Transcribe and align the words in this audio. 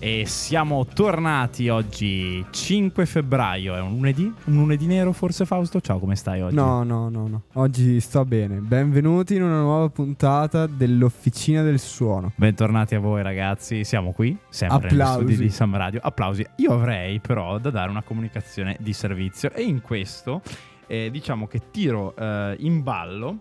E 0.00 0.24
siamo 0.26 0.86
tornati 0.86 1.68
oggi 1.68 2.42
5 2.48 3.04
febbraio, 3.04 3.74
è 3.74 3.80
un 3.80 3.90
lunedì? 3.96 4.32
Un 4.44 4.54
lunedì 4.54 4.86
nero 4.86 5.12
forse 5.12 5.44
Fausto? 5.44 5.82
Ciao, 5.82 5.98
come 5.98 6.16
stai 6.16 6.40
oggi? 6.40 6.54
No, 6.54 6.82
no, 6.82 7.08
no, 7.08 7.26
no. 7.26 7.42
Oggi 7.54 8.00
sto 8.00 8.24
bene. 8.24 8.56
Benvenuti 8.56 9.34
in 9.34 9.42
una 9.42 9.60
nuova 9.60 9.90
puntata 9.90 10.66
dell'Officina 10.66 11.62
del 11.62 11.78
Suono. 11.78 12.32
Bentornati 12.36 12.94
a 12.94 13.00
voi 13.00 13.22
ragazzi, 13.22 13.84
siamo 13.84 14.12
qui, 14.12 14.34
sempre 14.48 14.88
Applausi. 14.88 15.18
negli 15.18 15.32
studi 15.32 15.48
di 15.48 15.50
Sam 15.50 15.76
Radio. 15.76 16.00
Applausi. 16.02 16.46
Io 16.56 16.72
avrei 16.72 17.20
però 17.20 17.58
da 17.58 17.68
dare 17.68 17.90
una 17.90 18.02
comunicazione 18.02 18.76
di 18.80 18.94
servizio 18.94 19.52
e 19.52 19.62
in 19.62 19.82
questo 19.82 20.40
eh, 20.88 21.10
diciamo 21.10 21.46
che 21.46 21.70
tiro 21.70 22.16
eh, 22.16 22.56
in 22.58 22.82
ballo 22.82 23.38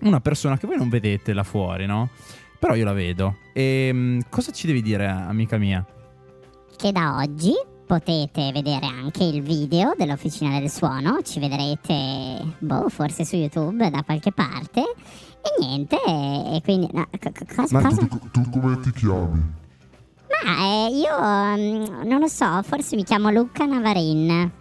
una 0.00 0.20
persona 0.20 0.56
che 0.56 0.66
voi 0.66 0.76
non 0.76 0.88
vedete 0.88 1.34
là 1.34 1.42
fuori, 1.42 1.84
no? 1.84 2.08
Però 2.58 2.74
io 2.74 2.84
la 2.84 2.92
vedo. 2.92 3.36
E 3.52 3.90
mm, 3.92 4.20
cosa 4.30 4.52
ci 4.52 4.66
devi 4.66 4.80
dire, 4.80 5.06
amica 5.06 5.58
mia? 5.58 5.84
che 6.78 6.92
da 6.92 7.16
oggi 7.16 7.52
potete 7.84 8.52
vedere 8.52 8.86
anche 8.86 9.24
il 9.24 9.42
video 9.42 9.94
dell'Officina 9.96 10.60
del 10.60 10.70
Suono, 10.70 11.22
ci 11.22 11.40
vedrete, 11.40 12.54
boh, 12.60 12.88
forse 12.88 13.24
su 13.24 13.34
YouTube 13.34 13.90
da 13.90 14.04
qualche 14.04 14.30
parte. 14.30 14.80
E 14.80 15.60
niente, 15.60 15.96
e 15.96 16.60
quindi... 16.62 16.88
no, 16.92 17.08
co- 17.10 17.32
co- 17.32 17.54
cosa? 17.56 17.80
Ma 17.80 17.88
cosa? 17.88 18.06
tu, 18.06 18.20
tu 18.30 18.48
come 18.48 18.78
ti 18.78 18.92
chiami? 18.92 19.56
Ma 20.44 20.86
eh, 20.86 20.90
io 20.92 21.16
mm, 21.56 22.06
non 22.08 22.20
lo 22.20 22.28
so, 22.28 22.62
forse 22.62 22.94
mi 22.94 23.02
chiamo 23.02 23.30
Luca 23.30 23.64
Navarin. 23.64 24.52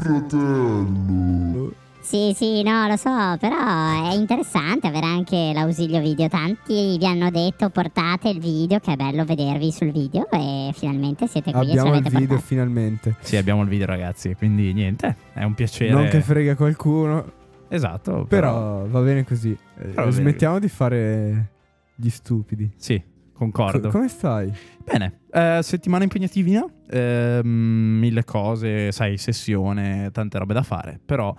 Fratello. 0.00 1.72
Sì, 2.00 2.32
sì, 2.34 2.62
no, 2.62 2.86
lo 2.86 2.96
so, 2.96 3.36
però 3.38 4.10
è 4.10 4.14
interessante 4.14 4.86
avere 4.86 5.06
anche 5.06 5.50
l'ausilio 5.52 6.00
video. 6.00 6.28
Tanti 6.28 6.96
vi 6.96 7.04
hanno 7.04 7.30
detto 7.30 7.68
portate 7.68 8.28
il 8.30 8.38
video, 8.38 8.78
che 8.78 8.92
è 8.92 8.96
bello 8.96 9.24
vedervi 9.24 9.70
sul 9.72 9.90
video 9.90 10.26
e 10.30 10.70
finalmente 10.72 11.26
siete 11.26 11.50
qui 11.50 11.60
e 11.60 11.64
ce 11.74 11.78
Abbiamo 11.80 11.96
il 11.96 12.02
video 12.02 12.18
portato. 12.20 12.40
finalmente. 12.40 13.16
Sì, 13.20 13.36
abbiamo 13.36 13.62
il 13.62 13.68
video 13.68 13.86
ragazzi, 13.86 14.34
quindi 14.36 14.72
niente, 14.72 15.16
è 15.34 15.42
un 15.42 15.54
piacere. 15.54 15.90
Non 15.92 16.08
che 16.08 16.20
frega 16.20 16.54
qualcuno, 16.54 17.32
Esatto, 17.68 18.24
però 18.26 18.86
va 18.86 19.00
bene 19.00 19.24
così. 19.24 19.54
Però 19.74 19.92
va 19.94 20.00
bene 20.02 20.12
smettiamo 20.12 20.58
di 20.58 20.68
fare 20.68 21.50
gli 21.94 22.08
stupidi. 22.08 22.70
Sì, 22.76 23.02
concordo. 23.34 23.88
Co- 23.90 23.96
come 23.98 24.08
stai? 24.08 24.50
Bene, 24.82 25.20
eh, 25.30 25.58
settimana 25.62 26.04
impegnativina, 26.04 26.64
ehm, 26.88 27.48
mille 27.48 28.24
cose, 28.24 28.92
sai, 28.92 29.16
sessione, 29.18 30.10
tante 30.12 30.38
robe 30.38 30.54
da 30.54 30.62
fare, 30.62 31.00
però 31.04 31.34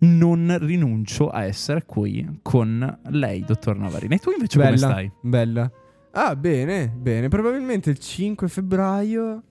non 0.00 0.56
rinuncio 0.60 1.28
a 1.28 1.44
essere 1.44 1.84
qui 1.84 2.40
con 2.42 2.98
lei, 3.08 3.44
dottor 3.44 3.76
Navarino. 3.76 4.14
E 4.14 4.18
tu 4.18 4.30
invece 4.30 4.58
bella, 4.58 4.76
come 4.76 4.78
stai? 4.78 5.12
Bella. 5.20 5.70
Ah, 6.12 6.36
bene, 6.36 6.88
bene. 6.88 7.28
Probabilmente 7.28 7.90
il 7.90 7.98
5 7.98 8.48
febbraio 8.48 9.42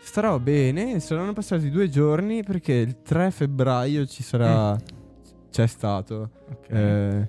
starò 0.00 0.38
bene. 0.38 1.00
Saranno 1.00 1.32
passati 1.32 1.70
due 1.70 1.88
giorni 1.88 2.42
perché 2.42 2.74
il 2.74 3.02
3 3.02 3.30
febbraio 3.30 4.06
ci 4.06 4.22
sarà... 4.22 4.76
C'è 5.50 5.66
stato 5.66 6.30
eh, 6.68 7.28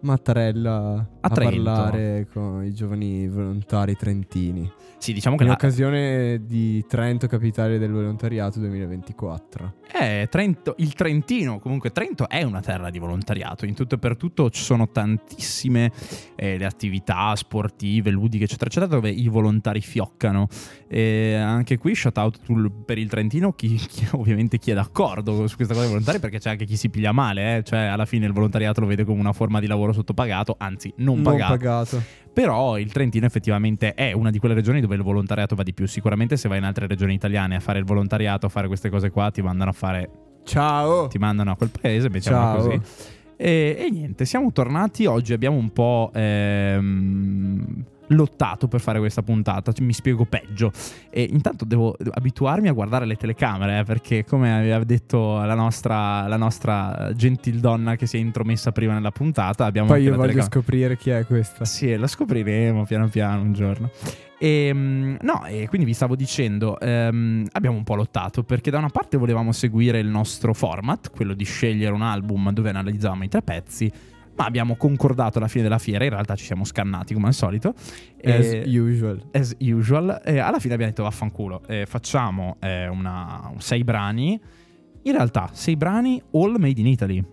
Mattarella 0.00 1.04
A 1.26 1.32
a, 1.32 1.34
Trento. 1.34 1.62
parlare 1.62 2.26
con 2.32 2.64
i 2.64 2.72
giovani 2.72 3.28
volontari 3.28 3.94
trentini. 3.96 4.70
Sì, 4.98 5.12
diciamo 5.12 5.36
che 5.36 5.42
In 5.42 5.48
la- 5.50 5.54
occasione 5.54 6.40
di 6.46 6.84
Trento 6.88 7.26
Capitale 7.26 7.78
del 7.78 7.90
Volontariato 7.92 8.58
2024. 8.60 9.74
eh, 9.92 10.26
Trento- 10.30 10.74
il 10.78 10.94
Trentino, 10.94 11.58
comunque 11.58 11.90
Trento 11.92 12.28
è 12.28 12.42
una 12.42 12.60
terra 12.60 12.90
di 12.90 12.98
volontariato, 12.98 13.66
in 13.66 13.74
tutto 13.74 13.94
e 13.96 13.98
per 13.98 14.16
tutto 14.16 14.50
ci 14.50 14.62
sono 14.62 14.88
tantissime 14.90 15.92
eh, 16.34 16.58
le 16.58 16.64
attività 16.64 17.34
sportive, 17.36 18.10
ludiche, 18.10 18.44
eccetera, 18.44 18.66
eccetera, 18.70 18.90
dove 18.92 19.10
i 19.10 19.28
volontari 19.28 19.80
fioccano. 19.80 20.48
E 20.88 21.34
anche 21.34 21.78
qui, 21.78 21.94
shout 21.94 22.16
out 22.18 22.40
per 22.84 22.98
il 22.98 23.08
Trentino, 23.08 23.52
chi, 23.52 23.74
chi- 23.74 24.06
ovviamente 24.16 24.58
chi 24.58 24.70
è 24.70 24.74
d'accordo 24.74 25.46
su 25.46 25.56
questa 25.56 25.74
cosa 25.74 25.80
dei 25.86 25.88
volontari, 25.94 26.18
perché 26.20 26.38
c'è 26.38 26.50
anche 26.50 26.64
chi 26.64 26.76
si 26.76 26.88
piglia 26.88 27.12
male, 27.12 27.58
eh, 27.58 27.62
cioè 27.62 27.80
alla 27.80 28.06
fine 28.06 28.26
il 28.26 28.32
volontariato 28.32 28.80
lo 28.80 28.86
vede 28.86 29.04
come 29.04 29.20
una 29.20 29.32
forma 29.32 29.60
di 29.60 29.66
lavoro 29.66 29.92
sottopagato, 29.92 30.56
anzi 30.58 30.92
non 30.96 31.15
pagato. 31.22 31.52
pagato. 31.52 32.02
Però 32.32 32.78
il 32.78 32.92
Trentino 32.92 33.24
effettivamente 33.24 33.94
è 33.94 34.12
una 34.12 34.30
di 34.30 34.38
quelle 34.38 34.54
regioni 34.54 34.80
dove 34.80 34.94
il 34.94 35.02
volontariato 35.02 35.54
va 35.54 35.62
di 35.62 35.72
più. 35.72 35.86
Sicuramente 35.86 36.36
se 36.36 36.48
vai 36.48 36.58
in 36.58 36.64
altre 36.64 36.86
regioni 36.86 37.14
italiane 37.14 37.56
a 37.56 37.60
fare 37.60 37.78
il 37.78 37.84
volontariato, 37.86 38.46
a 38.46 38.48
fare 38.50 38.66
queste 38.66 38.90
cose 38.90 39.10
qua, 39.10 39.30
ti 39.30 39.40
mandano 39.40 39.70
a 39.70 39.72
fare 39.72 40.10
Ciao! 40.44 41.08
ti 41.08 41.18
mandano 41.18 41.52
a 41.52 41.56
quel 41.56 41.70
paese, 41.70 42.08
mettiamola 42.10 42.60
Ciao. 42.60 42.68
così. 42.68 42.80
E, 43.36 43.76
e 43.78 43.90
niente, 43.90 44.24
siamo 44.24 44.52
tornati. 44.52 45.06
Oggi 45.06 45.32
abbiamo 45.32 45.56
un 45.56 45.72
po' 45.72 46.10
ehm, 46.14 47.84
lottato 48.08 48.68
per 48.68 48.80
fare 48.80 48.98
questa 48.98 49.22
puntata. 49.22 49.72
Mi 49.80 49.92
spiego 49.92 50.24
peggio. 50.24 50.72
E 51.10 51.22
intanto 51.22 51.64
devo 51.64 51.96
abituarmi 52.12 52.68
a 52.68 52.72
guardare 52.72 53.06
le 53.06 53.16
telecamere, 53.16 53.80
eh, 53.80 53.84
perché 53.84 54.24
come 54.24 54.54
aveva 54.54 54.84
detto 54.84 55.42
la 55.44 55.54
nostra, 55.54 56.26
la 56.26 56.36
nostra 56.36 57.10
gentildonna 57.14 57.96
che 57.96 58.06
si 58.06 58.16
è 58.16 58.20
intromessa 58.20 58.72
prima 58.72 58.92
nella 58.94 59.10
puntata, 59.10 59.64
abbiamo 59.64 59.88
Poi 59.88 60.02
io 60.02 60.10
voglio 60.10 60.20
telecamera. 60.22 60.50
scoprire 60.50 60.96
chi 60.96 61.10
è 61.10 61.24
questa. 61.26 61.64
Sì, 61.64 61.96
la 61.96 62.06
scopriremo 62.06 62.84
piano 62.84 63.08
piano 63.08 63.42
un 63.42 63.52
giorno. 63.52 63.90
E, 64.38 64.70
mm, 64.72 65.16
no, 65.22 65.46
e 65.46 65.66
quindi 65.68 65.86
vi 65.86 65.94
stavo 65.94 66.14
dicendo, 66.14 66.78
ehm, 66.78 67.46
abbiamo 67.52 67.76
un 67.76 67.84
po' 67.84 67.94
lottato 67.94 68.42
perché 68.42 68.70
da 68.70 68.78
una 68.78 68.90
parte 68.90 69.16
volevamo 69.16 69.52
seguire 69.52 69.98
il 69.98 70.08
nostro 70.08 70.52
format, 70.52 71.10
quello 71.10 71.32
di 71.32 71.44
scegliere 71.44 71.94
un 71.94 72.02
album 72.02 72.52
dove 72.52 72.68
analizzavamo 72.68 73.24
i 73.24 73.28
tre 73.28 73.40
pezzi, 73.40 73.90
ma 74.36 74.44
abbiamo 74.44 74.76
concordato 74.76 75.38
alla 75.38 75.48
fine 75.48 75.62
della 75.62 75.78
fiera, 75.78 76.04
in 76.04 76.10
realtà 76.10 76.34
ci 76.36 76.44
siamo 76.44 76.64
scannati 76.64 77.14
come 77.14 77.26
al 77.28 77.34
solito. 77.34 77.70
As 78.22 78.44
e- 78.52 78.64
usual. 78.78 79.22
as 79.32 79.56
usual. 79.60 80.20
E 80.24 80.38
alla 80.38 80.58
fine 80.58 80.74
abbiamo 80.74 80.90
detto 80.92 81.04
vaffanculo, 81.04 81.62
eh, 81.66 81.86
facciamo 81.86 82.56
eh, 82.60 82.86
una, 82.88 83.52
sei 83.58 83.82
brani, 83.84 84.38
in 85.02 85.12
realtà 85.12 85.48
sei 85.52 85.76
brani 85.76 86.20
all 86.32 86.56
made 86.58 86.80
in 86.80 86.86
Italy. 86.86 87.24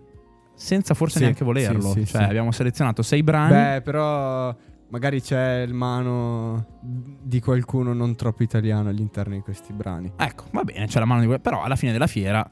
Senza 0.56 0.94
forse 0.94 1.18
Sì, 1.18 1.24
neanche 1.24 1.44
volerlo. 1.44 1.92
sì, 1.92 2.06
sì, 2.06 2.12
cioè, 2.14 2.24
abbiamo 2.24 2.52
selezionato 2.52 3.02
sei 3.02 3.24
brani. 3.24 3.54
Beh, 3.54 3.82
però 3.82 4.56
magari 4.90 5.20
c'è 5.20 5.62
il 5.66 5.74
mano 5.74 6.80
di 6.80 7.40
qualcuno 7.42 7.92
non 7.94 8.16
troppo 8.16 8.44
italiano 8.44 8.88
all'interno 8.90 9.34
di 9.34 9.42
questi 9.42 9.74
brani. 9.74 10.12
Ecco, 10.16 10.46
va 10.52 10.64
bene, 10.64 10.86
c'è 10.86 11.00
la 11.00 11.06
mano 11.06 11.22
di 11.22 11.28
que- 11.28 11.40
Però 11.40 11.64
alla 11.64 11.76
fine 11.76 11.92
della 11.92 12.06
fiera 12.08 12.48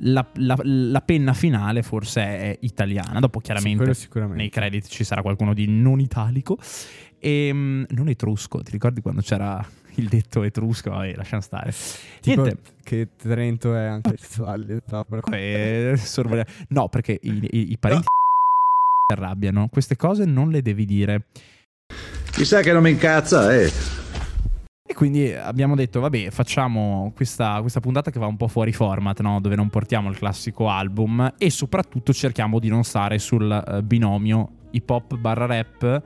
la, 0.00 0.26
la- 0.34 0.58
la 0.62 1.00
penna 1.00 1.32
finale 1.32 1.82
forse 1.82 2.20
è 2.22 2.56
italiana. 2.60 3.20
Dopo 3.20 3.38
Sì, 3.38 3.44
chiaramente 3.46 3.94
sicuramente. 3.94 4.38
nei 4.42 4.50
credit 4.50 4.86
ci 4.88 5.04
sarà 5.04 5.22
qualcuno 5.22 5.54
di 5.54 5.66
non 5.68 6.00
italico. 6.00 6.58
E 7.18 7.50
non 7.52 8.08
etrusco. 8.08 8.62
Ti 8.62 8.70
ricordi 8.70 9.00
quando 9.00 9.20
c'era 9.22 9.66
il 9.94 10.06
detto 10.08 10.42
etrusco? 10.42 10.90
Vabbè, 10.90 11.14
lasciamo 11.16 11.40
stare. 11.42 11.72
Tipo 12.20 12.42
Niente. 12.42 12.60
che 12.84 13.08
Trento 13.16 13.74
è 13.74 13.84
anche 13.84 14.16
sessuale. 14.18 14.82
Eh, 15.32 15.94
No, 16.68 16.88
perché 16.88 17.18
i, 17.22 17.48
i- 17.50 17.72
i 17.72 17.78
parenti 17.78 18.04
si 18.04 19.12
arrabbiano. 19.14 19.68
Queste 19.68 19.96
cose 19.96 20.24
non 20.24 20.50
le 20.50 20.62
devi 20.62 20.84
dire. 20.84 21.22
Chissà 22.32 22.60
che 22.60 22.72
non 22.72 22.82
mi 22.82 22.90
incazza, 22.90 23.54
eh. 23.54 23.72
Quindi 24.96 25.30
abbiamo 25.30 25.74
detto, 25.74 26.00
vabbè, 26.00 26.30
facciamo 26.30 27.12
questa, 27.14 27.60
questa 27.60 27.80
puntata 27.80 28.10
che 28.10 28.18
va 28.18 28.24
un 28.24 28.38
po' 28.38 28.48
fuori 28.48 28.72
format, 28.72 29.20
no? 29.20 29.40
dove 29.40 29.54
non 29.54 29.68
portiamo 29.68 30.08
il 30.08 30.16
classico 30.16 30.70
album 30.70 31.34
e 31.36 31.50
soprattutto 31.50 32.14
cerchiamo 32.14 32.58
di 32.58 32.70
non 32.70 32.82
stare 32.82 33.18
sul 33.18 33.52
eh, 33.52 33.82
binomio 33.82 34.52
hip 34.70 34.88
hop 34.88 35.16
barra 35.16 35.44
rap, 35.44 36.02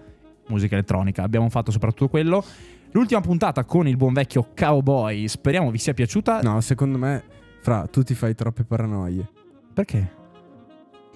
musica 0.48 0.74
elettronica. 0.74 1.22
Abbiamo 1.22 1.48
fatto 1.50 1.70
soprattutto 1.70 2.08
quello. 2.08 2.44
L'ultima 2.90 3.20
puntata 3.20 3.64
con 3.64 3.86
il 3.86 3.96
buon 3.96 4.12
vecchio 4.12 4.48
Cowboy, 4.56 5.28
speriamo 5.28 5.70
vi 5.70 5.78
sia 5.78 5.94
piaciuta. 5.94 6.40
No, 6.40 6.60
secondo 6.60 6.98
me, 6.98 7.22
fra, 7.60 7.86
tu 7.86 8.02
ti 8.02 8.14
fai 8.14 8.34
troppe 8.34 8.64
paranoie. 8.64 9.24
Perché? 9.72 10.12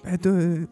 Beh, 0.01 0.15
dove... 0.15 0.67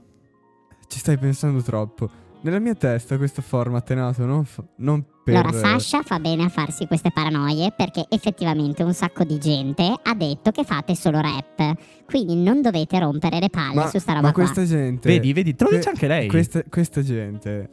Ci 0.87 0.99
stai 0.99 1.17
pensando 1.17 1.61
troppo. 1.61 2.09
Nella 2.43 2.59
mia 2.59 2.75
testa 2.75 3.17
questo 3.17 3.41
format 3.41 3.91
è 3.91 3.95
nato 3.95 4.25
non, 4.25 4.45
fa- 4.45 4.63
non 4.77 5.03
per... 5.23 5.35
Allora, 5.35 5.51
Sasha 5.51 6.01
fa 6.03 6.19
bene 6.19 6.43
a 6.43 6.49
farsi 6.49 6.85
queste 6.85 7.11
paranoie 7.11 7.73
perché 7.75 8.05
effettivamente 8.09 8.83
un 8.83 8.93
sacco 8.93 9.23
di 9.23 9.37
gente 9.39 9.93
ha 10.01 10.13
detto 10.13 10.51
che 10.51 10.63
fate 10.63 10.95
solo 10.95 11.21
rap. 11.21 11.75
Quindi 12.05 12.35
non 12.35 12.61
dovete 12.61 12.99
rompere 12.99 13.39
le 13.39 13.49
palle 13.49 13.75
ma, 13.75 13.87
su 13.87 13.99
sta 13.99 14.13
roba 14.13 14.27
ma 14.27 14.33
qua. 14.33 14.43
questa 14.43 14.65
gente... 14.65 15.07
Vedi, 15.07 15.31
vedi, 15.33 15.55
te 15.55 15.63
lo 15.63 15.69
dice 15.75 15.89
anche 15.89 16.07
lei. 16.07 16.27
Questa, 16.27 16.63
questa 16.69 17.01
gente... 17.01 17.69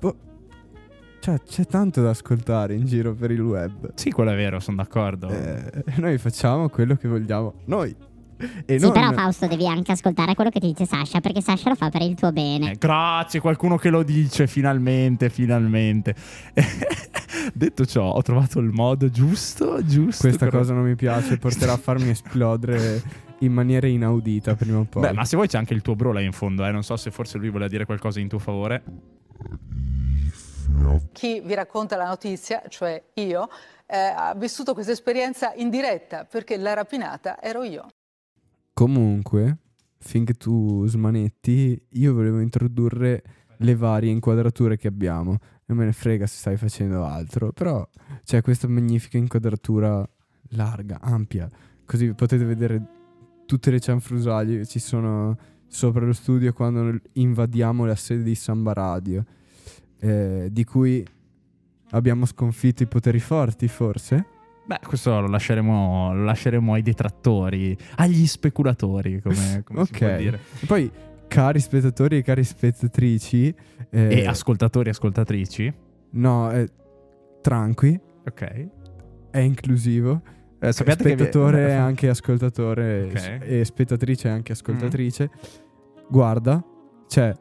boh, 0.00 0.16
cioè, 1.20 1.40
c'è 1.42 1.66
tanto 1.66 2.02
da 2.02 2.10
ascoltare 2.10 2.74
in 2.74 2.86
giro 2.86 3.14
per 3.14 3.30
il 3.30 3.42
web. 3.42 3.92
Sì, 3.94 4.10
quello 4.10 4.32
è 4.32 4.36
vero, 4.36 4.58
sono 4.58 4.78
d'accordo. 4.78 5.28
Eh, 5.28 5.84
noi 5.96 6.18
facciamo 6.18 6.68
quello 6.68 6.96
che 6.96 7.08
vogliamo. 7.08 7.54
Noi. 7.66 7.94
E 8.66 8.78
Sì, 8.78 8.84
non... 8.84 8.92
però 8.92 9.12
Fausto 9.12 9.46
devi 9.46 9.66
anche 9.66 9.92
ascoltare 9.92 10.34
quello 10.34 10.50
che 10.50 10.60
ti 10.60 10.68
dice 10.68 10.86
Sasha 10.86 11.20
perché 11.20 11.40
Sasha 11.40 11.68
lo 11.68 11.74
fa 11.74 11.90
per 11.90 12.02
il 12.02 12.14
tuo 12.14 12.32
bene. 12.32 12.72
Eh, 12.72 12.76
grazie, 12.78 13.40
qualcuno 13.40 13.76
che 13.76 13.90
lo 13.90 14.02
dice, 14.02 14.46
finalmente, 14.46 15.28
finalmente. 15.30 16.14
Detto 17.54 17.86
ciò, 17.86 18.10
ho 18.12 18.22
trovato 18.22 18.58
il 18.58 18.70
modo 18.70 19.10
giusto, 19.10 19.84
giusto. 19.84 20.22
Questa 20.28 20.46
per- 20.46 20.58
cosa 20.58 20.72
non 20.72 20.84
mi 20.84 20.94
piace, 20.94 21.38
porterà 21.38 21.72
a 21.72 21.76
farmi 21.78 22.10
esplodere 22.10 23.02
in 23.40 23.52
maniera 23.52 23.86
inaudita 23.86 24.54
prima 24.54 24.78
o 24.78 24.84
poi. 24.84 25.02
Beh, 25.02 25.12
ma 25.12 25.24
se 25.24 25.36
vuoi 25.36 25.48
c'è 25.48 25.58
anche 25.58 25.74
il 25.74 25.82
tuo 25.82 25.94
bro 25.94 26.12
là 26.12 26.20
in 26.20 26.32
fondo, 26.32 26.64
eh. 26.66 26.70
Non 26.70 26.82
so 26.82 26.96
se 26.96 27.10
forse 27.10 27.38
lui 27.38 27.48
voleva 27.50 27.70
dire 27.70 27.84
qualcosa 27.84 28.20
in 28.20 28.28
tuo 28.28 28.38
favore. 28.38 28.82
Chi 31.12 31.40
vi 31.40 31.54
racconta 31.54 31.96
la 31.96 32.06
notizia, 32.06 32.62
cioè 32.68 33.02
io, 33.14 33.48
eh, 33.86 33.96
ha 33.98 34.34
vissuto 34.36 34.72
questa 34.72 34.92
esperienza 34.92 35.52
in 35.56 35.68
diretta 35.68 36.24
perché 36.24 36.56
la 36.56 36.74
rapinata 36.74 37.40
ero 37.42 37.62
io. 37.64 37.86
Comunque, 38.72 39.58
finché 39.98 40.34
tu 40.34 40.86
smanetti, 40.86 41.80
io 41.90 42.14
volevo 42.14 42.40
introdurre 42.40 43.22
le 43.58 43.74
varie 43.76 44.10
inquadrature 44.10 44.76
che 44.76 44.88
abbiamo. 44.88 45.38
Non 45.66 45.78
me 45.78 45.84
ne 45.84 45.92
frega 45.92 46.26
se 46.26 46.38
stai 46.38 46.56
facendo 46.56 47.04
altro, 47.04 47.52
però 47.52 47.86
c'è 48.24 48.42
questa 48.42 48.66
magnifica 48.68 49.18
inquadratura 49.18 50.08
larga, 50.50 51.00
ampia, 51.00 51.48
così 51.84 52.12
potete 52.14 52.44
vedere 52.44 52.98
tutte 53.46 53.70
le 53.70 53.80
cianfrusaglie 53.80 54.58
che 54.58 54.66
ci 54.66 54.78
sono 54.78 55.36
sopra 55.66 56.04
lo 56.04 56.12
studio 56.12 56.52
quando 56.52 56.98
invadiamo 57.12 57.84
la 57.84 57.94
sede 57.94 58.22
di 58.22 58.34
Samba 58.34 58.72
Radio, 58.72 59.24
eh, 60.00 60.48
di 60.50 60.64
cui 60.64 61.06
abbiamo 61.90 62.26
sconfitto 62.26 62.82
i 62.82 62.86
poteri 62.86 63.20
forti, 63.20 63.68
forse? 63.68 64.26
Beh, 64.70 64.78
questo 64.86 65.18
lo 65.18 65.26
lasceremo, 65.26 66.14
lo 66.14 66.22
lasceremo 66.22 66.74
ai 66.74 66.82
detrattori, 66.82 67.76
agli 67.96 68.24
speculatori, 68.24 69.20
come, 69.20 69.62
come 69.66 69.84
si 69.84 69.92
può 69.92 70.16
dire. 70.16 70.38
E 70.60 70.66
poi, 70.66 70.88
cari 71.26 71.58
spettatori 71.58 72.18
e 72.18 72.22
cari 72.22 72.44
spettatrici, 72.44 73.52
eh, 73.90 74.20
E 74.20 74.26
ascoltatori 74.28 74.86
e 74.86 74.92
ascoltatrici. 74.92 75.74
no, 76.10 76.52
eh, 76.52 76.68
tranqui, 77.40 77.98
Ok. 78.28 78.68
è 79.32 79.38
inclusivo. 79.40 80.22
Eh, 80.60 80.70
sappiate 80.72 81.02
che 81.02 81.16
vi- 81.16 81.22
spettatore 81.22 81.68
è 81.70 81.72
anche 81.74 82.08
ascoltatore 82.08 83.02
Ok. 83.10 83.38
e 83.42 83.64
spettatrice 83.64 84.28
è 84.28 84.30
anche 84.30 84.52
ascoltatrice. 84.52 85.30
Guarda, 86.08 86.62
c'è 87.08 87.34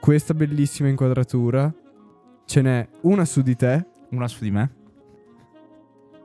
questa 0.00 0.32
bellissima 0.32 0.88
inquadratura. 0.88 1.70
Ce 2.46 2.62
n'è 2.62 2.88
una 3.02 3.26
su 3.26 3.42
di 3.42 3.54
te, 3.54 3.84
Una 4.12 4.28
su 4.28 4.42
di 4.42 4.50
me. 4.50 4.78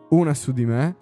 Una 0.09 0.33
su 0.33 0.51
di 0.51 0.65
me 0.65 0.95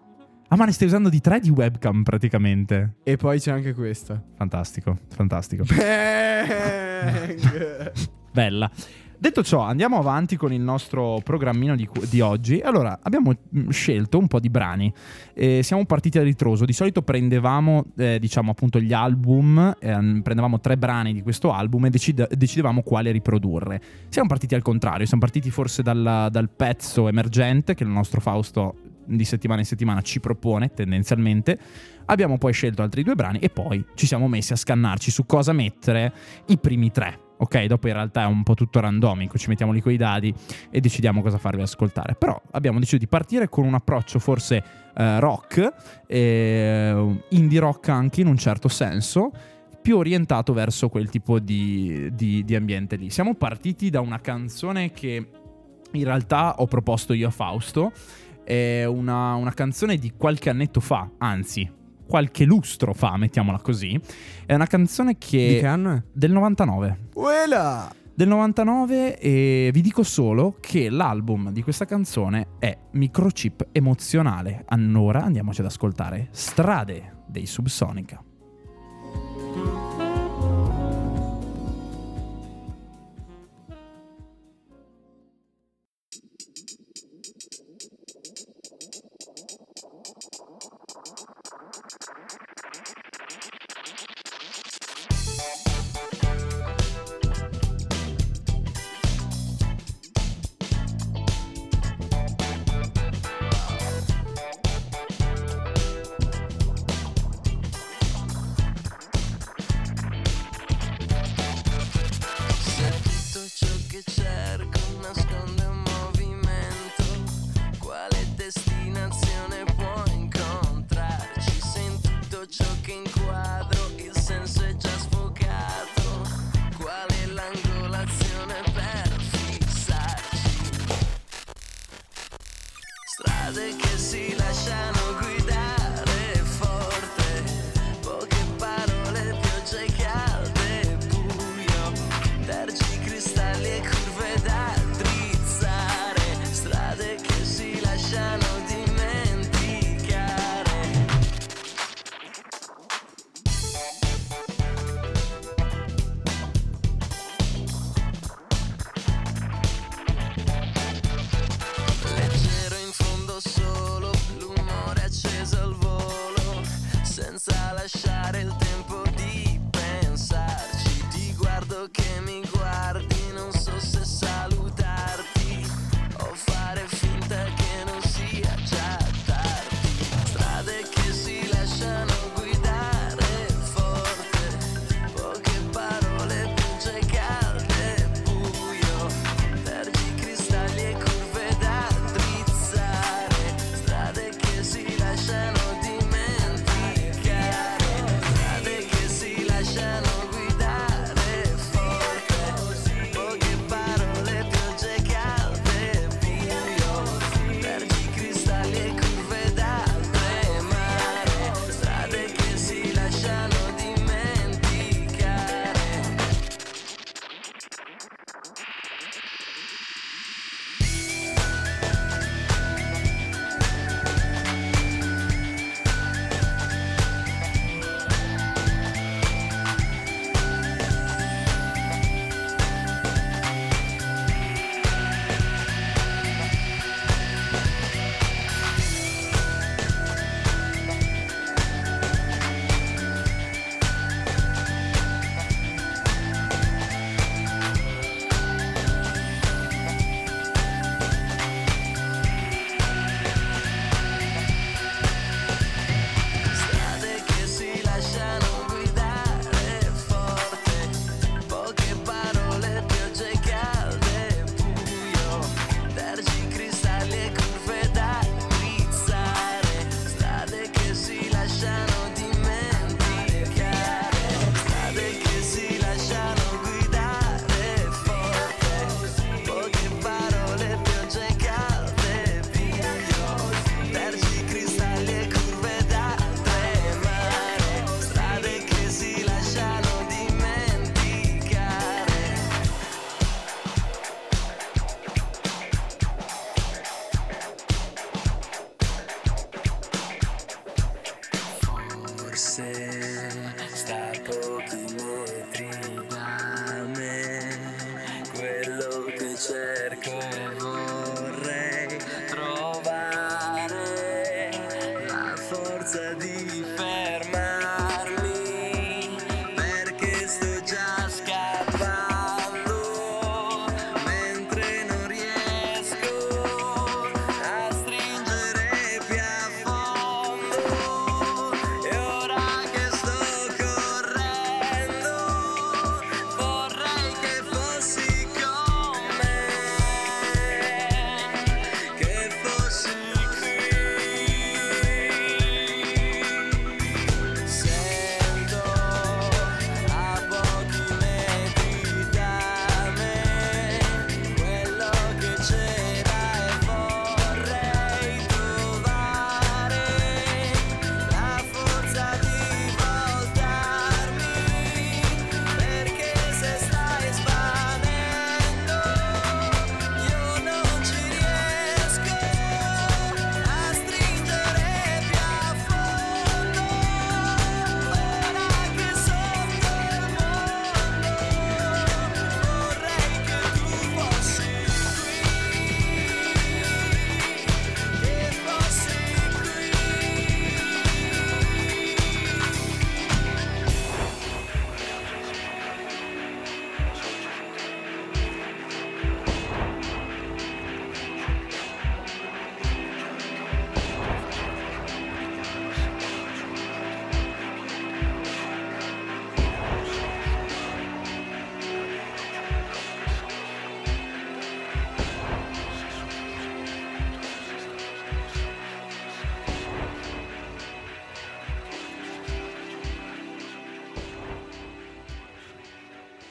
Ah, 0.53 0.55
ma 0.55 0.65
ne 0.65 0.71
stai 0.71 0.85
usando 0.85 1.09
di 1.09 1.19
tre 1.19 1.39
di 1.39 1.49
webcam 1.49 2.03
praticamente. 2.03 2.97
e 3.03 3.17
poi 3.17 3.39
c'è 3.39 3.49
anche 3.49 3.73
questa. 3.73 4.21
Fantastico, 4.35 4.95
fantastico. 5.09 5.63
Bella. 8.31 8.69
Detto 9.17 9.41
ciò, 9.41 9.61
andiamo 9.61 9.97
avanti 9.97 10.35
con 10.35 10.53
il 10.53 10.61
nostro 10.61 11.21
programmino 11.23 11.75
di, 11.75 11.89
di 12.07 12.21
oggi. 12.21 12.59
Allora, 12.59 12.99
abbiamo 13.01 13.31
mm, 13.31 13.69
scelto 13.69 14.19
un 14.19 14.27
po' 14.27 14.39
di 14.39 14.49
brani. 14.49 14.93
Eh, 15.33 15.63
siamo 15.63 15.85
partiti 15.85 16.19
a 16.19 16.21
ritroso. 16.23 16.65
Di 16.65 16.73
solito 16.73 17.01
prendevamo, 17.01 17.85
eh, 17.97 18.19
diciamo 18.19 18.51
appunto, 18.51 18.79
gli 18.79 18.93
album, 18.93 19.75
ehm, 19.79 20.21
prendevamo 20.21 20.59
tre 20.59 20.77
brani 20.77 21.13
di 21.13 21.23
questo 21.23 21.51
album 21.51 21.85
e 21.85 21.89
decide- 21.89 22.29
decidevamo 22.31 22.83
quale 22.83 23.11
riprodurre. 23.11 23.81
Siamo 24.09 24.27
partiti 24.27 24.53
al 24.53 24.61
contrario, 24.61 25.07
siamo 25.07 25.23
partiti 25.23 25.49
forse 25.49 25.81
dal, 25.81 26.27
dal 26.29 26.49
pezzo 26.49 27.07
emergente 27.07 27.73
che 27.73 27.83
il 27.83 27.89
nostro 27.89 28.21
Fausto 28.21 28.75
di 29.05 29.25
settimana 29.25 29.59
in 29.59 29.65
settimana 29.65 30.01
ci 30.01 30.19
propone 30.19 30.73
tendenzialmente. 30.73 31.57
Abbiamo 32.05 32.37
poi 32.37 32.53
scelto 32.53 32.81
altri 32.81 33.03
due 33.03 33.15
brani 33.15 33.39
e 33.39 33.49
poi 33.49 33.83
ci 33.95 34.05
siamo 34.05 34.27
messi 34.27 34.53
a 34.53 34.55
scannarci 34.55 35.11
su 35.11 35.25
cosa 35.25 35.53
mettere 35.53 36.13
i 36.47 36.57
primi 36.57 36.91
tre. 36.91 37.19
Ok, 37.35 37.65
dopo 37.65 37.87
in 37.87 37.93
realtà 37.93 38.23
è 38.23 38.25
un 38.25 38.43
po' 38.43 38.53
tutto 38.53 38.79
randomico, 38.79 39.37
ci 39.37 39.49
mettiamo 39.49 39.73
lì 39.73 39.81
coi 39.81 39.97
dadi 39.97 40.33
e 40.69 40.79
decidiamo 40.79 41.21
cosa 41.21 41.37
farvi 41.37 41.61
ascoltare. 41.61 42.15
Però 42.15 42.39
abbiamo 42.51 42.79
deciso 42.79 42.97
di 42.97 43.07
partire 43.07 43.49
con 43.49 43.65
un 43.65 43.73
approccio 43.73 44.19
forse 44.19 44.63
eh, 44.95 45.19
rock, 45.19 45.73
eh, 46.07 47.17
indie 47.29 47.59
rock 47.59 47.89
anche 47.89 48.21
in 48.21 48.27
un 48.27 48.37
certo 48.37 48.69
senso, 48.69 49.31
più 49.81 49.97
orientato 49.97 50.53
verso 50.53 50.87
quel 50.87 51.09
tipo 51.09 51.39
di, 51.39 52.09
di- 52.13 52.45
di 52.45 52.55
ambiente 52.55 52.95
lì. 52.95 53.09
Siamo 53.09 53.33
partiti 53.35 53.89
da 53.89 53.99
una 53.99 54.21
canzone 54.21 54.91
che 54.91 55.27
in 55.91 56.03
realtà 56.05 56.55
ho 56.59 56.65
proposto 56.65 57.11
io 57.13 57.27
a 57.27 57.31
Fausto, 57.31 57.91
è 58.43 58.85
una, 58.85 59.35
una 59.35 59.53
canzone 59.53 59.97
di 59.97 60.13
qualche 60.17 60.49
annetto 60.49 60.79
fa, 60.79 61.09
anzi 61.17 61.81
qualche 62.05 62.45
lustro 62.45 62.93
fa, 62.93 63.17
mettiamola 63.17 63.59
così. 63.59 63.99
È 64.45 64.53
una 64.53 64.67
canzone 64.67 65.17
che... 65.17 65.53
Di 65.53 65.59
che 65.59 65.65
anno 65.65 65.95
è? 65.95 66.03
Del 66.11 66.31
99. 66.31 66.97
Uela! 67.15 67.91
Del 68.15 68.27
99 68.27 69.17
e 69.17 69.71
vi 69.73 69.81
dico 69.81 70.03
solo 70.03 70.57
che 70.59 70.91
l'album 70.91 71.51
di 71.51 71.63
questa 71.63 71.85
canzone 71.85 72.49
è 72.59 72.77
Microchip 72.91 73.69
emozionale. 73.71 74.63
Allora 74.67 75.23
andiamoci 75.23 75.61
ad 75.61 75.65
ascoltare 75.65 76.27
Strade 76.29 77.23
dei 77.25 77.47
Subsonica. 77.47 78.23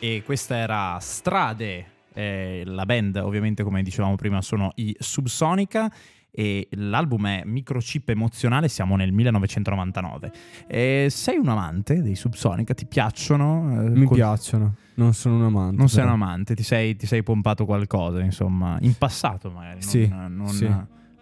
E 0.04 0.22
questa 0.24 0.56
era 0.56 0.98
Strade, 0.98 1.86
eh, 2.14 2.62
la 2.66 2.84
band 2.84 3.14
ovviamente 3.22 3.62
come 3.62 3.84
dicevamo 3.84 4.16
prima 4.16 4.42
sono 4.42 4.72
i 4.74 4.92
Subsonica 4.98 5.88
e 6.28 6.66
l'album 6.72 7.24
è 7.28 7.42
Microchip 7.44 8.08
Emozionale, 8.08 8.66
siamo 8.66 8.96
nel 8.96 9.12
1999. 9.12 10.32
E 10.66 11.06
sei 11.08 11.36
un 11.36 11.46
amante 11.46 12.02
dei 12.02 12.16
Subsonica? 12.16 12.74
Ti 12.74 12.86
piacciono? 12.86 13.80
Eh, 13.80 13.90
Mi 13.90 14.06
col- 14.06 14.16
piacciono. 14.16 14.74
Non 14.94 15.14
sono 15.14 15.36
un 15.36 15.44
amante. 15.44 15.76
Non 15.76 15.88
sei 15.88 16.02
un 16.04 16.10
però. 16.10 16.22
amante, 16.24 16.54
ti 16.56 16.64
sei, 16.64 16.96
ti 16.96 17.06
sei 17.06 17.22
pompato 17.22 17.64
qualcosa, 17.64 18.20
insomma, 18.22 18.78
in 18.80 18.94
passato 18.98 19.50
magari, 19.52 19.78
non, 19.80 19.88
Sì, 19.88 20.08
non- 20.08 20.48
sì. 20.48 20.66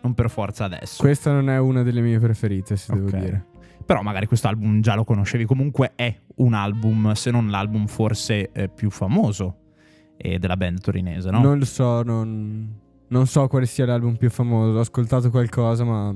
non 0.01 0.15
per 0.15 0.31
forza 0.31 0.65
adesso. 0.65 1.03
Questa 1.03 1.31
non 1.33 1.51
è 1.51 1.59
una 1.59 1.83
delle 1.83 2.01
mie 2.01 2.19
preferite, 2.19 2.77
se 2.79 2.95
devo 2.95 3.09
Ok. 3.09 3.17
dire. 3.19 3.45
Però 3.91 4.03
magari 4.03 4.27
questo 4.27 4.47
album 4.47 4.81
già 4.81 4.95
lo 4.95 5.03
conoscevi, 5.03 5.45
comunque 5.47 5.95
è 5.97 6.17
un 6.37 6.55
album, 6.55 7.11
se 7.15 7.33
non 7.33 7.51
l'album 7.51 7.87
forse 7.87 8.53
eh, 8.53 8.69
più 8.69 8.89
famoso 8.89 9.57
eh, 10.17 10.39
della 10.39 10.57
band 10.57 10.81
torinese, 10.81 11.29
no? 11.33 11.41
Non 11.43 11.59
lo 11.59 11.65
so, 11.65 12.05
non, 12.05 12.73
non 13.09 13.27
so 13.27 13.49
quale 13.49 13.67
sia 13.67 13.87
l'album 13.87 14.15
più 14.15 14.31
famoso. 14.31 14.77
Ho 14.79 14.81
ascoltato 14.81 15.29
qualcosa, 15.31 15.83
ma 15.83 16.15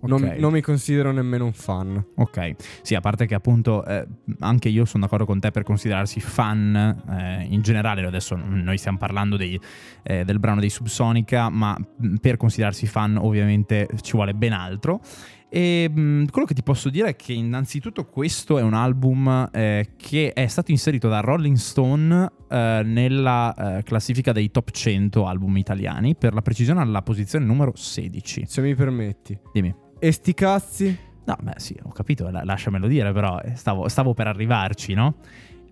non, 0.00 0.22
Ok. 0.22 0.38
non 0.38 0.52
mi 0.52 0.62
considero 0.62 1.12
nemmeno 1.12 1.44
un 1.44 1.52
fan. 1.52 2.02
Ok, 2.14 2.54
sì, 2.80 2.94
a 2.94 3.00
parte 3.02 3.26
che 3.26 3.34
appunto 3.34 3.84
eh, 3.84 4.06
anche 4.38 4.70
io 4.70 4.86
sono 4.86 5.02
d'accordo 5.04 5.26
con 5.26 5.38
te 5.38 5.50
per 5.50 5.64
considerarsi 5.64 6.20
fan 6.20 6.74
eh, 7.10 7.46
in 7.50 7.60
generale, 7.60 8.06
adesso 8.06 8.36
noi 8.36 8.78
stiamo 8.78 8.96
parlando 8.96 9.36
dei, 9.36 9.60
eh, 10.02 10.24
del 10.24 10.38
brano 10.38 10.60
dei 10.60 10.70
Subsonica, 10.70 11.50
ma 11.50 11.76
mh, 11.98 12.14
per 12.22 12.38
considerarsi 12.38 12.86
fan 12.86 13.18
ovviamente 13.18 13.86
ci 14.00 14.12
vuole 14.12 14.32
ben 14.32 14.54
altro. 14.54 15.00
E 15.48 15.88
mh, 15.88 16.26
quello 16.30 16.46
che 16.46 16.54
ti 16.54 16.62
posso 16.62 16.90
dire 16.90 17.10
è 17.10 17.16
che 17.16 17.32
innanzitutto 17.32 18.04
questo 18.06 18.58
è 18.58 18.62
un 18.62 18.74
album 18.74 19.48
eh, 19.52 19.90
che 19.96 20.32
è 20.32 20.46
stato 20.48 20.70
inserito 20.72 21.08
da 21.08 21.20
Rolling 21.20 21.56
Stone 21.56 22.30
eh, 22.48 22.82
nella 22.84 23.54
eh, 23.78 23.82
classifica 23.84 24.32
dei 24.32 24.50
top 24.50 24.70
100 24.70 25.26
album 25.26 25.56
italiani, 25.56 26.16
per 26.16 26.34
la 26.34 26.42
precisione 26.42 26.80
alla 26.80 27.02
posizione 27.02 27.44
numero 27.44 27.72
16. 27.74 28.44
Se 28.46 28.60
mi 28.60 28.74
permetti. 28.74 29.38
Dimmi. 29.52 29.74
E 29.98 30.12
sti 30.12 30.34
cazzi? 30.34 30.98
No, 31.24 31.36
beh, 31.40 31.54
sì, 31.56 31.76
ho 31.82 31.90
capito, 31.90 32.28
la- 32.28 32.44
lasciamelo 32.44 32.86
dire, 32.86 33.12
però 33.12 33.38
eh, 33.40 33.54
stavo, 33.56 33.88
stavo 33.88 34.14
per 34.14 34.26
arrivarci, 34.26 34.94
no? 34.94 35.14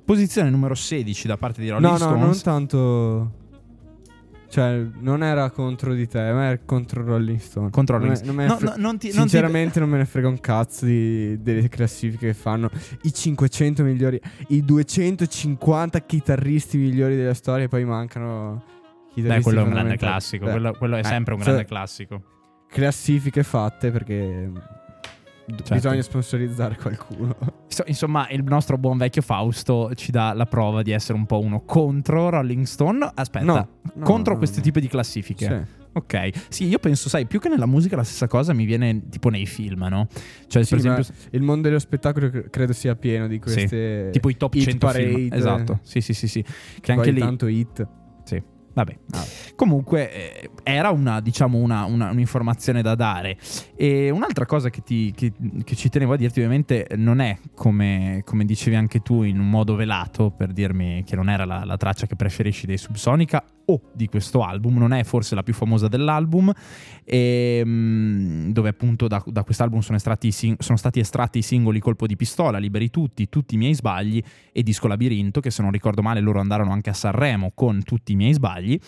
Posizione 0.04 0.50
numero 0.50 0.74
16 0.74 1.26
da 1.26 1.36
parte 1.36 1.60
di 1.62 1.68
Rolling 1.68 1.86
No, 1.86 1.92
no, 1.92 1.96
Stones. 1.98 2.20
non 2.20 2.40
tanto. 2.42 3.32
Cioè, 4.54 4.86
non 5.00 5.24
era 5.24 5.50
contro 5.50 5.94
di 5.94 6.06
te, 6.06 6.30
ma 6.30 6.44
era 6.44 6.58
contro 6.64 7.02
Rolling 7.04 7.40
Stone. 7.40 7.70
Contro 7.70 7.98
Non 7.98 8.06
Rolling 8.06 8.20
me- 8.20 8.26
non 8.28 8.36
me 8.36 8.42
ne 8.44 8.48
No, 8.50 8.56
fre- 8.58 8.66
no, 8.68 8.74
non 8.76 8.98
ti- 8.98 9.06
non 9.08 9.14
ti- 9.14 9.20
Sinceramente, 9.30 9.80
non 9.80 9.88
me 9.88 9.96
ne 9.96 10.04
frega 10.04 10.28
un 10.28 10.38
cazzo 10.38 10.84
di- 10.84 11.42
delle 11.42 11.68
classifiche 11.68 12.28
che 12.28 12.34
fanno. 12.34 12.70
I 13.02 13.12
500 13.12 13.82
migliori, 13.82 14.20
i 14.50 14.64
250 14.64 15.98
chitarristi 16.02 16.76
migliori 16.78 17.16
della 17.16 17.34
storia, 17.34 17.64
e 17.64 17.68
poi 17.68 17.84
mancano. 17.84 18.62
Beh, 19.16 19.40
quello 19.40 19.58
è 19.58 19.62
un 19.64 19.70
grande 19.70 19.96
classico, 19.96 20.44
Beh, 20.44 20.50
quello, 20.52 20.72
quello 20.74 20.96
è 20.98 21.00
eh, 21.00 21.02
sempre 21.04 21.34
un 21.34 21.40
cioè, 21.40 21.48
grande 21.48 21.66
classico. 21.68 22.22
Classifiche 22.68 23.42
fatte 23.42 23.90
perché. 23.90 24.52
Certo. 25.46 25.74
Bisogna 25.74 26.02
sponsorizzare 26.02 26.76
qualcuno. 26.76 27.36
Inso- 27.68 27.84
Insomma, 27.86 28.28
il 28.30 28.42
nostro 28.44 28.78
buon 28.78 28.96
vecchio 28.96 29.20
Fausto 29.22 29.92
ci 29.94 30.10
dà 30.10 30.32
la 30.32 30.46
prova 30.46 30.82
di 30.82 30.90
essere 30.90 31.18
un 31.18 31.26
po' 31.26 31.40
uno 31.40 31.62
contro 31.64 32.30
Rolling 32.30 32.64
Stone. 32.64 33.10
Aspetta, 33.14 33.44
No, 33.44 33.68
no, 33.94 34.04
contro 34.04 34.38
no, 34.38 34.46
tipo 34.46 34.80
di 34.80 34.88
classifiche. 34.88 35.46
Sì. 35.46 35.82
Ok, 35.96 36.30
sì, 36.48 36.66
io 36.66 36.78
penso, 36.80 37.08
sai, 37.08 37.26
più 37.26 37.38
che 37.38 37.48
nella 37.48 37.66
musica 37.66 37.94
la 37.94 38.02
stessa 38.02 38.26
cosa 38.26 38.52
mi 38.52 38.64
viene 38.64 39.08
tipo 39.10 39.28
nei 39.28 39.46
film, 39.46 39.86
no? 39.88 40.08
Cioè, 40.48 40.64
Sì, 40.64 40.70
per 40.70 40.78
esempio, 40.78 41.04
il 41.30 41.42
mondo 41.42 41.68
dello 41.68 41.78
spettacolo 41.78 42.30
cre- 42.30 42.50
credo 42.50 42.72
sia 42.72 42.96
pieno 42.96 43.28
di 43.28 43.38
queste. 43.38 44.08
tipo 44.10 44.28
i 44.28 44.36
top 44.36 44.54
hit 44.54 44.62
100 44.64 44.88
film. 44.88 45.10
parade, 45.12 45.36
Esatto, 45.36 45.78
sì, 45.82 46.00
sì, 46.00 46.12
sì, 46.14 46.26
sì. 46.26 46.42
Che 46.42 46.50
Poi 46.80 46.94
anche 46.96 47.10
lì... 47.12 47.20
tanto 47.20 47.46
hit. 47.46 47.86
Sì, 48.24 48.42
vabbè. 48.74 48.96
Ah. 49.12 49.24
Comunque 49.56 50.12
eh, 50.42 50.50
era 50.62 50.90
una, 50.90 51.20
diciamo, 51.20 51.58
una, 51.58 51.84
una- 51.84 52.10
un'informazione 52.10 52.82
da 52.82 52.94
dare. 52.94 53.38
E 53.76 54.10
un'altra 54.10 54.44
cosa 54.46 54.68
che, 54.70 54.82
ti- 54.82 55.12
che- 55.16 55.32
che 55.64 55.74
ci 55.76 55.88
tenevo 55.88 56.12
a 56.12 56.16
dirti, 56.16 56.40
ovviamente, 56.40 56.86
non 56.96 57.20
è 57.20 57.38
come, 57.54 58.22
come 58.24 58.44
dicevi 58.44 58.76
anche 58.76 59.00
tu 59.00 59.22
in 59.22 59.38
un 59.40 59.48
modo 59.48 59.74
velato 59.74 60.30
per 60.30 60.52
dirmi 60.52 61.02
che 61.04 61.16
non 61.16 61.28
era 61.30 61.44
la, 61.44 61.64
la 61.64 61.76
traccia 61.76 62.06
che 62.06 62.16
preferisci 62.16 62.66
dei 62.66 62.76
Subsonica 62.78 63.42
o 63.66 63.80
di 63.92 64.08
questo 64.08 64.42
album, 64.42 64.76
non 64.78 64.92
è 64.92 65.04
forse 65.04 65.34
la 65.34 65.42
più 65.42 65.54
famosa 65.54 65.88
dell'album, 65.88 66.52
e, 67.04 67.62
mm, 67.64 68.50
dove 68.50 68.68
appunto 68.68 69.06
da, 69.08 69.22
da 69.26 69.44
quest'album 69.44 69.80
sono, 69.80 69.96
estratti 69.96 70.30
sono 70.32 70.76
stati 70.76 71.00
estratti 71.00 71.38
i 71.38 71.42
singoli 71.42 71.80
Colpo 71.80 72.06
di 72.06 72.16
pistola, 72.16 72.58
Liberi 72.58 72.90
tutti, 72.90 73.28
Tutti 73.28 73.54
i 73.54 73.58
miei 73.58 73.74
sbagli 73.74 74.22
e 74.52 74.62
Disco 74.62 74.88
Labirinto, 74.88 75.40
che 75.40 75.50
se 75.50 75.62
non 75.62 75.70
ricordo 75.70 76.02
male 76.02 76.20
loro 76.20 76.40
andarono 76.40 76.72
anche 76.72 76.90
a 76.90 76.94
Sanremo 76.94 77.52
con 77.54 77.82
Tutti 77.82 78.12
i 78.12 78.16
miei 78.16 78.32
sbagli. 78.32 78.78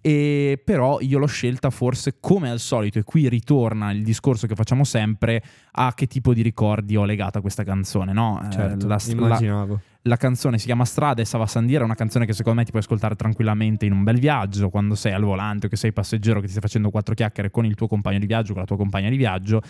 E 0.00 0.62
però 0.64 1.00
io 1.00 1.18
l'ho 1.18 1.26
scelta 1.26 1.70
forse 1.70 2.18
come 2.20 2.48
al 2.48 2.60
solito, 2.60 2.98
e 3.00 3.02
qui 3.02 3.28
ritorna 3.28 3.90
il 3.90 4.04
discorso 4.04 4.46
che 4.46 4.54
facciamo 4.54 4.84
sempre, 4.84 5.42
a 5.72 5.92
che 5.94 6.06
tipo 6.06 6.32
di 6.32 6.42
ricordi 6.42 6.96
ho 6.96 7.04
legato 7.04 7.38
a 7.38 7.40
questa 7.40 7.64
canzone, 7.64 8.12
no? 8.12 8.40
Eh, 8.44 8.50
Certo, 8.50 8.86
la, 8.86 8.94
la- 9.04 9.12
immaginavo. 9.12 9.72
la 9.72 9.80
canzone 10.14 10.58
si 10.58 10.66
chiama 10.66 10.84
Strada 10.84 11.20
e 11.20 11.24
Sava 11.24 11.46
Sandiera, 11.46 11.82
è 11.82 11.84
una 11.84 11.96
canzone 11.96 12.26
che 12.26 12.32
secondo 12.32 12.60
me 12.60 12.64
ti 12.64 12.70
puoi 12.70 12.82
ascoltare 12.82 13.16
tranquillamente 13.16 13.84
in 13.86 13.92
un 13.92 14.04
bel 14.04 14.20
viaggio, 14.20 14.70
quando 14.70 14.94
sei 14.94 15.12
al 15.12 15.24
volante 15.24 15.66
o 15.66 15.68
che 15.68 15.74
sei 15.74 15.92
passeggero, 15.92 16.38
che 16.38 16.44
ti 16.44 16.50
stai 16.52 16.62
facendo 16.62 16.90
quattro 16.90 17.14
chiacchiere 17.14 17.50
con 17.50 17.64
il 17.64 17.74
tuo 17.74 17.88
compagno 17.88 18.20
di 18.20 18.26
viaggio, 18.26 18.52
con 18.52 18.60
la 18.60 18.66
tua 18.68 18.76
compagna 18.76 19.08
di 19.08 19.16
viaggio, 19.16 19.60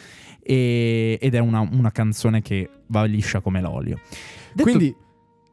e- 0.43 1.19
ed 1.19 1.35
è 1.35 1.39
una, 1.39 1.61
una 1.61 1.91
canzone 1.91 2.43
che 2.43 2.69
va 2.89 3.05
liscia 3.05 3.41
come 3.41 3.63
l'olio. 3.63 3.99
Detto- 4.53 4.63
Quindi 4.63 4.95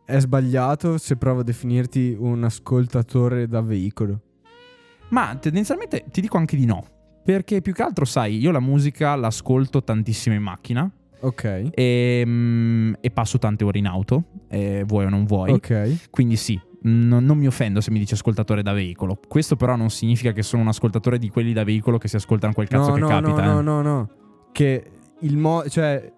è 0.04 0.20
sbagliato 0.20 0.98
se 0.98 1.16
provo 1.16 1.40
a 1.40 1.44
definirti 1.44 2.14
un 2.20 2.44
ascoltatore 2.44 3.48
da 3.48 3.62
veicolo. 3.62 4.20
Ma 5.10 5.34
tendenzialmente 5.36 6.04
ti 6.12 6.20
dico 6.20 6.36
anche 6.36 6.58
di 6.58 6.66
no. 6.66 6.86
Perché 7.24 7.62
più 7.62 7.72
che 7.72 7.84
altro, 7.84 8.04
sai, 8.04 8.38
io 8.38 8.52
la 8.52 8.60
musica 8.60 9.16
l'ascolto 9.16 9.82
tantissimo 9.82 10.36
in 10.36 10.42
macchina 10.42 10.92
Ok. 11.24 11.70
e, 11.74 12.24
mm, 12.26 12.94
e 13.00 13.12
passo 13.12 13.40
tante 13.40 13.64
ore 13.64 13.80
in 13.80 13.88
auto, 13.88 14.24
eh, 14.50 14.84
vuoi 14.86 15.06
o 15.06 15.10
non 15.10 15.26
vuoi. 15.26 15.52
Ok. 15.52 16.10
Quindi 16.10 16.36
sì, 16.36 16.60
non, 16.84 17.24
non 17.24 17.38
mi 17.38 17.48
offendo 17.48 17.82
se 17.82 17.92
mi 17.92 18.00
dici 18.00 18.14
ascoltatore 18.14 18.62
da 18.62 18.74
veicolo. 18.74 19.18
Questo 19.28 19.56
però 19.56 19.76
non 19.76 19.90
significa 19.90 20.32
che 20.32 20.44
sono 20.44 20.62
un 20.62 20.68
ascoltatore 20.68 21.18
di 21.18 21.30
quelli 21.30 21.54
da 21.54 21.64
veicolo 21.64 21.98
che 21.98 22.08
si 22.08 22.16
ascoltano 22.16 22.54
quel 22.54 22.68
cazzo 22.68 22.90
no, 22.90 22.96
che 22.96 23.00
no, 23.00 23.08
capita. 23.08 23.46
no, 23.46 23.60
eh. 23.60 23.62
no, 23.62 23.62
no, 23.62 23.82
no. 23.82 24.10
Che 24.52 24.92
il 25.20 25.38
mo... 25.38 25.64
cioè 25.70 26.12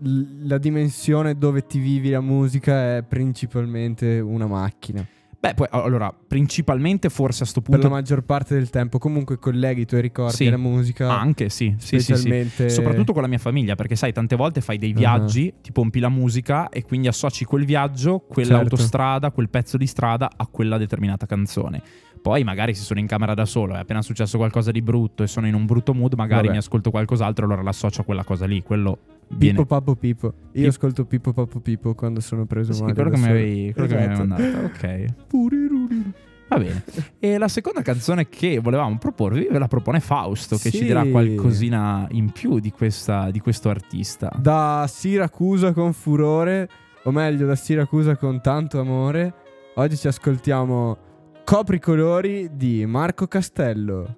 l- 0.00 0.46
la 0.46 0.58
dimensione 0.58 1.36
dove 1.36 1.66
ti 1.66 1.78
vivi 1.78 2.10
la 2.10 2.20
musica 2.20 2.96
è 2.96 3.02
principalmente 3.02 4.20
una 4.20 4.46
macchina. 4.46 5.06
Beh, 5.44 5.54
poi 5.54 5.66
allora, 5.70 6.10
principalmente 6.26 7.10
forse 7.10 7.42
a 7.42 7.46
sto 7.46 7.60
Per 7.60 7.70
la 7.72 7.76
punto... 7.78 7.94
maggior 7.94 8.22
parte 8.22 8.54
del 8.54 8.70
tempo 8.70 8.98
comunque 8.98 9.38
colleghi 9.38 9.82
i 9.82 9.86
tuoi 9.86 10.00
ricordi 10.00 10.34
Sì. 10.36 10.46
alla 10.46 10.56
musica. 10.56 11.08
Ah, 11.10 11.20
anche 11.20 11.50
sì, 11.50 11.74
sì, 11.76 12.00
sì, 12.00 12.14
sì. 12.16 12.68
Soprattutto 12.70 13.12
con 13.12 13.20
la 13.22 13.28
mia 13.28 13.38
famiglia, 13.38 13.74
perché 13.74 13.94
sai, 13.94 14.12
tante 14.12 14.36
volte 14.36 14.60
fai 14.62 14.78
dei 14.78 14.92
viaggi, 14.94 15.52
ti 15.60 15.70
pompi 15.72 16.00
la 16.00 16.08
musica 16.08 16.68
e 16.70 16.82
quindi 16.82 17.08
associ 17.08 17.44
quel 17.44 17.64
viaggio, 17.66 18.20
quell'autostrada, 18.20 19.30
quel 19.32 19.50
pezzo 19.50 19.76
di 19.76 19.86
strada 19.86 20.30
a 20.34 20.46
quella 20.46 20.78
determinata 20.78 21.26
canzone. 21.26 21.82
Poi 22.24 22.42
magari 22.42 22.74
se 22.74 22.82
sono 22.84 23.00
in 23.00 23.06
camera 23.06 23.34
da 23.34 23.44
solo, 23.44 23.74
è 23.74 23.80
appena 23.80 24.00
successo 24.00 24.38
qualcosa 24.38 24.70
di 24.70 24.80
brutto 24.80 25.22
e 25.22 25.26
sono 25.26 25.46
in 25.46 25.52
un 25.52 25.66
brutto 25.66 25.92
mood, 25.92 26.14
magari 26.14 26.44
Vabbè. 26.44 26.52
mi 26.52 26.56
ascolto 26.56 26.90
qualcos'altro, 26.90 27.44
allora 27.44 27.60
l'associo 27.60 28.00
a 28.00 28.04
quella 28.04 28.24
cosa 28.24 28.46
lì. 28.46 28.62
Quello 28.62 28.96
viene... 29.28 29.56
Pippo 29.58 29.66
Pappo 29.66 29.94
Pippo. 29.94 30.26
Io 30.28 30.32
Pip- 30.52 30.66
ascolto 30.68 31.04
Pippo 31.04 31.34
Pappo 31.34 31.60
Pippo 31.60 31.94
quando 31.94 32.20
sono 32.20 32.46
preso 32.46 32.72
Sì, 32.72 32.80
male. 32.80 32.94
quello 32.94 33.10
che 33.10 33.18
mi 33.18 33.28
avevi, 33.28 33.72
quello 33.74 33.88
che 33.88 33.94
mi 33.96 34.04
avevi 34.04 34.22
Esatto. 34.22 34.42
mandato. 34.42 34.64
Ok. 34.64 35.04
Va 36.48 36.58
bene. 36.58 36.82
E 37.18 37.36
la 37.36 37.48
seconda 37.48 37.82
canzone 37.82 38.28
che 38.30 38.58
volevamo 38.58 38.96
proporvi 38.96 39.46
ve 39.50 39.58
la 39.58 39.68
propone 39.68 40.00
Fausto, 40.00 40.56
che 40.56 40.70
ci 40.70 40.78
Sì. 40.78 40.84
dirà 40.84 41.04
qualcosina 41.04 42.06
in 42.12 42.30
più 42.30 42.58
di, 42.58 42.70
questa, 42.70 43.30
di 43.30 43.40
questo 43.40 43.68
artista. 43.68 44.30
Da 44.34 44.86
Siracusa 44.88 45.74
con 45.74 45.92
furore, 45.92 46.70
o 47.02 47.10
meglio 47.10 47.46
da 47.46 47.54
Siracusa 47.54 48.16
con 48.16 48.40
tanto 48.40 48.80
amore, 48.80 49.34
oggi 49.74 49.96
ci 49.98 50.06
ascoltiamo 50.08 50.96
Copri 51.44 51.78
colori 51.78 52.56
di 52.56 52.86
Marco 52.86 53.26
Castello. 53.28 54.16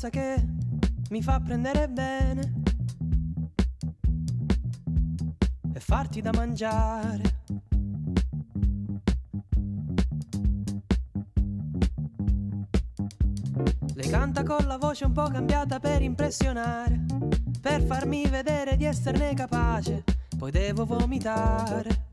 Cosa 0.00 0.08
che 0.08 0.46
mi 1.10 1.22
fa 1.22 1.38
prendere 1.40 1.86
bene 1.86 2.62
e 5.74 5.78
farti 5.78 6.22
da 6.22 6.30
mangiare. 6.32 7.38
Le 13.92 14.08
canta 14.08 14.42
con 14.42 14.66
la 14.66 14.78
voce 14.78 15.04
un 15.04 15.12
po' 15.12 15.28
cambiata 15.28 15.78
per 15.78 16.00
impressionare, 16.00 17.04
per 17.60 17.82
farmi 17.82 18.26
vedere 18.26 18.78
di 18.78 18.86
esserne 18.86 19.34
capace, 19.34 20.04
poi 20.38 20.50
devo 20.50 20.86
vomitare. 20.86 22.08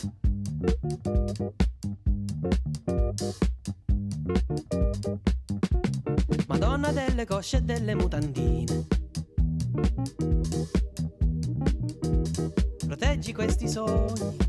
Madonna 6.87 7.05
delle 7.09 7.25
cosce 7.25 7.57
e 7.57 7.61
delle 7.63 7.95
mutandine. 7.95 8.87
Proteggi 12.85 13.33
questi 13.33 13.67
sogni. 13.67 14.46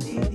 You. 0.00 0.33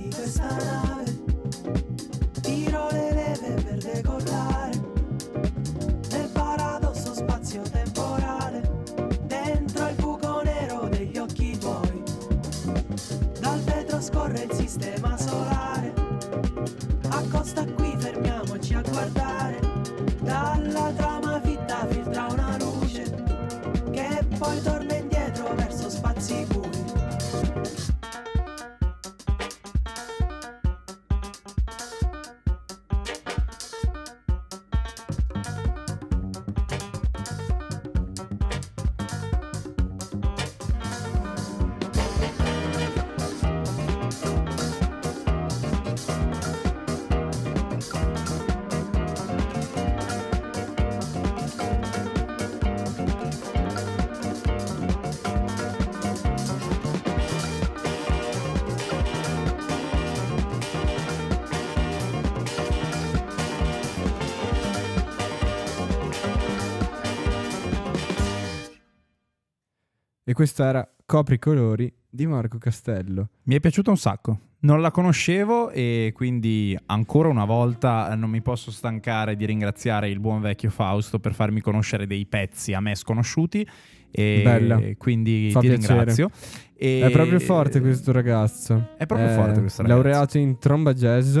Questo 70.40 70.62
era 70.64 70.90
Copri 71.04 71.38
colori 71.38 71.92
di 72.08 72.26
Marco 72.26 72.56
Castello. 72.56 73.28
Mi 73.42 73.56
è 73.56 73.60
piaciuto 73.60 73.90
un 73.90 73.98
sacco. 73.98 74.38
Non 74.60 74.80
la 74.80 74.90
conoscevo 74.90 75.68
e 75.68 76.12
quindi 76.14 76.74
ancora 76.86 77.28
una 77.28 77.44
volta 77.44 78.14
non 78.14 78.30
mi 78.30 78.40
posso 78.40 78.70
stancare 78.70 79.36
di 79.36 79.44
ringraziare 79.44 80.08
il 80.08 80.18
buon 80.18 80.40
vecchio 80.40 80.70
Fausto 80.70 81.18
per 81.18 81.34
farmi 81.34 81.60
conoscere 81.60 82.06
dei 82.06 82.24
pezzi 82.24 82.72
a 82.72 82.80
me 82.80 82.94
sconosciuti. 82.94 83.68
E 84.10 84.40
Bella. 84.42 84.80
quindi 84.96 85.50
Fa 85.52 85.60
ti 85.60 85.66
piacere. 85.68 85.92
ringrazio. 85.94 86.30
E- 86.74 87.00
È 87.04 87.10
proprio 87.10 87.38
forte 87.38 87.82
questo 87.82 88.10
ragazzo. 88.10 88.92
È 88.96 89.04
proprio 89.04 89.28
forte 89.28 89.60
questo 89.60 89.82
ragazzo. 89.82 90.00
Laureato 90.02 90.38
in 90.38 90.58
tromba 90.58 90.94
jazz, 90.94 91.38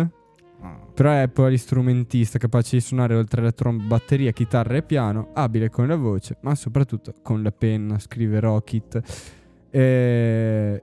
Però 1.00 1.12
è 1.12 1.28
polistrumentista, 1.28 2.38
capace 2.38 2.76
di 2.76 2.82
suonare 2.82 3.14
oltre 3.14 3.40
alla 3.40 3.52
tromba 3.52 3.84
batteria, 3.84 4.32
chitarra 4.32 4.74
e 4.74 4.82
piano, 4.82 5.30
abile 5.32 5.70
con 5.70 5.86
la 5.86 5.96
voce, 5.96 6.36
ma 6.42 6.54
soprattutto 6.54 7.14
con 7.22 7.42
la 7.42 7.50
penna, 7.52 7.98
scrive 7.98 8.38
Rocket. 8.38 9.00
E 9.70 10.82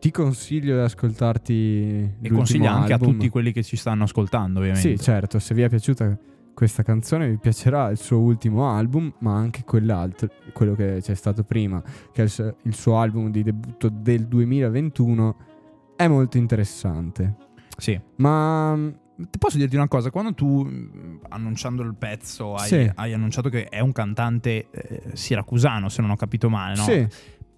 ti 0.00 0.10
consiglio 0.10 0.76
di 0.76 0.80
ascoltarti 0.80 2.14
E 2.22 2.30
consiglio 2.30 2.70
anche 2.70 2.94
album. 2.94 3.10
a 3.10 3.12
tutti 3.12 3.28
quelli 3.28 3.52
che 3.52 3.62
ci 3.62 3.76
stanno 3.76 4.04
ascoltando, 4.04 4.60
ovviamente. 4.60 4.96
Sì, 4.96 4.98
certo, 4.98 5.38
se 5.38 5.52
vi 5.52 5.60
è 5.60 5.68
piaciuta 5.68 6.18
questa 6.54 6.82
canzone 6.82 7.28
vi 7.28 7.36
piacerà 7.36 7.90
il 7.90 7.98
suo 7.98 8.20
ultimo 8.20 8.70
album, 8.70 9.16
ma 9.18 9.36
anche 9.36 9.64
quell'altro, 9.64 10.30
quello 10.54 10.74
che 10.74 11.00
c'è 11.02 11.14
stato 11.14 11.44
prima, 11.44 11.82
che 12.10 12.22
è 12.22 12.54
il 12.62 12.74
suo, 12.74 12.98
album 12.98 13.30
di 13.30 13.42
debutto 13.42 13.90
del 13.90 14.28
2021, 14.28 15.36
è 15.94 16.08
molto 16.08 16.38
interessante. 16.38 17.34
Sì. 17.76 18.00
Ma 18.16 19.04
Ti 19.18 19.38
posso 19.38 19.56
dirti 19.56 19.76
una 19.76 19.88
cosa, 19.88 20.10
quando 20.10 20.34
tu 20.34 20.62
mh, 20.64 21.20
annunciando 21.30 21.82
il 21.82 21.94
pezzo 21.98 22.54
hai, 22.54 22.68
Sì. 22.68 22.90
hai 22.94 23.12
annunciato 23.14 23.48
che 23.48 23.64
è 23.64 23.80
un 23.80 23.92
cantante 23.92 24.68
eh, 24.70 25.02
siracusano, 25.14 25.88
se 25.88 26.02
non 26.02 26.10
ho 26.10 26.16
capito 26.16 26.50
male, 26.50 26.74
no? 26.76 26.82
sì, 26.82 27.06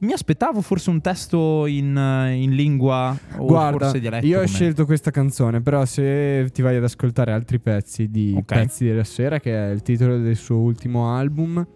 Mi 0.01 0.13
aspettavo 0.13 0.61
forse 0.61 0.91
un 0.91 1.01
testo 1.01 1.67
in, 1.67 1.97
eh, 1.97 2.35
in 2.41 2.53
lingua 2.55 3.19
o 3.39 3.47
guarda, 3.47 3.79
forse 3.87 3.99
dialetto. 3.99 4.25
io 4.27 4.37
ho 4.37 4.43
come- 4.43 4.53
scelto 4.55 4.85
questa 4.87 5.11
canzone, 5.11 5.61
però 5.61 5.85
se 5.85 6.49
ti 6.53 6.63
vai 6.63 6.77
ad 6.77 6.85
ascoltare 6.85 7.33
altri 7.33 7.59
pezzi 7.59 8.09
di 8.09 8.35
Ok. 8.37 8.45
Pezzi 8.45 8.85
della 8.85 9.03
Sera, 9.03 9.41
che 9.41 9.53
è 9.53 9.73
il 9.73 9.83
titolo 9.83 10.17
del 10.19 10.37
suo 10.37 10.59
ultimo 10.59 11.13
album, 11.13 11.67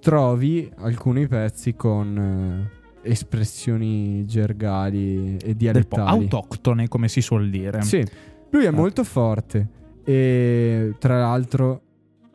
trovi 0.00 0.68
alcuni 0.78 1.26
pezzi 1.28 1.74
con 1.74 2.68
eh, 3.04 3.08
espressioni 3.10 4.24
gergali 4.26 5.36
e 5.36 5.54
dialettali. 5.54 6.08
autoctone, 6.08 6.88
come 6.88 7.08
si 7.08 7.20
suol 7.20 7.50
dire. 7.50 7.82
Sì, 7.82 8.04
lui 8.50 8.64
è 8.64 8.68
Ah. 8.68 8.72
molto 8.72 9.04
forte 9.04 9.68
e 10.04 10.94
tra 10.98 11.18
l'altro 11.20 11.82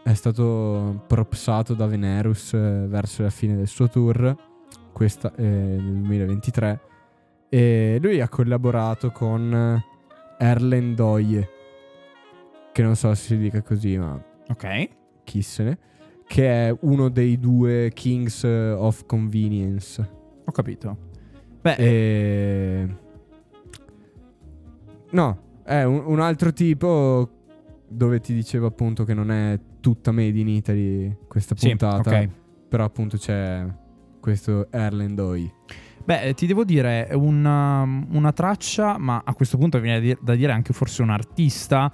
è 0.03 0.13
stato 0.13 1.03
propsato 1.07 1.73
da 1.73 1.85
Venerus 1.87 2.53
eh, 2.53 2.85
verso 2.87 3.23
la 3.23 3.29
fine 3.29 3.55
del 3.55 3.67
suo 3.67 3.87
tour, 3.89 4.35
questa 4.91 5.33
eh, 5.35 5.43
nel 5.43 6.01
2023, 6.01 6.79
e 7.49 7.99
lui 8.01 8.19
ha 8.19 8.27
collaborato 8.29 9.11
con 9.11 9.53
eh, 9.53 9.83
Erlen 10.45 10.93
Doye, 10.93 11.49
che 12.73 12.83
non 12.83 12.95
so 12.95 13.13
se 13.15 13.23
si 13.27 13.37
dica 13.37 13.61
così, 13.61 13.97
ma 13.97 14.21
Ok. 14.49 14.89
chi 15.23 15.41
se 15.41 15.63
ne, 15.63 15.77
che 16.27 16.67
è 16.67 16.77
uno 16.81 17.09
dei 17.09 17.39
due 17.39 17.89
Kings 17.93 18.43
eh, 18.43 18.71
of 18.71 19.05
Convenience. 19.05 20.09
Ho 20.45 20.51
capito. 20.51 20.97
Beh, 21.61 21.75
E... 21.77 22.95
No, 25.11 25.37
È 25.63 25.83
un, 25.83 26.03
un 26.05 26.19
altro 26.19 26.51
tipo 26.53 27.29
dove 27.87 28.19
ti 28.19 28.33
dicevo 28.33 28.65
appunto 28.67 29.03
che 29.03 29.13
non 29.13 29.31
è 29.31 29.59
tutta 29.79 30.11
made 30.11 30.37
in 30.39 30.47
Italy 30.47 31.15
questa 31.27 31.55
Sì, 31.57 31.69
puntata. 31.69 32.09
ok. 32.21 32.29
Però 32.69 32.83
appunto 32.83 33.17
c'è 33.17 33.65
questo 34.19 34.71
Erland 34.71 35.19
Oi. 35.19 35.51
Beh, 36.05 36.21
eh, 36.23 36.33
ti 36.33 36.47
devo 36.47 36.63
dire, 36.65 37.07
una, 37.13 37.83
una 37.83 38.31
traccia, 38.33 38.97
ma 38.97 39.21
a 39.23 39.33
questo 39.33 39.57
punto 39.57 39.79
viene 39.79 40.17
da 40.21 40.35
dire, 40.35 40.51
anche 40.51 40.73
forse 40.73 41.01
un 41.01 41.09
artista 41.11 41.89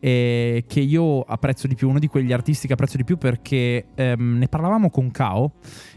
eh, 0.00 0.64
che 0.66 0.80
io 0.80 1.20
apprezzo 1.20 1.68
di 1.68 1.76
più, 1.76 1.88
uno 1.88 2.00
di 2.00 2.08
quegli 2.08 2.32
artisti 2.32 2.66
che 2.66 2.72
apprezzo 2.72 2.96
di 2.96 3.04
più 3.04 3.18
perché 3.18 3.86
ehm, 3.94 4.38
ne 4.38 4.48
parlavamo 4.48 4.90
con 4.90 5.12
Kao. 5.12 5.52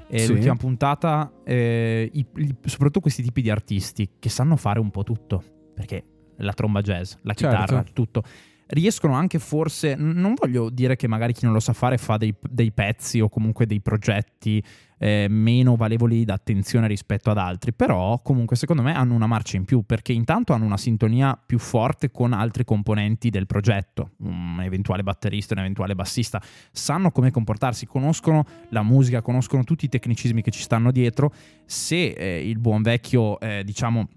eh, 0.07 0.19
Sì. 0.19 0.31
L'ultima 0.33 0.55
puntata, 0.55 1.31
eh, 1.43 2.07
i- 2.13 2.25
i- 2.35 2.55
soprattutto 2.65 2.99
questi 2.99 3.23
tipi 3.23 3.41
di 3.41 3.49
artisti 3.49 4.11
che 4.19 4.29
sanno 4.29 4.57
fare 4.57 4.79
un 4.79 4.91
po' 4.91 5.01
tutto, 5.03 5.41
perché 5.73 6.03
la 6.37 6.53
tromba 6.53 6.81
jazz, 6.81 7.13
la 7.21 7.33
Certo. 7.33 7.57
chitarra, 7.57 7.83
tutto, 7.93 8.23
riescono 8.67 9.13
anche 9.13 9.39
forse, 9.39 9.95
non 9.95 10.33
voglio 10.33 10.69
dire 10.69 10.95
che 10.95 11.07
magari 11.07 11.33
chi 11.33 11.45
non 11.45 11.53
lo 11.53 11.59
sa 11.59 11.73
fare 11.73 11.97
fa 11.97 12.17
dei, 12.17 12.33
dei 12.49 12.71
pezzi 12.71 13.19
o 13.19 13.29
comunque 13.29 13.65
dei 13.65 13.79
progetti 13.79 14.63
eh, 14.97 15.27
meno 15.29 15.75
valevoli 15.75 16.23
d'attenzione 16.25 16.87
rispetto 16.87 17.29
ad 17.29 17.37
altri, 17.37 17.73
però 17.73 18.21
comunque 18.23 18.55
secondo 18.55 18.81
me 18.81 18.95
hanno 18.95 19.13
una 19.13 19.27
marcia 19.27 19.57
in 19.57 19.65
più 19.65 19.83
perché 19.85 20.13
intanto 20.13 20.53
hanno 20.53 20.65
una 20.65 20.77
sintonia 20.77 21.39
più 21.45 21.59
forte 21.59 22.09
con 22.11 22.33
altri 22.33 22.63
componenti 22.63 23.29
del 23.29 23.45
progetto, 23.45 24.11
un 24.19 24.59
eventuale 24.63 25.03
batterista, 25.03 25.53
un 25.53 25.59
eventuale 25.59 25.93
bassista, 25.93 26.41
sanno 26.71 27.11
come 27.11 27.29
comportarsi, 27.29 27.85
conoscono 27.85 28.45
la 28.69 28.83
musica, 28.83 29.21
conoscono 29.21 29.63
tutti 29.63 29.85
i 29.85 29.89
tecnicismi 29.89 30.41
che 30.41 30.51
ci 30.51 30.61
stanno 30.61 30.91
dietro, 30.91 31.31
se 31.65 32.07
eh, 32.07 32.49
il 32.49 32.57
buon 32.57 32.81
vecchio, 32.81 33.39
eh, 33.39 33.63
diciamo... 33.63 34.07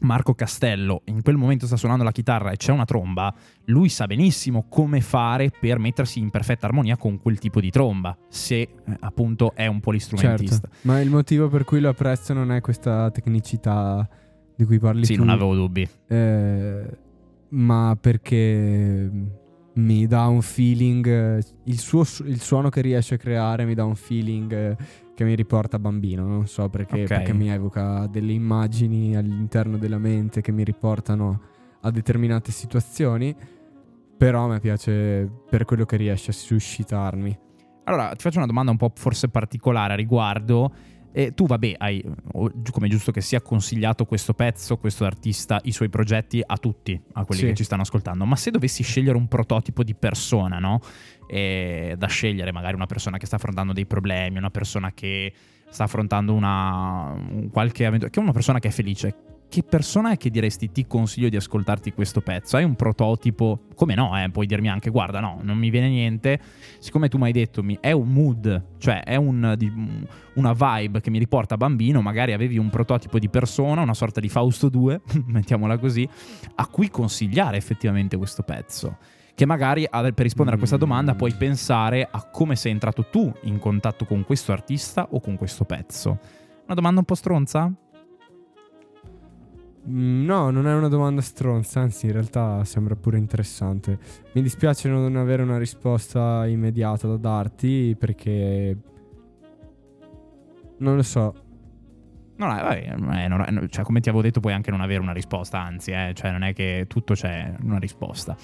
Marco 0.00 0.34
Castello 0.34 1.02
in 1.06 1.22
quel 1.22 1.36
momento 1.36 1.66
sta 1.66 1.76
suonando 1.76 2.04
la 2.04 2.12
chitarra 2.12 2.50
e 2.52 2.56
c'è 2.56 2.70
una 2.72 2.84
tromba, 2.84 3.34
lui 3.64 3.88
sa 3.88 4.06
benissimo 4.06 4.66
come 4.68 5.00
fare 5.00 5.50
per 5.58 5.78
mettersi 5.78 6.18
in 6.20 6.30
perfetta 6.30 6.66
armonia 6.66 6.96
con 6.96 7.18
quel 7.20 7.38
tipo 7.38 7.60
di 7.60 7.70
tromba, 7.70 8.16
se 8.28 8.60
eh, 8.60 8.70
appunto 9.00 9.52
è 9.54 9.66
un 9.66 9.80
polistrumentista. 9.80 10.68
Certo. 10.68 10.76
Ma 10.82 11.00
il 11.00 11.10
motivo 11.10 11.48
per 11.48 11.64
cui 11.64 11.80
lo 11.80 11.88
apprezzo 11.88 12.32
non 12.32 12.52
è 12.52 12.60
questa 12.60 13.10
tecnicità 13.10 14.08
di 14.56 14.64
cui 14.64 14.78
parli 14.78 15.04
Sì, 15.04 15.14
tu. 15.14 15.20
non 15.20 15.30
avevo 15.30 15.54
dubbi. 15.54 15.88
eh, 16.08 16.86
ma 17.50 17.96
perché 18.00 19.10
mi 19.74 20.06
dà 20.06 20.26
un 20.26 20.42
feeling. 20.42 21.06
eh, 21.06 21.42
Il, 21.64 21.78
suo, 21.78 22.04
su- 22.04 22.24
il 22.24 22.40
suono 22.40 22.68
che 22.68 22.80
riesce 22.80 23.14
a 23.14 23.16
creare 23.18 23.64
mi 23.64 23.74
dà 23.74 23.84
un 23.84 23.94
feeling 23.94 24.52
eh, 24.52 24.76
che 25.18 25.24
mi 25.24 25.34
riporta 25.34 25.80
bambino. 25.80 26.24
Non 26.28 26.46
so 26.46 26.68
perché, 26.68 27.00
Ok. 27.02 27.06
perché 27.08 27.32
mi 27.34 27.48
evoca 27.48 28.06
delle 28.06 28.30
immagini 28.32 29.16
all'interno 29.16 29.76
della 29.76 29.98
mente 29.98 30.40
che 30.40 30.52
mi 30.52 30.62
riportano 30.62 31.40
a 31.80 31.90
determinate 31.90 32.52
situazioni. 32.52 33.34
Però 34.16 34.44
a 34.44 34.48
me 34.48 34.60
piace 34.60 35.28
per 35.50 35.64
quello 35.64 35.84
che 35.84 35.96
riesce 35.96 36.30
a 36.30 36.34
suscitarmi. 36.34 37.36
Allora, 37.84 38.10
ti 38.10 38.22
faccio 38.22 38.38
una 38.38 38.46
domanda 38.46 38.70
un 38.70 38.76
po' 38.76 38.92
forse 38.94 39.28
particolare 39.28 39.94
a 39.94 39.96
riguardo. 39.96 40.72
E 41.10 41.34
tu, 41.34 41.46
vabbè, 41.46 41.74
hai, 41.78 42.04
come 42.70 42.86
è 42.86 42.90
giusto 42.90 43.10
che 43.10 43.20
sia, 43.20 43.40
consigliato 43.40 44.04
questo 44.04 44.34
pezzo, 44.34 44.76
questo 44.76 45.04
artista, 45.04 45.58
i 45.64 45.72
suoi 45.72 45.88
progetti 45.88 46.40
a 46.46 46.56
tutti, 46.58 47.00
a 47.14 47.24
quelli 47.24 47.40
Sì. 47.40 47.46
che 47.48 47.54
ci 47.54 47.64
stanno 47.64 47.82
ascoltando. 47.82 48.24
Ma 48.24 48.36
se 48.36 48.52
dovessi 48.52 48.84
scegliere 48.84 49.16
un 49.16 49.26
prototipo 49.26 49.82
di 49.82 49.94
persona, 49.96 50.58
no? 50.60 50.80
E 51.28 51.94
da 51.96 52.06
scegliere, 52.06 52.52
magari 52.52 52.74
una 52.74 52.86
persona 52.86 53.18
che 53.18 53.26
sta 53.26 53.36
affrontando 53.36 53.72
dei 53.72 53.86
problemi, 53.86 54.38
una 54.38 54.50
persona 54.50 54.92
che 54.92 55.32
sta 55.70 55.84
affrontando 55.84 56.32
una 56.32 57.12
un 57.12 57.48
qualche 57.50 57.84
avventura, 57.86 58.10
che 58.10 58.18
è 58.18 58.22
una 58.22 58.32
persona 58.32 58.58
che 58.58 58.68
è 58.68 58.70
felice. 58.70 59.14
Che 59.50 59.62
persona 59.62 60.12
è 60.12 60.18
che 60.18 60.28
diresti 60.28 60.70
ti 60.70 60.86
consiglio 60.86 61.30
di 61.30 61.36
ascoltarti 61.36 61.94
questo 61.94 62.20
pezzo? 62.20 62.58
Hai 62.58 62.64
un 62.64 62.76
prototipo? 62.76 63.60
Come 63.74 63.94
no, 63.94 64.22
eh? 64.22 64.28
puoi 64.28 64.44
dirmi 64.44 64.68
anche 64.68 64.90
guarda 64.90 65.20
no, 65.20 65.38
non 65.40 65.56
mi 65.56 65.70
viene 65.70 65.88
niente. 65.88 66.38
Siccome 66.78 67.08
tu 67.08 67.16
mi 67.16 67.24
hai 67.24 67.32
detto 67.32 67.62
mi- 67.62 67.78
è 67.80 67.92
un 67.92 68.12
mood, 68.12 68.64
cioè 68.76 69.02
è 69.04 69.16
un, 69.16 69.54
di- 69.56 69.72
una 70.34 70.52
vibe 70.52 71.00
che 71.00 71.08
mi 71.08 71.18
riporta 71.18 71.56
bambino, 71.56 72.02
magari 72.02 72.34
avevi 72.34 72.58
un 72.58 72.68
prototipo 72.68 73.18
di 73.18 73.30
persona, 73.30 73.80
una 73.80 73.94
sorta 73.94 74.20
di 74.20 74.28
Fausto 74.28 74.68
2, 74.68 75.00
mettiamola 75.24 75.78
così, 75.78 76.06
a 76.56 76.66
cui 76.66 76.90
consigliare 76.90 77.56
effettivamente 77.56 78.18
questo 78.18 78.42
pezzo. 78.42 78.98
Che 79.38 79.46
magari 79.46 79.88
per 79.88 80.14
rispondere 80.16 80.56
a 80.56 80.58
questa 80.58 80.76
domanda 80.76 81.14
puoi 81.14 81.32
pensare 81.32 82.08
a 82.10 82.28
come 82.28 82.56
sei 82.56 82.72
entrato 82.72 83.04
tu 83.04 83.32
in 83.42 83.60
contatto 83.60 84.04
con 84.04 84.24
questo 84.24 84.50
artista 84.50 85.06
o 85.12 85.20
con 85.20 85.36
questo 85.36 85.64
pezzo. 85.64 86.18
Una 86.64 86.74
domanda 86.74 86.98
un 86.98 87.04
po' 87.04 87.14
stronza? 87.14 87.72
Mm, 89.88 90.24
No, 90.24 90.50
non 90.50 90.66
è 90.66 90.74
una 90.74 90.88
domanda 90.88 91.20
stronza, 91.20 91.78
anzi 91.78 92.06
in 92.06 92.12
realtà 92.14 92.64
sembra 92.64 92.96
pure 92.96 93.16
interessante. 93.16 93.96
Mi 94.32 94.42
dispiace 94.42 94.88
non 94.88 95.14
avere 95.14 95.44
una 95.44 95.56
risposta 95.56 96.44
immediata 96.48 97.06
da 97.06 97.16
darti 97.16 97.94
perché... 97.96 98.76
Non 100.78 100.96
lo 100.96 101.02
so. 101.04 101.32
No, 102.38 102.72
eh, 102.72 102.94
non- 103.28 103.40
eh, 103.64 103.68
cioè, 103.68 103.84
come 103.84 104.00
ti 104.00 104.08
avevo 104.08 104.22
detto 104.22 104.38
puoi 104.40 104.52
anche 104.52 104.70
non 104.70 104.80
avere 104.80 105.00
una 105.00 105.12
risposta, 105.12 105.60
anzi, 105.60 105.90
eh, 105.90 106.12
cioè 106.14 106.30
non 106.30 106.42
è 106.44 106.52
che 106.54 106.84
tutto 106.88 107.14
c'è 107.14 107.52
una 107.62 107.78
risposta. 107.78 108.36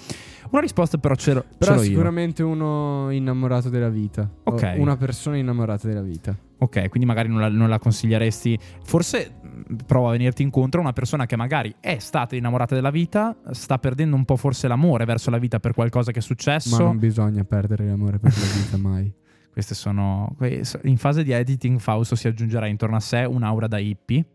Una 0.51 0.61
risposta 0.61 0.97
però 0.97 1.15
ce 1.15 1.33
l'ho, 1.33 1.45
Però 1.57 1.71
ce 1.71 1.77
l'ho 1.77 1.83
io. 1.83 1.89
sicuramente 1.89 2.43
uno 2.43 3.09
innamorato 3.11 3.69
della 3.69 3.89
vita. 3.89 4.29
Ok. 4.43 4.73
Una 4.77 4.97
persona 4.97 5.37
innamorata 5.37 5.87
della 5.87 6.01
vita. 6.01 6.35
Ok, 6.57 6.89
quindi 6.89 7.05
magari 7.05 7.27
non 7.29 7.39
la, 7.39 7.49
non 7.49 7.69
la 7.69 7.79
consiglieresti. 7.79 8.57
Forse 8.83 9.35
mh, 9.41 9.75
prova 9.85 10.09
a 10.09 10.11
venirti 10.11 10.41
incontro 10.43 10.79
a 10.79 10.83
una 10.83 10.93
persona 10.93 11.25
che 11.25 11.35
magari 11.37 11.73
è 11.79 11.97
stata 11.99 12.35
innamorata 12.35 12.75
della 12.75 12.91
vita, 12.91 13.35
sta 13.51 13.77
perdendo 13.77 14.15
un 14.15 14.25
po' 14.25 14.35
forse 14.35 14.67
l'amore 14.67 15.05
verso 15.05 15.29
la 15.29 15.37
vita 15.37 15.59
per 15.59 15.73
qualcosa 15.73 16.11
che 16.11 16.19
è 16.19 16.21
Ma 16.21 16.27
successo. 16.27 16.83
non 16.83 16.97
bisogna 16.97 17.43
perdere 17.45 17.85
l'amore 17.87 18.19
per 18.19 18.31
la 18.33 18.61
vita 18.61 18.77
mai. 18.77 19.13
Queste 19.55 19.73
sono. 19.73 20.35
In 20.83 20.97
fase 20.97 21.23
di 21.23 21.31
editing, 21.31 21.79
Fausto 21.79 22.17
si 22.17 22.27
aggiungerà 22.27 22.67
intorno 22.67 22.97
a 22.97 22.99
sé 22.99 23.23
un'aura 23.23 23.67
da 23.67 23.77
hippie. 23.77 24.25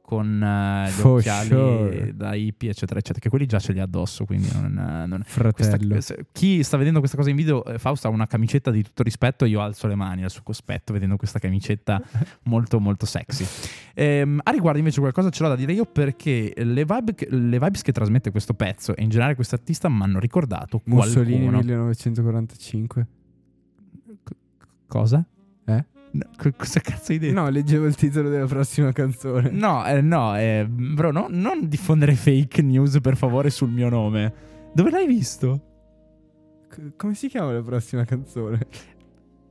Con 0.00 0.42
eh, 0.42 0.88
gli 0.88 0.90
For 0.90 1.18
occhiali 1.20 1.46
sure. 1.48 2.12
da 2.14 2.34
hippie, 2.34 2.70
eccetera, 2.70 2.98
eccetera. 2.98 3.20
Che 3.20 3.28
quelli 3.30 3.46
già 3.46 3.58
ce 3.60 3.72
li 3.72 3.78
ha 3.78 3.84
addosso. 3.84 4.24
Quindi 4.26 4.48
non. 4.52 5.04
non- 5.08 5.22
questa- 5.52 5.76
Fratello. 5.76 6.00
se- 6.00 6.26
chi 6.32 6.62
sta 6.64 6.76
vedendo 6.76 6.98
questa 6.98 7.16
cosa 7.16 7.30
in 7.30 7.36
video, 7.36 7.64
eh, 7.64 7.78
Fausto 7.78 8.08
ha 8.08 8.10
una 8.10 8.26
camicetta 8.26 8.70
di 8.72 8.82
tutto 8.82 9.02
rispetto. 9.04 9.44
Io 9.44 9.60
alzo 9.62 9.86
le 9.86 9.94
mani 9.94 10.24
al 10.24 10.30
suo 10.30 10.42
cospetto 10.42 10.92
vedendo 10.92 11.16
questa 11.16 11.38
camicetta 11.38 12.02
molto, 12.44 12.80
molto 12.80 13.06
sexy. 13.06 13.46
Ehm, 13.94 14.40
a 14.42 14.50
riguardo, 14.50 14.78
invece, 14.78 14.98
qualcosa 14.98 15.30
ce 15.30 15.42
l'ho 15.42 15.48
da 15.50 15.56
dire 15.56 15.72
io 15.72 15.86
perché 15.86 16.52
le, 16.54 16.84
vibe 16.84 17.14
le 17.30 17.58
vibes 17.60 17.80
che 17.82 17.92
trasmette 17.92 18.30
questo 18.32 18.54
pezzo 18.54 18.94
e 18.96 19.02
in 19.04 19.08
generale 19.08 19.36
questo 19.36 19.54
artista 19.54 19.88
mi 19.88 20.02
hanno 20.02 20.18
ricordato 20.18 20.82
Mussolini 20.86 21.46
qualcuno. 21.48 21.58
1945. 21.60 23.06
Cosa? 24.86 25.24
Eh? 25.66 25.84
No, 26.12 26.24
co- 26.36 26.52
cosa 26.56 26.80
cazzo 26.80 27.12
hai 27.12 27.18
detto? 27.18 27.40
No, 27.40 27.48
leggevo 27.48 27.86
il 27.86 27.94
titolo 27.96 28.28
della 28.28 28.46
prossima 28.46 28.92
canzone. 28.92 29.50
No, 29.50 29.84
eh, 29.86 30.00
no, 30.00 30.36
eh, 30.38 30.66
bro, 30.68 31.10
no- 31.10 31.26
non 31.28 31.68
diffondere 31.68 32.14
fake 32.14 32.62
news 32.62 32.98
per 33.00 33.16
favore 33.16 33.50
sul 33.50 33.70
mio 33.70 33.88
nome. 33.88 34.32
Dove 34.72 34.90
l'hai 34.90 35.06
visto? 35.06 35.60
C- 36.68 36.92
come 36.96 37.14
si 37.14 37.28
chiama 37.28 37.52
la 37.52 37.62
prossima 37.62 38.04
canzone? 38.04 38.58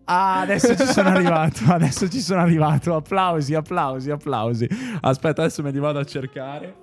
Ah, 0.06 0.41
adesso 0.41 0.76
ci 0.76 0.86
sono 0.86 1.10
arrivato, 1.10 1.60
adesso 1.72 2.10
ci 2.10 2.19
sono 2.19 2.41
arrivato. 2.41 2.96
Applausi, 2.96 3.56
applausi, 3.56 4.12
applausi. 4.12 4.67
Aspetta, 5.02 5.41
adesso 5.43 5.62
me 5.63 5.72
li 5.72 5.80
vado 5.80 6.00
a 6.00 6.04
cercare. 6.04 6.82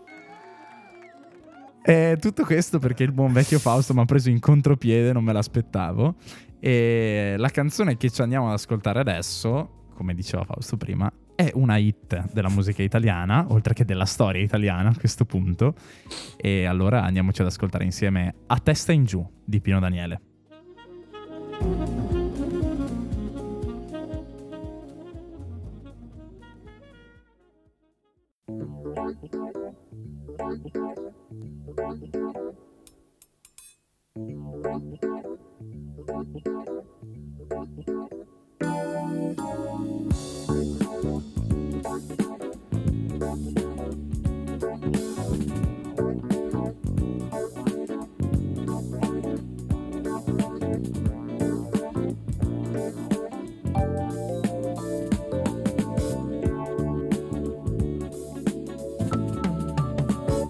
E 1.82 2.16
tutto 2.20 2.44
questo 2.44 2.78
perché 2.78 3.02
il 3.04 3.12
buon 3.12 3.32
vecchio 3.32 3.58
Fausto 3.58 3.94
mi 3.94 4.00
ha 4.00 4.04
preso 4.04 4.28
in 4.30 4.38
contropiede, 4.38 5.12
non 5.12 5.24
me 5.24 5.32
l'aspettavo. 5.32 6.14
E 6.60 7.36
la 7.38 7.48
canzone 7.48 7.96
che 7.96 8.10
ci 8.10 8.20
andiamo 8.20 8.48
ad 8.48 8.52
ascoltare 8.52 9.00
adesso, 9.00 9.86
come 9.94 10.14
diceva 10.14 10.44
Fausto 10.44 10.76
prima, 10.76 11.10
è 11.34 11.50
una 11.54 11.78
hit 11.78 12.32
della 12.32 12.50
musica 12.50 12.82
italiana, 12.82 13.46
oltre 13.48 13.72
che 13.72 13.86
della 13.86 14.04
storia 14.04 14.42
italiana 14.42 14.90
a 14.90 14.94
questo 14.94 15.24
punto. 15.24 15.74
E 16.36 16.66
allora 16.66 17.02
andiamoci 17.02 17.40
ad 17.40 17.46
ascoltare 17.46 17.84
insieme 17.84 18.34
A 18.46 18.58
testa 18.58 18.92
in 18.92 19.04
giù 19.04 19.26
di 19.42 19.60
Pino 19.62 19.80
Daniele. 19.80 20.20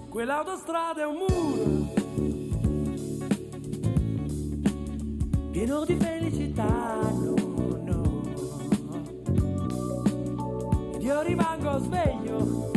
Quell'autostrada 0.09 1.01
è 1.01 1.05
un 1.05 1.15
muro 1.15 1.40
pieno 5.63 5.85
di 5.85 5.95
felicità, 5.95 6.65
no, 7.11 7.35
no. 7.85 8.23
Ed 10.95 11.03
io 11.03 11.21
rimango 11.21 11.77
sveglio, 11.77 12.71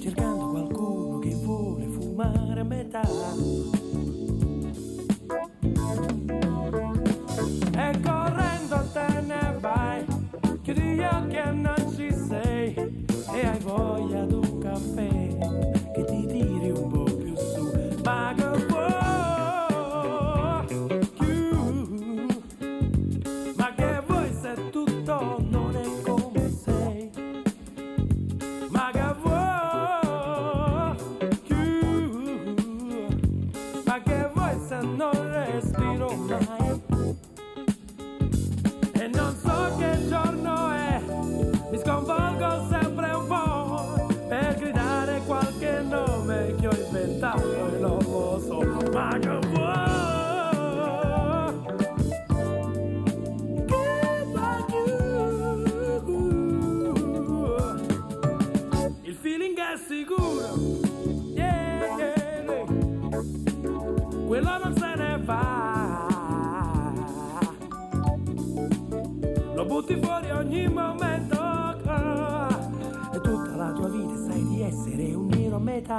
cercando 0.00 0.48
qualcuno 0.48 1.18
che 1.18 1.34
vuole 1.34 1.86
fumare 1.88 2.60
a 2.60 2.64
metà. 2.64 3.02
Butti 69.74 69.96
fuori 70.00 70.30
ogni 70.30 70.68
momento. 70.68 71.36
Ah, 71.40 72.70
E 73.12 73.20
tutta 73.20 73.56
la 73.56 73.72
tua 73.72 73.88
vita 73.88 74.16
sai 74.16 74.44
di 74.44 74.62
essere 74.62 75.14
un 75.14 75.26
nero 75.26 75.56
a 75.56 75.58
metà 75.58 75.98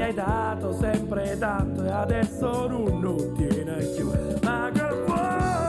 Hai 0.00 0.14
dato 0.14 0.72
sempre 0.72 1.36
tanto 1.38 1.84
E 1.84 1.90
adesso 1.90 2.66
non, 2.66 3.00
non 3.00 3.34
tiene 3.34 3.84
più 3.94 4.10
Ma 4.42 4.70
che 4.72 4.88
vuoi? 5.06 5.59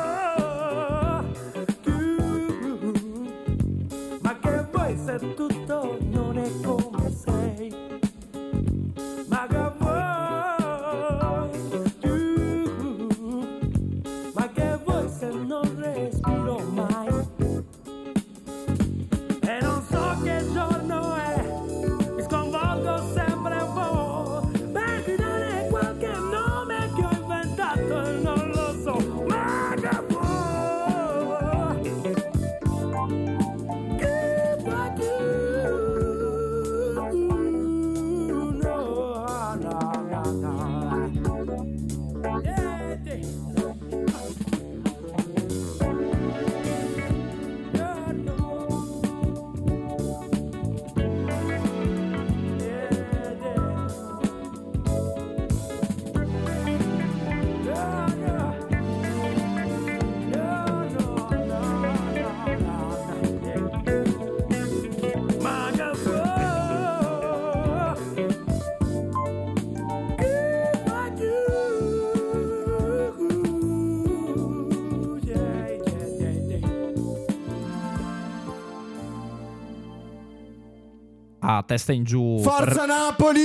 Testa 81.71 81.93
in 81.93 82.03
giù. 82.03 82.39
Forza 82.41 82.86
Napoli! 82.86 83.39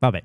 Vabbè, 0.00 0.24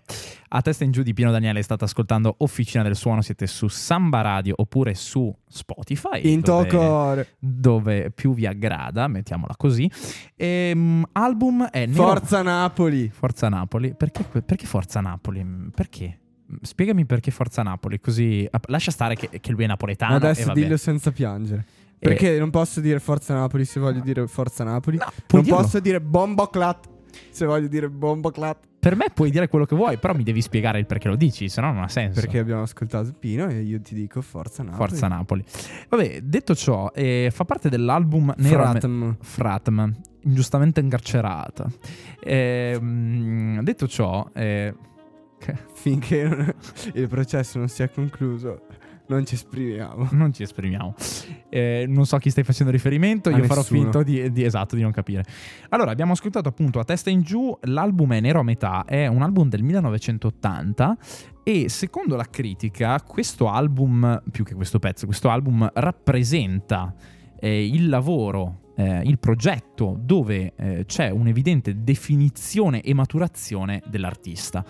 a 0.50 0.62
testa 0.62 0.84
in 0.84 0.92
giù 0.92 1.02
di 1.02 1.16
Pino 1.16 1.32
Daniele 1.32 1.64
state 1.64 1.86
ascoltando 1.86 2.36
Officina 2.40 2.84
del 2.84 2.96
Suono, 2.96 3.24
siete 3.24 3.48
su 3.48 3.68
Samba 3.68 4.22
Radio 4.22 4.54
oppure 4.56 4.94
su 4.94 5.36
Spotify. 5.48 6.32
In 6.32 6.42
dove, 6.42 6.68
tocore. 6.68 7.30
dove 7.40 8.12
più 8.12 8.36
vi 8.36 8.46
aggrada, 8.46 9.08
mettiamola 9.08 9.56
così. 9.58 9.90
Ehm, 10.36 11.04
album 11.14 11.66
è 11.70 11.88
Nero- 11.88 12.04
Forza 12.04 12.44
Napoli. 12.44 13.10
Forza 13.10 13.50
Napoli. 13.50 13.96
Perché, 13.96 14.24
perché 14.44 14.68
Forza 14.68 15.02
Napoli? 15.02 15.44
Perché? 15.74 16.20
Spiegami 16.62 17.08
perché 17.08 17.32
Forza 17.32 17.64
Napoli, 17.64 18.00
così 18.00 18.48
lascia 18.68 18.92
stare 18.92 19.16
che, 19.16 19.40
che 19.40 19.52
lui 19.52 19.64
è 19.64 19.68
napoletano. 19.68 20.14
e 20.14 20.18
Adesso 20.18 20.54
dillo 20.54 20.78
senza 20.78 21.12
piangere. 21.12 21.66
Perché 22.04 22.38
non 22.40 22.50
posso 22.50 22.80
dire 22.82 23.00
Forza 23.00 23.34
Napoli 23.34 23.66
se 23.66 23.80
voglio 23.80 24.02
dire 24.02 24.28
Forza 24.28 24.64
Napoli. 24.64 24.98
No, 24.98 25.06
non 25.32 25.42
dirlo. 25.42 25.58
posso 25.58 25.80
dire 25.80 26.02
Bomboclat 26.02 26.90
se 27.30 27.46
voglio 27.46 27.68
dire 27.68 27.90
Bomboclat. 27.90 28.58
Per 28.84 28.96
me 28.98 29.06
puoi 29.14 29.32
dire 29.32 29.48
quello 29.48 29.66
che 29.66 29.76
vuoi, 29.78 29.98
però 29.98 30.14
mi 30.14 30.24
devi 30.24 30.42
spiegare 30.42 30.78
il 30.78 30.86
perché 30.86 31.08
lo 31.08 31.16
dici, 31.16 31.48
se 31.48 31.62
no 31.62 31.72
non 31.72 31.84
ha 31.84 31.88
senso. 31.88 32.20
Perché 32.20 32.38
abbiamo 32.40 32.64
ascoltato 32.64 33.14
Pino 33.18 33.48
e 33.48 33.62
io 33.62 33.80
ti 33.82 33.96
dico 33.96 34.22
Forza 34.22 34.62
Napoli. 34.62 34.90
Forza 34.90 35.08
Napoli. 35.08 35.44
Vabbè, 35.88 36.20
detto 36.22 36.54
ciò, 36.54 36.92
eh, 36.94 37.30
fa 37.32 37.46
parte 37.46 37.70
dell'album 37.70 38.34
Nero 38.38 38.64
Fratm. 38.64 39.18
Fratm, 39.22 39.94
ingiustamente 40.24 40.82
incarcerata. 40.82 41.70
Ehm, 42.22 43.62
detto 43.62 43.88
ciò, 43.88 44.28
eh, 44.34 44.74
Finché 45.74 46.24
non- 46.24 46.54
il 46.94 47.08
processo 47.10 47.58
non 47.58 47.68
sia 47.68 47.90
concluso, 47.90 48.62
non 49.08 49.26
ci 49.26 49.36
esprimiamo. 49.36 50.10
non 50.12 50.34
ci 50.34 50.44
esprimiamo. 50.44 50.96
Eh, 51.50 51.86
non 51.88 52.06
so 52.06 52.16
a 52.16 52.20
chi 52.20 52.30
stai 52.30 52.44
facendo 52.44 52.72
riferimento, 52.72 53.30
A 53.30 53.38
io 53.38 53.44
farò 53.44 53.62
nessuno. 53.62 53.82
finto 53.82 54.04
di, 54.04 54.32
di- 54.32 54.44
esatto, 54.44 54.76
di 54.76 54.82
non 54.82 54.92
capire. 54.92 55.24
Allora, 55.70 55.92
abbiamo 55.92 56.14
ascoltato 56.14 56.50
appunto 56.50 56.80
a 56.80 56.84
testa 56.84 57.10
in 57.10 57.22
giù, 57.22 57.56
l'album 57.64 58.14
è 58.14 58.20
Nero 58.20 58.40
a 58.40 58.44
metà, 58.44 58.86
è 58.86 59.08
un 59.08 59.22
album 59.22 59.50
del 59.50 59.62
1980 59.64 60.98
e 61.44 61.68
secondo 61.70 62.16
la 62.16 62.26
critica 62.30 63.00
questo 63.06 63.50
album, 63.50 64.22
più 64.32 64.44
che 64.44 64.56
questo 64.56 64.80
pezzo, 64.80 65.06
questo 65.06 65.30
album 65.30 65.70
rappresenta 65.74 66.94
eh, 67.40 67.66
il 67.68 67.90
lavoro, 67.90 68.72
eh, 68.78 69.02
il 69.04 69.20
progetto 69.20 69.98
dove 70.00 70.54
eh, 70.56 70.86
c'è 70.86 71.10
un'evidente 71.10 71.84
definizione 71.84 72.82
e 72.82 72.94
maturazione 72.94 73.82
dell'artista. 73.88 74.64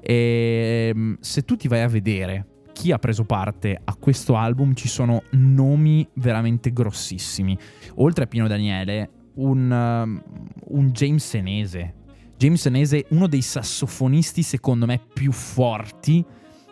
E, 0.00 0.92
mm, 0.94 1.14
se 1.20 1.42
tu 1.44 1.56
ti 1.56 1.66
vai 1.68 1.80
a 1.80 1.88
vedere 1.88 2.46
chi 2.78 2.92
ha 2.92 2.98
preso 3.00 3.24
parte 3.24 3.76
a 3.82 3.96
questo 3.96 4.36
album, 4.36 4.72
ci 4.74 4.86
sono 4.86 5.24
nomi 5.30 6.06
veramente 6.14 6.72
grossissimi. 6.72 7.58
Oltre 7.96 8.22
a 8.22 8.26
Pino 8.28 8.46
Daniele, 8.46 9.10
un, 9.34 9.68
um, 9.68 10.22
un 10.68 10.90
James 10.92 11.26
Senese. 11.26 11.94
James 12.36 12.60
Senese, 12.60 13.06
uno 13.10 13.26
dei 13.26 13.42
sassofonisti 13.42 14.44
secondo 14.44 14.86
me 14.86 15.00
più 15.12 15.32
forti 15.32 16.24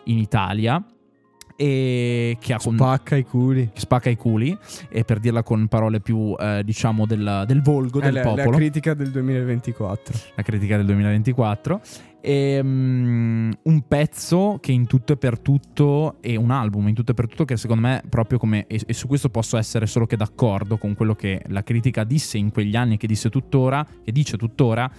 in 0.05 0.17
Italia 0.17 0.81
e 1.57 2.37
che 2.39 2.53
ha 2.53 2.57
con- 2.59 2.75
Spacca 2.75 3.15
i 3.15 3.23
culi. 3.25 3.69
spacca 3.73 4.09
i 4.11 4.15
culi 4.15 4.55
e 4.89 5.03
per 5.03 5.19
dirla 5.19 5.41
con 5.41 5.67
parole 5.67 5.99
più 5.99 6.35
eh, 6.39 6.61
diciamo 6.63 7.07
del, 7.07 7.43
del 7.47 7.61
volgo 7.63 7.99
È 7.99 8.03
del 8.03 8.13
la, 8.13 8.21
la 8.23 8.29
popolo 8.35 8.57
critica 8.57 8.93
del 8.93 9.09
2024. 9.09 10.13
la 10.35 10.43
critica 10.43 10.77
del 10.77 10.85
2024 10.85 11.81
Ehm, 12.19 13.53
un 13.61 13.81
pezzo 13.87 14.57
che 14.59 14.71
in 14.73 14.85
tutto 14.87 15.13
e 15.13 15.17
per 15.17 15.39
tutto 15.39 16.17
è 16.19 16.35
un 16.35 16.51
album 16.51 16.87
in 16.89 16.93
tutto 16.95 17.11
e 17.11 17.13
per 17.13 17.27
tutto 17.27 17.45
che 17.45 17.55
secondo 17.55 17.83
me 17.83 18.01
proprio 18.09 18.37
come 18.37 18.65
e, 18.67 18.81
e 18.85 18.93
su 18.93 19.07
questo 19.07 19.29
posso 19.29 19.55
essere 19.55 19.85
solo 19.85 20.05
che 20.05 20.17
d'accordo 20.17 20.77
con 20.77 20.93
quello 20.93 21.15
che 21.15 21.41
la 21.47 21.63
critica 21.63 22.03
disse 22.03 22.37
in 22.37 22.51
quegli 22.51 22.75
anni 22.75 22.97
che 22.97 23.07
disse 23.07 23.29
tuttora 23.29 23.85
che 24.03 24.11
dice 24.11 24.35
tuttora 24.35 24.91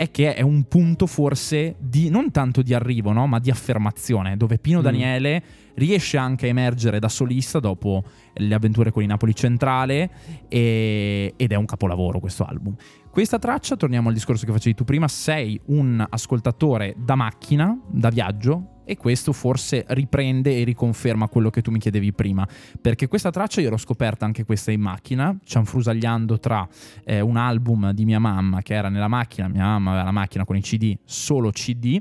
è 0.00 0.10
che 0.10 0.34
è 0.34 0.40
un 0.40 0.62
punto 0.62 1.06
forse 1.06 1.74
di 1.78 2.08
non 2.08 2.30
tanto 2.30 2.62
di 2.62 2.72
arrivo, 2.72 3.12
no? 3.12 3.26
ma 3.26 3.38
di 3.38 3.50
affermazione, 3.50 4.38
dove 4.38 4.56
Pino 4.56 4.80
Mm. 4.80 4.82
Daniele 4.82 5.42
riesce 5.74 6.16
anche 6.16 6.46
a 6.46 6.48
emergere 6.48 6.98
da 6.98 7.10
solista 7.10 7.60
dopo 7.60 8.02
le 8.34 8.54
avventure 8.54 8.90
con 8.90 9.02
i 9.02 9.06
Napoli 9.06 9.34
Centrale 9.34 10.10
e- 10.48 11.34
ed 11.36 11.52
è 11.52 11.54
un 11.54 11.64
capolavoro 11.64 12.20
questo 12.20 12.44
album. 12.44 12.74
Questa 13.10 13.38
traccia, 13.38 13.76
torniamo 13.76 14.08
al 14.08 14.14
discorso 14.14 14.46
che 14.46 14.52
facevi 14.52 14.74
tu 14.74 14.84
prima, 14.84 15.08
sei 15.08 15.60
un 15.66 16.04
ascoltatore 16.08 16.94
da 16.96 17.16
macchina, 17.16 17.76
da 17.88 18.08
viaggio, 18.08 18.78
e 18.90 18.96
questo 18.96 19.32
forse 19.32 19.84
riprende 19.90 20.58
e 20.58 20.64
riconferma 20.64 21.28
quello 21.28 21.48
che 21.48 21.62
tu 21.62 21.70
mi 21.70 21.78
chiedevi 21.78 22.12
prima, 22.12 22.44
perché 22.80 23.06
questa 23.06 23.30
traccia 23.30 23.60
io 23.60 23.70
l'ho 23.70 23.76
scoperta 23.76 24.24
anche 24.24 24.44
questa 24.44 24.72
in 24.72 24.80
macchina, 24.80 25.36
cianfrusagliando 25.44 26.40
tra 26.40 26.66
eh, 27.04 27.20
un 27.20 27.36
album 27.36 27.92
di 27.92 28.04
mia 28.04 28.18
mamma 28.18 28.62
che 28.62 28.74
era 28.74 28.88
nella 28.88 29.06
macchina, 29.06 29.46
mia 29.46 29.62
mamma 29.62 29.90
aveva 29.90 30.04
la 30.06 30.10
macchina 30.10 30.44
con 30.44 30.56
i 30.56 30.60
CD, 30.60 30.96
solo 31.04 31.50
CD, 31.50 32.00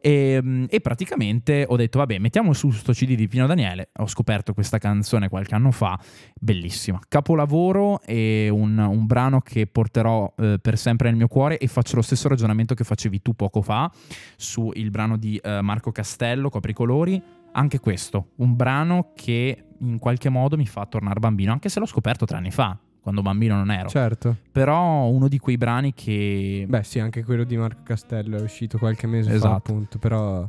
e, 0.00 0.66
e 0.70 0.80
praticamente 0.80 1.66
ho 1.68 1.76
detto 1.76 1.98
vabbè 1.98 2.18
mettiamo 2.18 2.54
su 2.54 2.70
sto 2.70 2.92
CD 2.92 3.14
di 3.14 3.28
Pino 3.28 3.46
Daniele, 3.46 3.90
ho 3.98 4.06
scoperto 4.06 4.54
questa 4.54 4.78
canzone 4.78 5.28
qualche 5.28 5.54
anno 5.54 5.61
fa, 5.70 5.98
bellissima, 6.38 6.98
capolavoro 7.06 8.00
e 8.02 8.48
un, 8.50 8.76
un 8.78 9.06
brano 9.06 9.40
che 9.40 9.66
porterò 9.66 10.32
eh, 10.36 10.58
per 10.60 10.76
sempre 10.76 11.08
nel 11.08 11.16
mio 11.16 11.28
cuore 11.28 11.58
e 11.58 11.66
faccio 11.66 11.96
lo 11.96 12.02
stesso 12.02 12.28
ragionamento 12.28 12.74
che 12.74 12.84
facevi 12.84 13.22
tu 13.22 13.34
poco 13.34 13.62
fa 13.62 13.90
sul 14.36 14.90
brano 14.90 15.16
di 15.16 15.36
eh, 15.36 15.60
Marco 15.62 15.92
Castello, 15.92 16.48
Copricolori, 16.50 17.22
anche 17.52 17.78
questo, 17.80 18.30
un 18.36 18.56
brano 18.56 19.12
che 19.14 19.64
in 19.78 19.98
qualche 19.98 20.28
modo 20.28 20.56
mi 20.56 20.66
fa 20.66 20.86
tornare 20.86 21.20
bambino, 21.20 21.52
anche 21.52 21.68
se 21.68 21.80
l'ho 21.80 21.86
scoperto 21.86 22.24
tre 22.24 22.38
anni 22.38 22.50
fa, 22.50 22.78
quando 23.00 23.20
bambino 23.20 23.56
non 23.56 23.70
ero. 23.70 23.88
Certo. 23.88 24.36
Però 24.50 25.06
uno 25.06 25.28
di 25.28 25.38
quei 25.38 25.56
brani 25.58 25.92
che... 25.92 26.64
Beh, 26.68 26.82
sì, 26.84 27.00
anche 27.00 27.24
quello 27.24 27.44
di 27.44 27.56
Marco 27.56 27.82
Castello 27.82 28.38
è 28.38 28.40
uscito 28.40 28.78
qualche 28.78 29.06
mese 29.06 29.30
fa, 29.30 29.36
Esatto. 29.36 29.54
appunto. 29.56 29.98
Però 29.98 30.48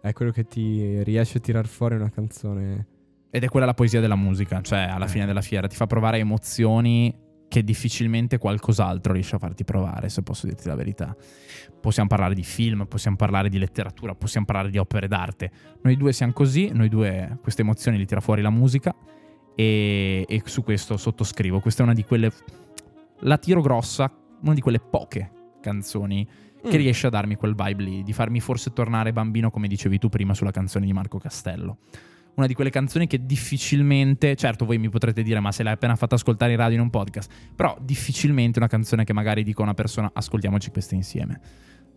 è 0.00 0.12
quello 0.12 0.30
che 0.30 0.46
ti 0.46 1.02
riesce 1.02 1.38
a 1.38 1.40
tirar 1.40 1.66
fuori 1.66 1.94
una 1.94 2.10
canzone. 2.10 2.86
Ed 3.34 3.42
è 3.42 3.48
quella 3.48 3.66
la 3.66 3.74
poesia 3.74 3.98
della 4.00 4.14
musica, 4.14 4.60
cioè 4.60 4.82
alla 4.82 5.06
Eh. 5.06 5.08
fine 5.08 5.26
della 5.26 5.40
fiera 5.40 5.66
ti 5.66 5.74
fa 5.74 5.86
provare 5.86 6.18
emozioni 6.18 7.12
che 7.48 7.64
difficilmente 7.64 8.38
qualcos'altro 8.38 9.12
riesce 9.12 9.34
a 9.34 9.38
farti 9.40 9.64
provare, 9.64 10.08
se 10.08 10.22
posso 10.22 10.46
dirti 10.46 10.68
la 10.68 10.76
verità. 10.76 11.16
Possiamo 11.80 12.08
parlare 12.08 12.34
di 12.36 12.44
film, 12.44 12.86
possiamo 12.86 13.16
parlare 13.16 13.48
di 13.48 13.58
letteratura, 13.58 14.14
possiamo 14.14 14.46
parlare 14.46 14.70
di 14.70 14.78
opere 14.78 15.08
d'arte. 15.08 15.50
Noi 15.82 15.96
due 15.96 16.12
siamo 16.12 16.32
così, 16.32 16.70
noi 16.72 16.88
due 16.88 17.38
queste 17.42 17.62
emozioni 17.62 17.98
li 17.98 18.06
tira 18.06 18.20
fuori 18.20 18.40
la 18.40 18.50
musica 18.50 18.94
e, 19.56 20.24
e 20.28 20.42
su 20.44 20.62
questo 20.62 20.96
sottoscrivo. 20.96 21.58
Questa 21.58 21.82
è 21.82 21.84
una 21.84 21.94
di 21.94 22.04
quelle... 22.04 22.30
La 23.22 23.38
tiro 23.38 23.60
grossa, 23.62 24.12
una 24.42 24.54
di 24.54 24.60
quelle 24.60 24.78
poche 24.78 25.32
canzoni 25.60 26.24
che 26.62 26.76
Mm. 26.76 26.80
riesce 26.80 27.08
a 27.08 27.10
darmi 27.10 27.34
quel 27.34 27.56
vibe 27.56 27.82
lì, 27.82 28.02
di 28.04 28.12
farmi 28.12 28.38
forse 28.40 28.72
tornare 28.72 29.12
bambino, 29.12 29.50
come 29.50 29.66
dicevi 29.66 29.98
tu 29.98 30.08
prima 30.08 30.34
sulla 30.34 30.52
canzone 30.52 30.86
di 30.86 30.92
Marco 30.92 31.18
Castello. 31.18 31.78
Una 32.36 32.46
di 32.46 32.54
quelle 32.54 32.70
canzoni 32.70 33.06
che 33.06 33.24
difficilmente, 33.24 34.34
certo 34.34 34.64
voi 34.64 34.78
mi 34.78 34.88
potrete 34.88 35.22
dire 35.22 35.38
ma 35.38 35.52
se 35.52 35.62
l'hai 35.62 35.74
appena 35.74 35.94
fatta 35.94 36.16
ascoltare 36.16 36.52
in 36.52 36.58
radio 36.58 36.76
in 36.76 36.82
un 36.82 36.90
podcast, 36.90 37.30
però 37.54 37.76
difficilmente 37.80 38.58
una 38.58 38.68
canzone 38.68 39.04
che 39.04 39.12
magari 39.12 39.44
dico 39.44 39.60
a 39.60 39.64
una 39.64 39.74
persona 39.74 40.10
ascoltiamoci 40.12 40.70
queste 40.70 40.96
insieme. 40.96 41.40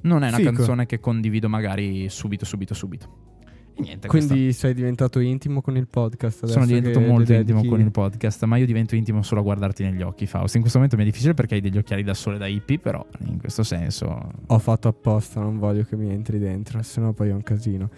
Non 0.02 0.24
è 0.24 0.28
una 0.28 0.38
Fico. 0.38 0.52
canzone 0.52 0.86
che 0.86 1.00
condivido 1.00 1.50
magari 1.50 2.08
subito, 2.10 2.46
subito, 2.46 2.76
subito. 2.76 3.36
Niente, 3.80 4.08
Quindi 4.08 4.54
sei 4.54 4.74
diventato 4.74 5.20
intimo 5.20 5.62
con 5.62 5.78
il 5.78 5.88
podcast 5.88 6.44
adesso 6.44 6.60
sono 6.60 6.66
diventato 6.66 7.00
molto 7.00 7.32
intimo 7.34 7.64
con 7.64 7.80
il 7.80 7.92
podcast, 7.92 8.44
ma 8.46 8.58
io 8.58 8.66
divento 8.66 8.96
intimo 8.96 9.22
solo 9.22 9.42
a 9.42 9.44
guardarti 9.44 9.84
negli 9.84 10.02
occhi, 10.02 10.26
Faust. 10.26 10.56
In 10.56 10.62
questo 10.62 10.80
momento 10.80 10.98
mi 10.98 11.04
è 11.04 11.12
difficile 11.12 11.36
perché 11.36 11.56
hai 11.56 11.62
degli 11.62 11.78
occhiali 11.78 12.02
da 12.02 12.16
sole 12.16 12.40
da 12.40 12.48
hippie, 12.48 12.80
però 12.80 13.06
in 13.28 13.38
questo 13.38 13.62
senso 13.62 14.32
Ho 14.48 14.60
fatto 14.60 14.88
apposta, 14.88 15.42
non 15.42 15.60
voglio 15.60 15.84
che 15.84 15.96
mi 15.96 16.12
entri 16.12 16.40
dentro, 16.40 16.82
sennò 16.82 17.14
poi 17.14 17.30
è 17.30 17.34
un 17.34 17.44
casino. 17.44 17.90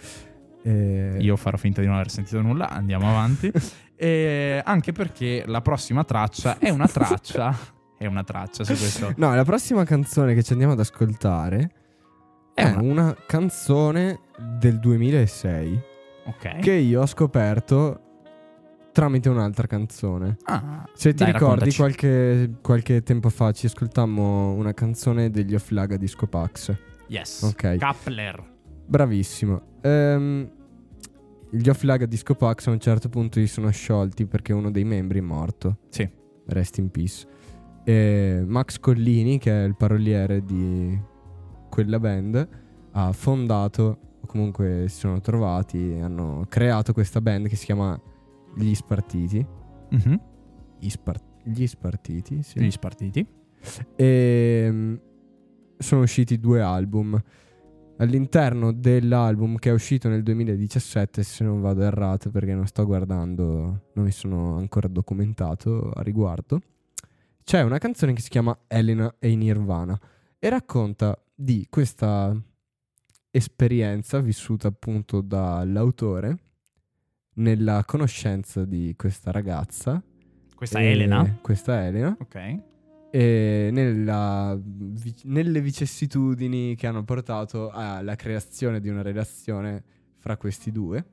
Eh, 0.61 1.17
io 1.19 1.35
farò 1.35 1.57
finta 1.57 1.81
di 1.81 1.87
non 1.87 1.95
aver 1.95 2.09
sentito 2.09 2.41
nulla, 2.41 2.69
andiamo 2.69 3.09
avanti. 3.09 3.51
e 3.95 4.61
anche 4.63 4.91
perché 4.91 5.43
la 5.45 5.61
prossima 5.61 6.03
traccia 6.03 6.57
è 6.59 6.69
una 6.69 6.87
traccia, 6.87 7.55
è 7.97 8.05
una 8.05 8.23
traccia 8.23 8.63
su 8.63 8.73
questo. 8.75 9.13
No, 9.17 9.33
la 9.35 9.43
prossima 9.43 9.83
canzone 9.83 10.33
che 10.33 10.43
ci 10.43 10.51
andiamo 10.53 10.73
ad 10.73 10.79
ascoltare 10.79 11.71
È 12.53 12.61
è 12.63 12.71
una- 12.71 12.81
una 12.81 13.15
canzone 13.25 14.19
del 14.59 14.79
2006 14.79 15.81
Ok. 16.25 16.59
che 16.59 16.71
io 16.73 17.01
ho 17.01 17.05
scoperto 17.05 18.01
tramite 18.91 19.29
un'altra 19.29 19.65
canzone. 19.67 20.37
Ah, 20.43 20.83
Se 20.93 21.13
ti 21.13 21.23
dai, 21.23 21.31
ricordi, 21.31 21.73
qualche, 21.73 22.51
qualche 22.61 23.01
tempo 23.03 23.29
fa 23.29 23.51
ci 23.51 23.65
ascoltammo 23.67 24.51
una 24.53 24.73
canzone 24.73 25.29
degli 25.29 25.55
Offlaga 25.55 25.95
Disco 25.95 26.27
Pax. 26.27 26.75
Yes. 27.07 27.41
Ok. 27.43 27.77
Kappler. 27.77 28.57
Bravissimo. 28.89 29.61
Ehm, 29.81 30.49
gli 31.51 31.69
Offlaga 31.69 32.07
Disco 32.07 32.33
Pax 32.33 32.67
a 32.67 32.71
un 32.71 32.79
certo 32.79 33.07
punto 33.07 33.39
si 33.39 33.45
sono 33.45 33.69
sciolti 33.69 34.25
perché 34.25 34.51
uno 34.51 34.71
dei 34.71 34.83
membri 34.83 35.19
è 35.19 35.21
morto. 35.21 35.77
Sì. 35.89 36.09
Rest 36.47 36.79
in 36.79 36.89
peace. 36.89 37.27
E 37.83 38.43
Max 38.47 38.79
Collini, 38.79 39.37
che 39.37 39.63
è 39.63 39.63
il 39.63 39.75
paroliere 39.75 40.43
di 40.43 40.99
quella 41.69 41.99
band, 41.99 42.47
ha 42.91 43.11
fondato, 43.11 43.99
o 44.21 44.25
comunque 44.25 44.85
si 44.87 44.97
sono 44.97 45.21
trovati, 45.21 45.99
hanno 46.01 46.45
creato 46.49 46.91
questa 46.91 47.21
band 47.21 47.47
che 47.47 47.55
si 47.55 47.65
chiama 47.65 47.99
Gli 48.55 48.73
Spartiti. 48.73 49.45
Mhm. 49.91 50.21
Gli, 50.79 50.89
Spar- 50.89 51.23
gli 51.43 51.67
Spartiti, 51.67 52.41
sì. 52.41 52.59
Gli 52.59 52.71
spartiti. 52.71 53.25
E 53.95 54.67
mm, 54.71 54.95
sono 55.77 56.01
usciti 56.01 56.39
due 56.39 56.61
album. 56.61 57.21
All'interno 58.01 58.71
dell'album 58.71 59.57
che 59.57 59.69
è 59.69 59.73
uscito 59.73 60.07
nel 60.07 60.23
2017, 60.23 61.21
se 61.21 61.43
non 61.43 61.59
vado 61.59 61.81
errato 61.81 62.29
perché 62.29 62.53
non 62.53 62.65
sto 62.65 62.85
guardando, 62.85 63.89
non 63.93 64.05
mi 64.05 64.11
sono 64.11 64.55
ancora 64.55 64.87
documentato 64.87 65.91
a 65.91 66.01
riguardo, 66.01 66.61
c'è 67.43 67.61
una 67.61 67.77
canzone 67.77 68.13
che 68.13 68.21
si 68.21 68.29
chiama 68.29 68.57
Elena 68.67 69.15
e 69.19 69.35
Nirvana 69.35 69.99
e 70.39 70.47
racconta 70.47 71.21
di 71.35 71.67
questa 71.69 72.33
esperienza 73.31 74.19
vissuta 74.19 74.69
appunto 74.69 75.19
dall'autore 75.19 76.37
nella 77.33 77.83
conoscenza 77.85 78.63
di 78.63 78.93
questa 78.95 79.31
ragazza. 79.31 80.01
Questa 80.55 80.81
Elena. 80.81 81.37
Questa 81.41 81.85
Elena 81.85 82.15
Ok. 82.17 82.68
E 83.11 83.69
nella 83.71 84.55
nelle 85.23 85.61
vicissitudini 85.61 86.75
che 86.75 86.85
hanno 86.87 87.03
portato 87.03 87.69
alla 87.71 88.15
creazione 88.15 88.79
di 88.79 88.89
una 88.89 89.01
relazione 89.01 89.83
fra 90.17 90.37
questi 90.37 90.71
due. 90.71 91.05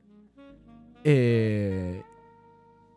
E 1.01 2.03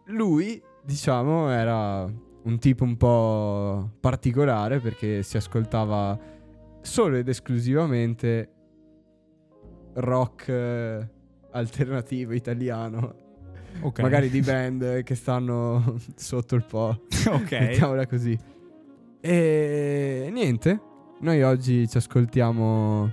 lui, 0.06 0.60
diciamo, 0.84 1.50
era 1.50 2.02
un 2.42 2.58
tipo 2.58 2.84
un 2.84 2.96
po' 2.96 3.90
particolare 4.00 4.80
perché 4.80 5.22
si 5.22 5.36
ascoltava 5.36 6.18
solo 6.80 7.16
ed 7.16 7.28
esclusivamente 7.28 8.50
rock 9.94 10.48
eh, 10.48 11.08
alternativo 11.52 12.32
italiano, 12.32 13.14
Ok. 13.82 14.00
magari 14.00 14.30
di 14.30 14.40
band 14.40 15.02
che 15.02 15.14
stanno 15.14 15.96
sotto 16.16 16.54
il 16.56 16.64
po'. 16.64 17.02
ok. 17.28 17.50
Mettiamola 17.52 18.06
così. 18.06 18.36
E 19.22 20.30
niente, 20.32 20.80
noi 21.20 21.42
oggi 21.42 21.86
ci 21.86 21.98
ascoltiamo 21.98 23.12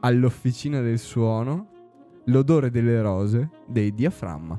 all'officina 0.00 0.80
del 0.80 0.98
suono 0.98 1.68
l'odore 2.26 2.70
delle 2.70 3.02
rose 3.02 3.50
dei 3.66 3.92
diaframma. 3.92 4.58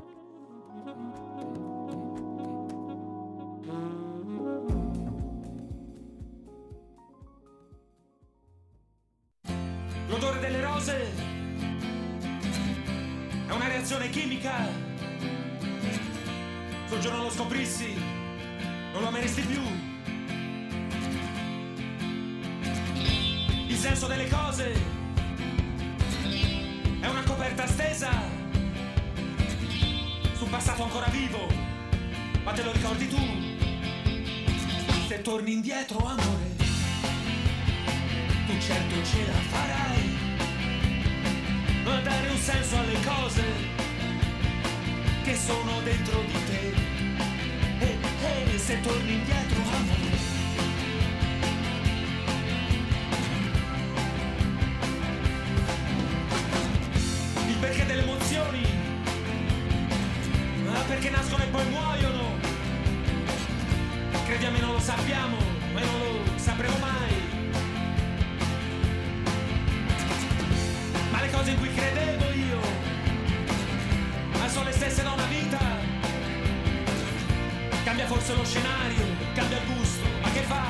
Forse 78.06 78.34
lo 78.34 78.44
scenario, 78.44 79.04
cambia 79.34 79.58
il 79.58 79.74
gusto, 79.74 80.06
ma 80.22 80.30
che 80.30 80.40
fa? 80.40 80.64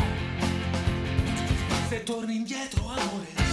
Se 1.89 2.03
torni 2.03 2.37
indietro, 2.37 2.89
amore. 2.89 3.46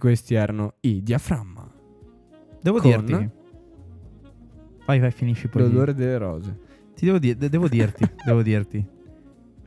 Questi 0.00 0.34
erano 0.34 0.74
i 0.80 1.00
diaframma. 1.04 1.72
Devo 2.60 2.78
Con- 2.80 2.90
dirti. 3.04 3.30
Vai, 4.86 4.98
vai, 4.98 5.10
finisci 5.12 5.46
poi. 5.46 5.62
L'odore 5.62 5.94
delle 5.94 6.18
rose. 6.18 6.58
Ti 6.96 7.04
devo, 7.04 7.18
dire, 7.20 7.36
devo 7.48 7.68
dirti, 7.68 8.04
devo 8.24 8.42
dirti. 8.42 8.84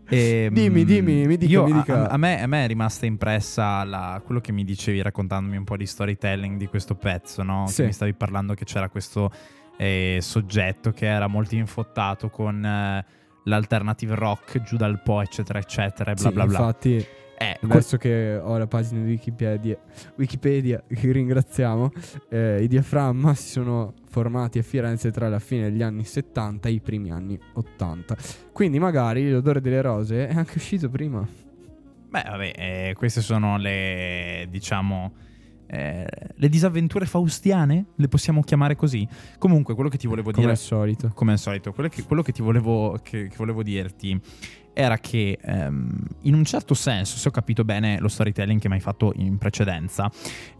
Ehm, 0.09 0.53
Dimmi, 0.53 0.83
dimmi, 0.83 1.25
mi 1.25 1.37
dica, 1.37 1.51
io- 1.51 1.63
mi 1.65 1.71
a- 1.71 1.75
dica. 1.75 2.09
A, 2.09 2.13
a 2.13 2.17
me, 2.17 2.41
a 2.41 2.45
me 2.47 2.65
è 2.65 2.67
rimasta 2.67 3.05
impressa 3.05 3.83
la- 3.85 4.21
quello 4.23 4.41
che 4.41 4.51
mi 4.51 4.65
dicevi 4.65 5.01
raccontandomi 5.01 5.55
un 5.55 5.63
po' 5.63 5.77
di 5.77 5.85
storytelling 5.85 6.57
di 6.57 6.67
questo 6.67 6.95
pezzo, 6.95 7.41
no? 7.41 7.65
Sì. 7.67 7.77
Che 7.77 7.85
mi 7.85 7.93
stavi 7.93 8.13
parlando 8.13 8.53
che 8.53 8.65
c'era 8.65 8.89
questo 8.89 9.31
eh, 9.77 10.17
soggetto 10.21 10.91
che 10.91 11.05
era 11.07 11.27
molto 11.27 11.55
infottato 11.55 12.29
con 12.29 12.63
eh, 12.63 13.05
l'alternative 13.45 14.13
rock 14.15 14.61
giù 14.61 14.75
dal 14.75 15.01
Po, 15.01 15.21
eccetera, 15.21 15.57
eccetera, 15.59 16.11
e 16.11 16.15
bla 16.15 16.27
Sì, 16.27 16.33
bla 16.33 16.45
bla. 16.45 16.57
Infatti, 16.59 17.05
Eh, 17.37 17.57
que- 17.59 17.67
adesso 17.71 17.97
che 17.97 18.39
ho 18.41 18.57
la 18.57 18.67
pagina 18.67 19.03
di 19.03 19.11
Wikipedia, 19.11 19.77
Wikipedia 20.15 20.83
che 20.87 21.11
ringraziamo, 21.11 21.91
eh, 22.29 22.63
i 22.63 22.67
diaframma 22.67 23.33
si 23.33 23.49
sono 23.49 23.93
formati 24.07 24.59
a 24.59 24.61
Firenze 24.61 25.11
tra 25.11 25.27
la 25.29 25.39
fine 25.39 25.69
degli 25.69 25.81
anni 25.81 26.03
70 26.03 26.69
e 26.69 26.71
i 26.71 26.79
primi 26.79 27.11
anni 27.11 27.39
80. 27.53 28.15
Quindi 28.51 28.79
magari 28.79 29.29
l'odore 29.29 29.61
delle 29.61 29.81
rose 29.81 30.27
è 30.27 30.33
anche 30.35 30.57
uscito 30.57 30.89
prima. 30.89 31.27
Beh, 32.09 32.23
vabbè, 32.23 32.51
eh, 32.55 32.93
queste 32.95 33.21
sono 33.21 33.57
le, 33.57 34.45
diciamo, 34.51 35.11
eh, 35.65 36.07
le 36.35 36.49
disavventure 36.49 37.07
faustiane, 37.07 37.85
le 37.95 38.07
possiamo 38.07 38.43
chiamare 38.43 38.75
così. 38.75 39.07
Comunque, 39.39 39.73
quello 39.73 39.89
che 39.89 39.97
ti 39.97 40.05
volevo 40.05 40.29
Come 40.29 40.41
dire... 40.41 40.51
al 40.51 40.59
solito. 40.59 41.11
come 41.15 41.31
al 41.31 41.39
solito, 41.39 41.73
quello 41.73 41.89
che, 41.89 42.03
quello 42.03 42.21
che 42.21 42.31
ti 42.31 42.43
volevo, 42.43 42.99
che, 43.01 43.27
che 43.27 43.35
volevo 43.35 43.63
dirti 43.63 44.21
era 44.73 44.97
che 44.97 45.37
ehm, 45.41 45.89
in 46.21 46.33
un 46.33 46.43
certo 46.43 46.73
senso, 46.73 47.17
se 47.17 47.27
ho 47.27 47.31
capito 47.31 47.63
bene 47.63 47.99
lo 47.99 48.07
storytelling 48.07 48.59
che 48.59 48.67
mi 48.67 48.75
hai 48.75 48.81
fatto 48.81 49.13
in 49.15 49.37
precedenza, 49.37 50.11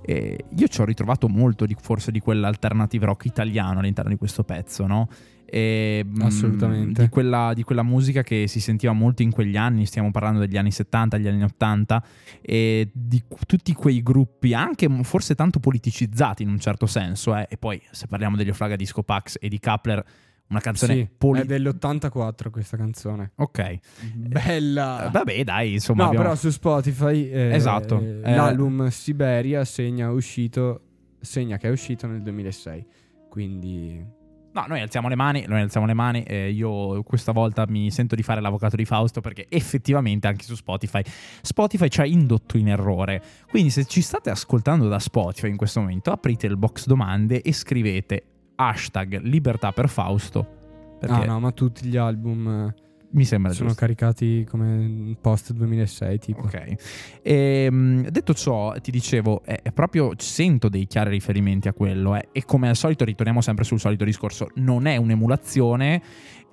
eh, 0.01 0.45
io 0.55 0.67
ci 0.67 0.81
ho 0.81 0.85
ritrovato 0.85 1.27
molto 1.27 1.65
di, 1.65 1.75
forse 1.79 2.11
di 2.11 2.19
quell'alternative 2.19 3.05
rock 3.05 3.25
italiano 3.25 3.79
all'interno 3.79 4.11
di 4.11 4.17
questo 4.17 4.43
pezzo, 4.43 4.85
no? 4.85 5.07
E, 5.53 6.03
mm, 6.03 6.21
Assolutamente. 6.21 7.03
Di 7.03 7.09
quella, 7.09 7.53
di 7.53 7.61
quella 7.61 7.83
musica 7.83 8.23
che 8.23 8.47
si 8.47 8.59
sentiva 8.59 8.91
molto 8.91 9.21
in 9.21 9.29
quegli 9.29 9.55
anni, 9.55 9.85
stiamo 9.85 10.09
parlando 10.09 10.39
degli 10.39 10.57
anni 10.57 10.71
70, 10.71 11.17
degli 11.17 11.27
anni 11.27 11.43
80, 11.43 12.03
e 12.41 12.89
di 12.91 13.21
cu- 13.27 13.45
tutti 13.45 13.71
quei 13.73 14.01
gruppi, 14.01 14.55
anche 14.55 14.89
forse 15.03 15.35
tanto 15.35 15.59
politicizzati 15.59 16.41
in 16.41 16.49
un 16.49 16.59
certo 16.59 16.87
senso, 16.87 17.35
eh. 17.35 17.45
e 17.49 17.57
poi 17.57 17.79
se 17.91 18.07
parliamo 18.07 18.35
degli 18.35 18.49
Oflaga 18.49 18.75
Disco 18.75 19.03
Pax 19.03 19.37
e 19.39 19.47
di 19.47 19.59
Kapler, 19.59 20.03
una 20.49 20.59
canzone 20.59 20.93
Sì, 20.93 21.09
poli- 21.17 21.41
è 21.41 21.45
dell'84 21.45 22.49
questa 22.51 22.77
canzone. 22.77 23.31
Ok, 23.35 23.77
Bella. 24.15 25.07
Eh, 25.07 25.09
vabbè, 25.11 25.43
dai, 25.43 25.73
insomma. 25.73 26.03
no, 26.03 26.07
abbiamo- 26.09 26.25
però 26.25 26.35
su 26.35 26.49
Spotify 26.51 27.27
eh, 27.29 27.53
Esatto. 27.55 27.99
eh, 27.99 28.21
Eh, 28.23 28.35
l'album 28.35 28.87
Siberia 28.89 29.65
segna, 29.65 30.11
uscito, 30.11 30.81
segna 31.19 31.57
che 31.57 31.67
è 31.67 31.71
uscito 31.71 32.05
nel 32.07 32.21
2006. 32.21 32.85
Quindi 33.29 34.21
No, 34.55 34.65
noi 34.67 34.81
alziamo 34.81 35.07
le 35.09 35.15
mani, 35.15 35.45
noi 35.47 35.61
alziamo 35.61 35.87
le 35.87 35.95
mani. 35.95 36.21
eh, 36.21 36.51
io 36.51 37.01
questa 37.01 37.31
volta 37.31 37.65
mi 37.67 37.89
sento 37.89 38.13
di 38.13 38.21
fare 38.21 38.39
l'avvocato 38.39 38.75
di 38.75 38.85
Fausto 38.85 39.19
perché 39.19 39.47
effettivamente 39.49 40.27
anche 40.27 40.43
su 40.43 40.53
Spotify 40.53 41.01
Spotify 41.41 41.87
ci 41.87 42.01
ha 42.01 42.05
indotto 42.05 42.57
in 42.57 42.67
errore. 42.67 43.19
Quindi 43.49 43.71
se 43.71 43.85
ci 43.85 44.01
state 44.01 44.29
ascoltando 44.29 44.87
da 44.87 44.99
Spotify 44.99 45.49
in 45.49 45.57
questo 45.57 45.79
momento, 45.79 46.11
aprite 46.11 46.45
il 46.45 46.55
box 46.57 46.85
domande 46.85 47.41
e 47.41 47.51
scrivete 47.51 48.25
hashtag 48.55 49.19
libertà 49.21 49.71
per 49.71 49.89
Fausto. 49.89 50.61
Perché 50.99 51.15
Ah 51.15 51.25
no, 51.25 51.39
ma 51.39 51.51
tutti 51.51 51.85
gli 51.87 51.97
album 51.97 52.47
eh, 52.47 52.81
mi 53.13 53.25
sembra 53.25 53.51
sono 53.51 53.69
giusto. 53.69 53.83
caricati 53.83 54.45
come 54.49 55.15
post 55.21 55.53
2006 55.53 56.19
tipo. 56.19 56.41
Ok. 56.41 56.73
Ehm, 57.21 58.07
detto 58.09 58.33
ciò, 58.33 58.73
ti 58.79 58.89
dicevo, 58.91 59.41
è, 59.43 59.59
è 59.61 59.71
proprio 59.71 60.11
sento 60.17 60.69
dei 60.69 60.87
chiari 60.87 61.11
riferimenti 61.11 61.67
a 61.67 61.73
quello. 61.73 62.15
eh, 62.15 62.29
e 62.31 62.43
come 62.45 62.69
al 62.69 62.75
solito, 62.75 63.05
ritorniamo 63.05 63.41
sempre 63.41 63.63
sul 63.65 63.79
solito 63.79 64.03
discorso: 64.03 64.47
non 64.55 64.85
è 64.87 64.97
un'emulazione, 64.97 66.01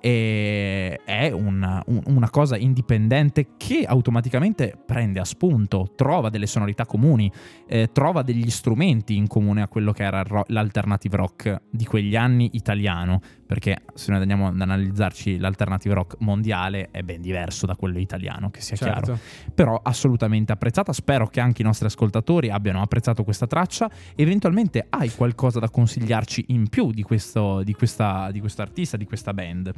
è 0.01 1.31
una, 1.33 1.81
un- 1.87 2.01
una 2.07 2.29
cosa 2.29 2.57
indipendente 2.57 3.49
che 3.57 3.85
automaticamente 3.85 4.75
prende 4.85 5.19
a 5.19 5.25
spunto, 5.25 5.91
trova 5.95 6.29
delle 6.29 6.47
sonorità 6.47 6.85
comuni, 6.85 7.31
eh, 7.67 7.89
trova 7.93 8.21
degli 8.23 8.49
strumenti 8.49 9.15
in 9.15 9.27
comune 9.27 9.61
a 9.61 9.67
quello 9.67 9.91
che 9.91 10.03
era 10.03 10.23
ro- 10.23 10.43
l'alternative 10.47 11.15
rock 11.17 11.61
di 11.69 11.85
quegli 11.85 12.15
anni 12.15 12.49
italiano. 12.53 13.21
Perché 13.51 13.81
se 13.95 14.11
noi 14.11 14.21
andiamo 14.21 14.47
ad 14.47 14.59
analizzarci 14.61 15.37
l'alternative 15.37 15.93
rock 15.93 16.15
mondiale 16.19 16.87
è 16.89 17.01
ben 17.03 17.21
diverso 17.21 17.65
da 17.65 17.75
quello 17.75 17.99
italiano, 17.99 18.49
che 18.49 18.61
sia 18.61 18.77
chiaro 18.77 19.05
Certo. 19.05 19.21
però 19.53 19.77
assolutamente 19.83 20.53
apprezzata. 20.53 20.93
Spero 20.93 21.27
che 21.27 21.41
anche 21.41 21.61
i 21.61 21.65
nostri 21.65 21.85
ascoltatori 21.85 22.49
abbiano 22.49 22.81
apprezzato 22.81 23.23
questa 23.25 23.47
traccia. 23.47 23.89
Eventualmente 24.15 24.85
hai 24.89 25.09
qualcosa 25.11 25.59
da 25.59 25.69
consigliarci 25.69 26.45
in 26.47 26.69
più 26.69 26.91
di 26.91 27.03
questo, 27.03 27.61
di 27.63 27.73
questa, 27.73 28.31
di 28.31 28.39
questo 28.39 28.61
artista, 28.61 28.95
di 28.95 29.05
questa 29.05 29.33
band. 29.33 29.71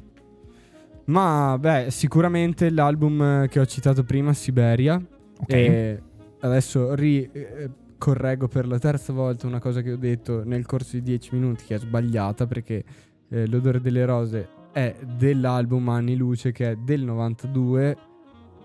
Ma 1.05 1.57
beh, 1.59 1.87
sicuramente 1.89 2.69
l'album 2.69 3.21
eh, 3.21 3.47
che 3.49 3.59
ho 3.59 3.65
citato 3.65 4.03
prima, 4.03 4.33
Siberia. 4.33 4.95
Ok? 4.95 5.53
E 5.53 6.01
adesso 6.39 6.93
ri- 6.95 7.29
eh, 7.31 7.69
correggo 7.97 8.47
per 8.47 8.67
la 8.67 8.79
terza 8.79 9.13
volta 9.13 9.47
una 9.47 9.59
cosa 9.59 9.81
che 9.81 9.91
ho 9.93 9.97
detto 9.97 10.43
nel 10.45 10.65
corso 10.65 10.97
di 10.97 11.03
dieci 11.03 11.29
minuti 11.33 11.63
che 11.65 11.75
è 11.75 11.77
sbagliata 11.77 12.45
perché 12.45 12.83
eh, 13.29 13.47
L'odore 13.47 13.79
delle 13.81 14.05
rose 14.05 14.47
è 14.71 14.95
dell'album 15.17 15.87
Anni 15.89 16.15
Luce 16.15 16.51
che 16.51 16.71
è 16.71 16.75
del 16.75 17.03
92. 17.03 17.97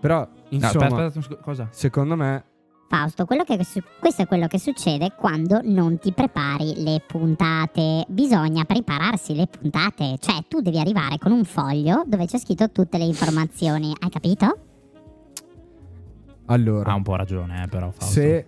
Però, 0.01 0.20
No, 0.20 0.28
insomma, 0.51 0.84
aspetta, 0.86 1.05
aspetta, 1.07 1.20
scu- 1.26 1.41
cosa? 1.41 1.68
secondo 1.70 2.14
me 2.16 2.45
Fausto, 2.91 3.26
quello 3.26 3.45
che 3.45 3.59
questo 4.01 4.22
è 4.22 4.26
quello 4.26 4.47
che 4.47 4.59
succede 4.59 5.12
quando 5.14 5.61
non 5.62 5.99
ti 5.99 6.11
prepari 6.12 6.82
le 6.82 7.03
puntate. 7.07 8.07
Bisogna 8.09 8.64
prepararsi 8.64 9.34
le 9.34 9.47
puntate, 9.47 10.16
cioè 10.18 10.36
tu 10.49 10.61
devi 10.61 10.78
arrivare 10.80 11.18
con 11.18 11.32
un 11.32 11.45
foglio 11.45 12.03
dove 12.07 12.24
c'è 12.24 12.39
scritto 12.39 12.70
tutte 12.70 12.97
le 12.97 13.05
informazioni, 13.05 13.95
hai 14.01 14.09
capito? 14.11 14.59
allora 16.47 16.93
Ha 16.93 16.95
un 16.95 17.03
po' 17.03 17.14
ragione, 17.16 17.64
eh, 17.64 17.68
però. 17.68 17.91
Fausto. 17.91 18.07
Se 18.20 18.47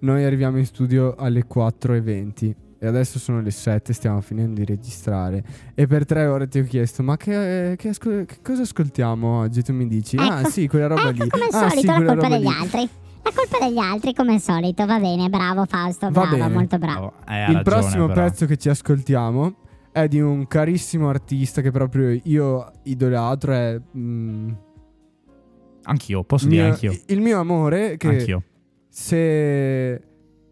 noi 0.00 0.24
arriviamo 0.24 0.56
in 0.56 0.64
studio 0.64 1.14
alle 1.18 1.44
4.20 1.46 2.54
e 2.78 2.86
adesso 2.86 3.18
sono 3.18 3.42
le 3.42 3.50
7, 3.50 3.92
stiamo 3.92 4.22
finendo 4.22 4.54
di 4.60 4.64
registrare 4.64 5.44
e 5.74 5.86
per 5.86 6.06
tre 6.06 6.24
ore 6.26 6.48
ti 6.48 6.58
ho 6.58 6.64
chiesto 6.64 7.02
ma 7.02 7.16
che, 7.18 7.74
che 7.76 7.88
ascol- 7.90 8.24
che 8.24 8.38
cosa 8.42 8.62
ascoltiamo 8.62 9.40
oggi? 9.40 9.62
Tu 9.62 9.72
mi 9.74 9.86
dici 9.86 10.16
ah 10.16 10.40
Ecco. 10.40 10.48
sì 10.50 10.66
quella 10.68 10.86
roba 10.86 11.08
ecco 11.10 11.24
lì. 11.24 11.28
come 11.28 11.44
al 11.44 11.54
ah, 11.54 11.68
solito 11.68 11.92
sì, 11.92 12.02
la 12.02 12.04
colpa 12.14 12.28
degli 12.28 12.40
lì. 12.40 12.48
altri. 12.48 12.88
La 13.24 13.30
colpa 13.34 13.66
degli 13.66 13.78
altri 13.78 14.12
come 14.12 14.34
al 14.34 14.40
solito, 14.40 14.84
va 14.86 14.98
bene, 15.00 15.28
bravo 15.30 15.64
Fausto, 15.64 16.06
Va 16.10 16.20
bravo, 16.22 16.36
bene. 16.36 16.48
molto 16.48 16.78
bravo. 16.78 17.06
Oh, 17.06 17.12
Il 17.20 17.24
ragione, 17.36 17.62
prossimo 17.62 18.06
però. 18.06 18.22
pezzo 18.24 18.46
che 18.46 18.56
ci 18.56 18.68
ascoltiamo 18.68 19.54
è 19.92 20.08
di 20.08 20.20
un 20.20 20.46
carissimo 20.46 21.08
artista 21.08 21.60
che 21.62 21.70
proprio 21.70 22.18
io 22.24 22.70
idolatro 22.82 23.52
è 23.52 23.80
mm, 23.96 24.50
Anch'io, 25.86 26.24
posso 26.24 26.46
dire 26.48 26.62
mio- 26.64 26.72
anch'io. 26.72 26.98
il 27.06 27.20
mio 27.20 27.38
amore 27.40 27.96
che 27.96 28.08
Anch'io. 28.08 28.42
se 28.88 30.02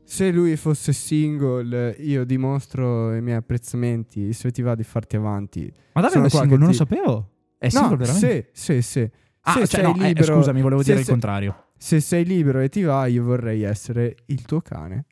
se 0.04 0.30
lui 0.30 0.56
fosse 0.56 0.92
single 0.92 1.96
io 2.00 2.24
dimostro 2.24 3.14
i 3.14 3.22
miei 3.22 3.36
apprezzamenti 3.38 4.32
se 4.34 4.50
ti 4.50 4.60
va 4.60 4.74
di 4.74 4.82
farti 4.82 5.16
avanti 5.16 5.72
Ma 5.94 6.02
davvero 6.02 6.24
è 6.26 6.28
single? 6.28 6.48
che 6.48 6.56
Non 6.56 6.64
lo 6.66 6.70
ti- 6.70 6.76
sapevo. 6.76 7.28
È 7.58 7.68
single 7.68 7.90
no, 7.90 7.96
veramente? 7.96 8.48
sì, 8.52 8.74
sì, 8.74 8.82
sì. 8.82 9.10
Ah, 9.42 9.52
se 9.52 9.66
cioè, 9.66 9.66
sei 9.66 9.82
no, 9.82 9.94
eh, 10.04 10.06
libero, 10.08 10.36
scusami, 10.36 10.60
volevo 10.62 10.80
se 10.82 10.86
dire 10.88 10.98
il 11.00 11.04
sei- 11.04 11.14
contrario. 11.14 11.64
Se 11.76 12.00
sei 12.00 12.24
libero 12.24 12.60
e 12.60 12.68
ti 12.68 12.82
va, 12.82 13.06
io 13.06 13.24
vorrei 13.24 13.62
essere 13.62 14.14
il 14.26 14.42
tuo 14.42 14.60
cane. 14.60 15.06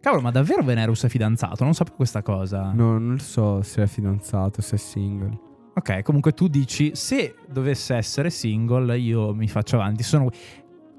Cavolo, 0.00 0.22
ma 0.22 0.30
davvero 0.30 0.62
Venerus 0.62 1.04
è 1.04 1.08
fidanzato? 1.08 1.64
Non 1.64 1.74
sapevo 1.74 1.96
questa 1.96 2.22
cosa. 2.22 2.72
No, 2.72 2.98
non 2.98 3.18
so 3.18 3.62
se 3.62 3.82
è 3.82 3.86
fidanzato, 3.86 4.60
se 4.62 4.76
è 4.76 4.78
single. 4.78 5.38
Ok, 5.74 6.02
comunque 6.02 6.32
tu 6.32 6.48
dici, 6.48 6.90
se 6.94 7.34
dovesse 7.48 7.94
essere 7.94 8.28
single, 8.30 8.98
io 8.98 9.32
mi 9.34 9.48
faccio 9.48 9.76
avanti. 9.76 10.02
Sono... 10.02 10.28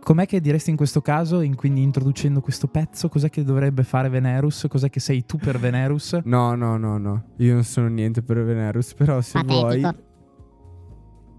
Com'è 0.01 0.25
che 0.25 0.41
diresti 0.41 0.69
in 0.69 0.75
questo 0.75 0.99
caso, 1.01 1.39
in- 1.41 1.55
quindi 1.55 1.81
introducendo 1.81 2.41
questo 2.41 2.67
pezzo, 2.67 3.07
cos'è 3.07 3.29
che 3.29 3.43
dovrebbe 3.43 3.83
fare 3.83 4.09
Venerus? 4.09 4.65
Cos'è 4.69 4.89
che 4.89 4.99
sei 4.99 5.25
tu 5.25 5.37
per 5.37 5.59
Venerus? 5.59 6.19
No, 6.25 6.55
no, 6.55 6.75
no, 6.77 6.97
no. 6.97 7.23
Io 7.37 7.53
non 7.53 7.63
sono 7.63 7.87
niente 7.87 8.21
per 8.21 8.43
Venerus, 8.43 8.93
però 8.93 9.21
se 9.21 9.41
vuoi... 9.45 9.85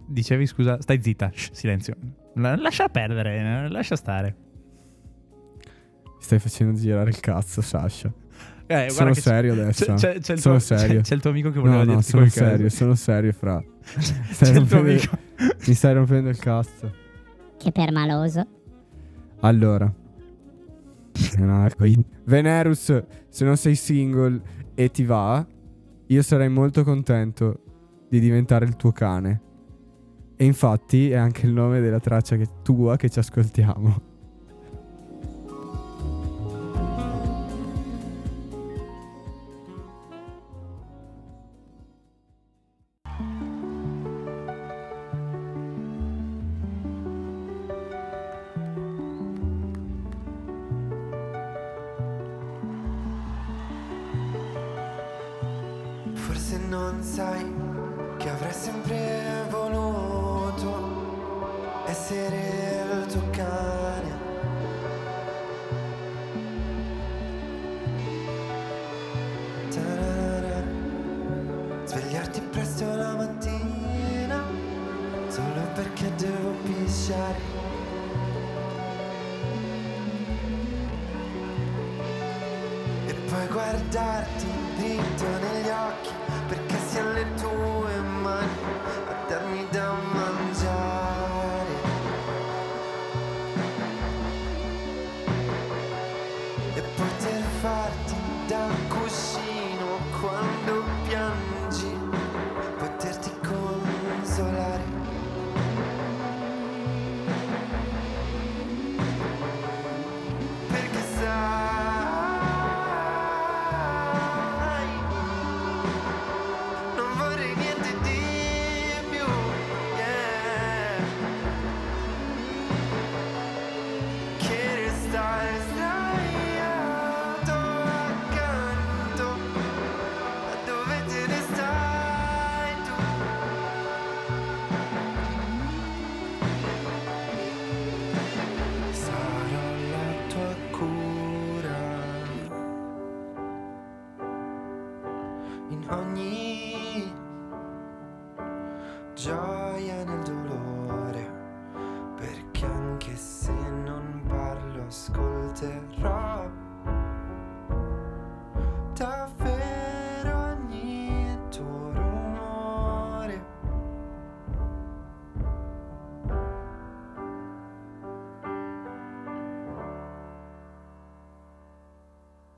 Dicevi, 0.06 0.46
scusa, 0.46 0.80
stai 0.80 1.00
zitta, 1.02 1.30
shh, 1.32 1.50
silenzio. 1.52 1.96
La- 2.34 2.56
lascia 2.56 2.88
perdere, 2.88 3.36
eh, 3.64 3.68
lascia 3.68 3.96
stare. 3.96 4.36
Stai 6.18 6.38
facendo 6.38 6.78
girare 6.78 7.10
il 7.10 7.20
cazzo, 7.20 7.60
Sasha. 7.60 8.12
Eh, 8.66 8.88
sono 8.90 9.10
che 9.10 9.16
c'è- 9.16 9.20
serio 9.20 9.52
adesso. 9.52 9.84
C'è, 9.84 9.94
c'è- 9.94 10.18
c'è 10.20 10.32
il 10.34 10.38
sono 10.40 10.56
tuo, 10.56 10.64
serio. 10.64 10.96
C'è, 10.96 11.02
c'è 11.02 11.14
il 11.14 11.20
tuo 11.20 11.30
amico 11.30 11.50
che 11.50 11.58
voleva 11.60 11.84
No, 11.84 11.92
no, 11.94 12.00
sono 12.00 12.26
serio, 12.28 12.68
sono 12.70 12.94
serio, 12.94 13.32
fra. 13.32 13.62
C'è 13.84 14.00
Stai 14.32 14.56
il 14.56 14.66
tuo 14.66 14.78
rompendo- 14.78 14.90
amico. 14.90 15.18
Mi 15.66 15.74
stai 15.74 15.94
rompendo 15.94 16.28
il 16.30 16.38
cazzo. 16.38 16.92
Che 17.58 17.72
permaloso. 17.72 18.46
Allora. 19.40 19.92
Venerus, 22.24 23.04
se 23.28 23.44
non 23.44 23.56
sei 23.56 23.74
single 23.74 24.40
e 24.74 24.90
ti 24.90 25.04
va, 25.04 25.46
io 26.06 26.22
sarei 26.22 26.48
molto 26.48 26.82
contento 26.84 27.60
di 28.08 28.18
diventare 28.20 28.64
il 28.64 28.76
tuo 28.76 28.92
cane. 28.92 29.40
E 30.36 30.44
infatti 30.44 31.10
è 31.10 31.16
anche 31.16 31.46
il 31.46 31.52
nome 31.52 31.80
della 31.80 32.00
traccia 32.00 32.36
che- 32.36 32.48
tua 32.62 32.96
che 32.96 33.08
ci 33.08 33.18
ascoltiamo. 33.18 34.12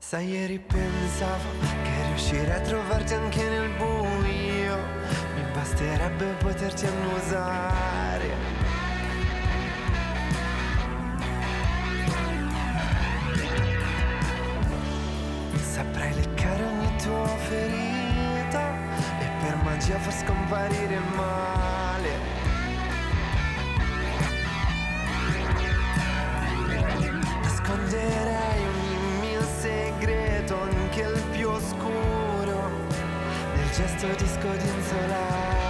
Sai, 0.09 0.25
ieri 0.25 0.57
pensavo 0.57 1.49
che 1.59 2.05
riuscirei 2.05 2.51
a 2.51 2.61
trovarti 2.61 3.13
anche 3.13 3.43
nel 3.43 3.69
buio. 3.71 4.77
Mi 5.35 5.43
basterebbe 5.53 6.25
poterti 6.39 6.85
annusare. 6.85 8.29
Saprei 15.73 16.13
leccare 16.13 16.63
ogni 16.63 16.95
tua 17.03 17.27
ferita 17.27 18.71
e 19.19 19.25
per 19.41 19.55
magia 19.65 19.99
far 19.99 20.13
scomparire 20.13 20.93
il 20.93 21.15
sto 33.97 34.07
disco 34.15 34.51
di 34.57 35.66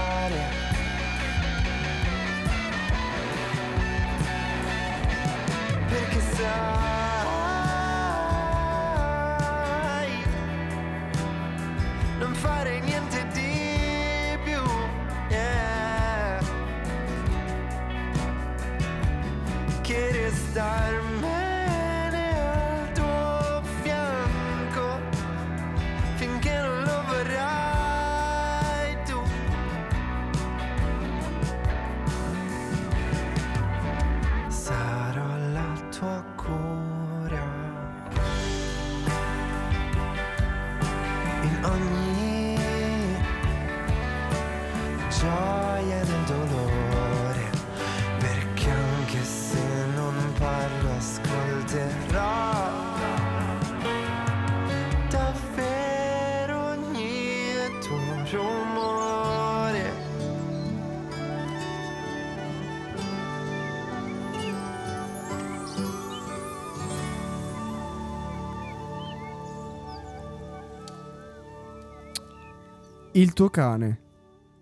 Il 73.18 73.34
tuo 73.34 73.50
cane, 73.50 74.00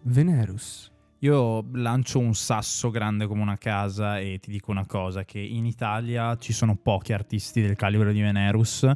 Venerus. 0.03 0.89
Io 1.19 1.65
lancio 1.73 2.19
un 2.19 2.33
sasso 2.33 2.89
grande 2.89 3.27
come 3.27 3.41
una 3.41 3.57
casa 3.57 4.17
e 4.17 4.39
ti 4.39 4.49
dico 4.49 4.71
una 4.71 4.85
cosa, 4.85 5.25
che 5.25 5.39
in 5.39 5.65
Italia 5.65 6.37
ci 6.37 6.53
sono 6.53 6.77
pochi 6.77 7.11
artisti 7.11 7.59
del 7.59 7.75
calibro 7.75 8.13
di 8.13 8.21
Venerus 8.21 8.89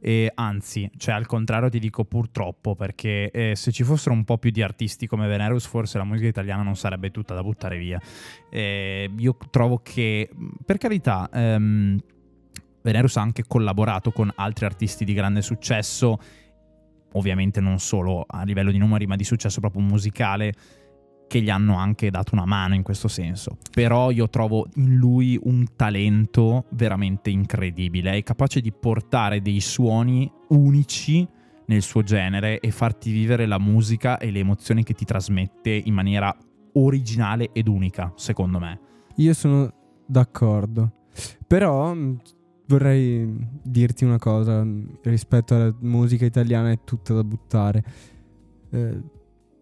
e 0.00 0.32
anzi, 0.34 0.90
cioè 0.96 1.14
al 1.14 1.26
contrario 1.26 1.68
ti 1.68 1.78
dico 1.78 2.04
purtroppo 2.04 2.74
perché 2.74 3.30
eh, 3.30 3.54
se 3.54 3.70
ci 3.70 3.84
fossero 3.84 4.16
un 4.16 4.24
po' 4.24 4.36
più 4.36 4.50
di 4.50 4.62
artisti 4.62 5.06
come 5.06 5.28
Venerus 5.28 5.64
forse 5.64 5.96
la 5.96 6.04
musica 6.04 6.26
italiana 6.26 6.64
non 6.64 6.74
sarebbe 6.74 7.12
tutta 7.12 7.34
da 7.34 7.42
buttare 7.44 7.78
via. 7.78 8.00
Eh, 8.50 9.08
io 9.16 9.36
trovo 9.48 9.78
che, 9.80 10.28
per 10.66 10.76
carità, 10.78 11.30
ehm, 11.32 12.00
Venerus 12.82 13.16
ha 13.16 13.20
anche 13.20 13.44
collaborato 13.46 14.10
con 14.10 14.32
altri 14.34 14.64
artisti 14.64 15.04
di 15.04 15.14
grande 15.14 15.40
successo, 15.40 16.18
ovviamente 17.14 17.60
non 17.60 17.78
solo 17.78 18.24
a 18.26 18.44
livello 18.44 18.70
di 18.70 18.78
numeri 18.78 19.06
ma 19.06 19.16
di 19.16 19.24
successo 19.24 19.60
proprio 19.60 19.82
musicale 19.82 20.52
che 21.26 21.40
gli 21.40 21.50
hanno 21.50 21.76
anche 21.76 22.10
dato 22.10 22.34
una 22.34 22.44
mano 22.44 22.74
in 22.74 22.82
questo 22.82 23.08
senso. 23.08 23.56
Però 23.72 24.10
io 24.10 24.28
trovo 24.28 24.66
in 24.76 24.94
lui 24.96 25.38
un 25.42 25.64
talento 25.74 26.66
veramente 26.70 27.30
incredibile. 27.30 28.12
È 28.12 28.22
capace 28.22 28.60
di 28.60 28.72
portare 28.72 29.40
dei 29.40 29.60
suoni 29.60 30.30
unici 30.48 31.26
nel 31.66 31.82
suo 31.82 32.02
genere 32.02 32.60
e 32.60 32.70
farti 32.70 33.10
vivere 33.10 33.46
la 33.46 33.58
musica 33.58 34.18
e 34.18 34.30
le 34.30 34.40
emozioni 34.40 34.84
che 34.84 34.92
ti 34.92 35.04
trasmette 35.04 35.70
in 35.70 35.94
maniera 35.94 36.36
originale 36.74 37.50
ed 37.52 37.68
unica, 37.68 38.12
secondo 38.16 38.58
me. 38.58 38.80
Io 39.16 39.32
sono 39.32 39.72
d'accordo. 40.06 40.92
Però 41.46 41.94
vorrei 42.66 43.26
dirti 43.62 44.04
una 44.04 44.18
cosa 44.18 44.66
rispetto 45.02 45.54
alla 45.54 45.74
musica 45.80 46.24
italiana 46.24 46.70
è 46.70 46.78
tutta 46.84 47.14
da 47.14 47.24
buttare. 47.24 47.84
Eh, 48.70 49.02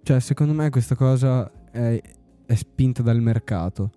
cioè, 0.03 0.21
secondo 0.21 0.53
me 0.53 0.71
questa 0.71 0.95
cosa 0.95 1.51
è, 1.71 2.01
è 2.47 2.55
spinta 2.55 3.03
dal 3.03 3.21
mercato. 3.21 3.91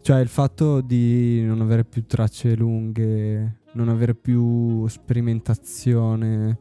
Cioè, 0.00 0.20
il 0.20 0.28
fatto 0.28 0.80
di 0.80 1.42
non 1.42 1.60
avere 1.60 1.84
più 1.84 2.06
tracce 2.06 2.54
lunghe, 2.54 3.60
non 3.72 3.88
avere 3.88 4.14
più 4.14 4.86
sperimentazione, 4.86 6.58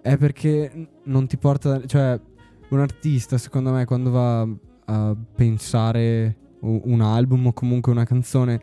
è 0.00 0.16
perché 0.16 0.88
non 1.04 1.26
ti 1.26 1.36
porta... 1.36 1.84
Cioè, 1.84 2.20
un 2.70 2.80
artista, 2.80 3.38
secondo 3.38 3.72
me, 3.72 3.84
quando 3.84 4.10
va 4.10 4.46
a 4.84 5.16
pensare 5.34 6.36
un 6.60 7.00
album 7.00 7.46
o 7.46 7.52
comunque 7.52 7.92
una 7.92 8.04
canzone, 8.04 8.60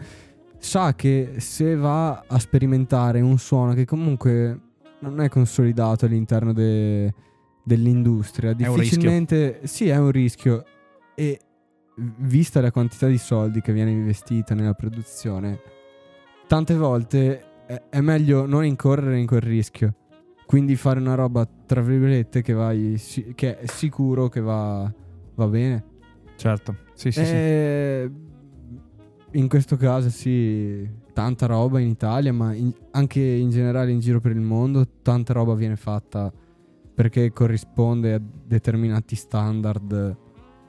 sa 0.65 0.95
che 0.95 1.35
se 1.37 1.75
va 1.75 2.23
a 2.27 2.39
sperimentare 2.39 3.21
un 3.21 3.37
suono 3.37 3.73
che 3.73 3.85
comunque 3.85 4.59
non 4.99 5.21
è 5.21 5.29
consolidato 5.29 6.05
all'interno 6.05 6.53
de- 6.53 7.13
dell'industria, 7.63 8.49
È 8.49 8.55
difficilmente... 8.55 9.61
Sì, 9.63 9.89
è 9.89 9.97
un 9.97 10.09
rischio. 10.09 10.65
E 11.13 11.39
vista 12.17 12.61
la 12.61 12.71
quantità 12.71 13.05
di 13.05 13.19
soldi 13.19 13.61
che 13.61 13.71
viene 13.73 13.91
investita 13.91 14.55
nella 14.55 14.73
produzione, 14.73 15.59
tante 16.47 16.73
volte 16.73 17.65
è, 17.67 17.81
è 17.89 18.01
meglio 18.01 18.47
non 18.47 18.65
incorrere 18.65 19.19
in 19.19 19.27
quel 19.27 19.41
rischio. 19.41 19.93
Quindi 20.47 20.75
fare 20.75 20.99
una 20.99 21.15
roba, 21.15 21.47
tra 21.65 21.81
virgolette, 21.81 22.41
che, 22.41 22.53
vai, 22.53 22.99
che 23.35 23.59
è 23.59 23.65
sicuro 23.67 24.29
che 24.29 24.41
va, 24.41 24.91
va 25.35 25.47
bene. 25.47 25.85
Certo, 26.35 26.75
sì, 26.93 27.11
sì, 27.11 27.23
sì. 27.23 28.33
In 29.35 29.49
questo 29.49 29.75
caso 29.75 30.09
sì, 30.09 30.87
tanta 31.11 31.45
roba 31.45 31.79
in 31.81 31.87
Italia, 31.89 32.31
ma 32.31 32.53
in- 32.53 32.73
anche 32.91 33.19
in 33.19 33.49
generale 33.49 33.91
in 33.91 33.99
giro 33.99 34.21
per 34.21 34.31
il 34.31 34.39
mondo, 34.39 34.87
tanta 35.01 35.33
roba 35.33 35.53
viene 35.55 35.75
fatta 35.75 36.31
perché 36.93 37.33
corrisponde 37.33 38.13
a 38.13 38.21
determinati 38.21 39.15
standard 39.17 40.17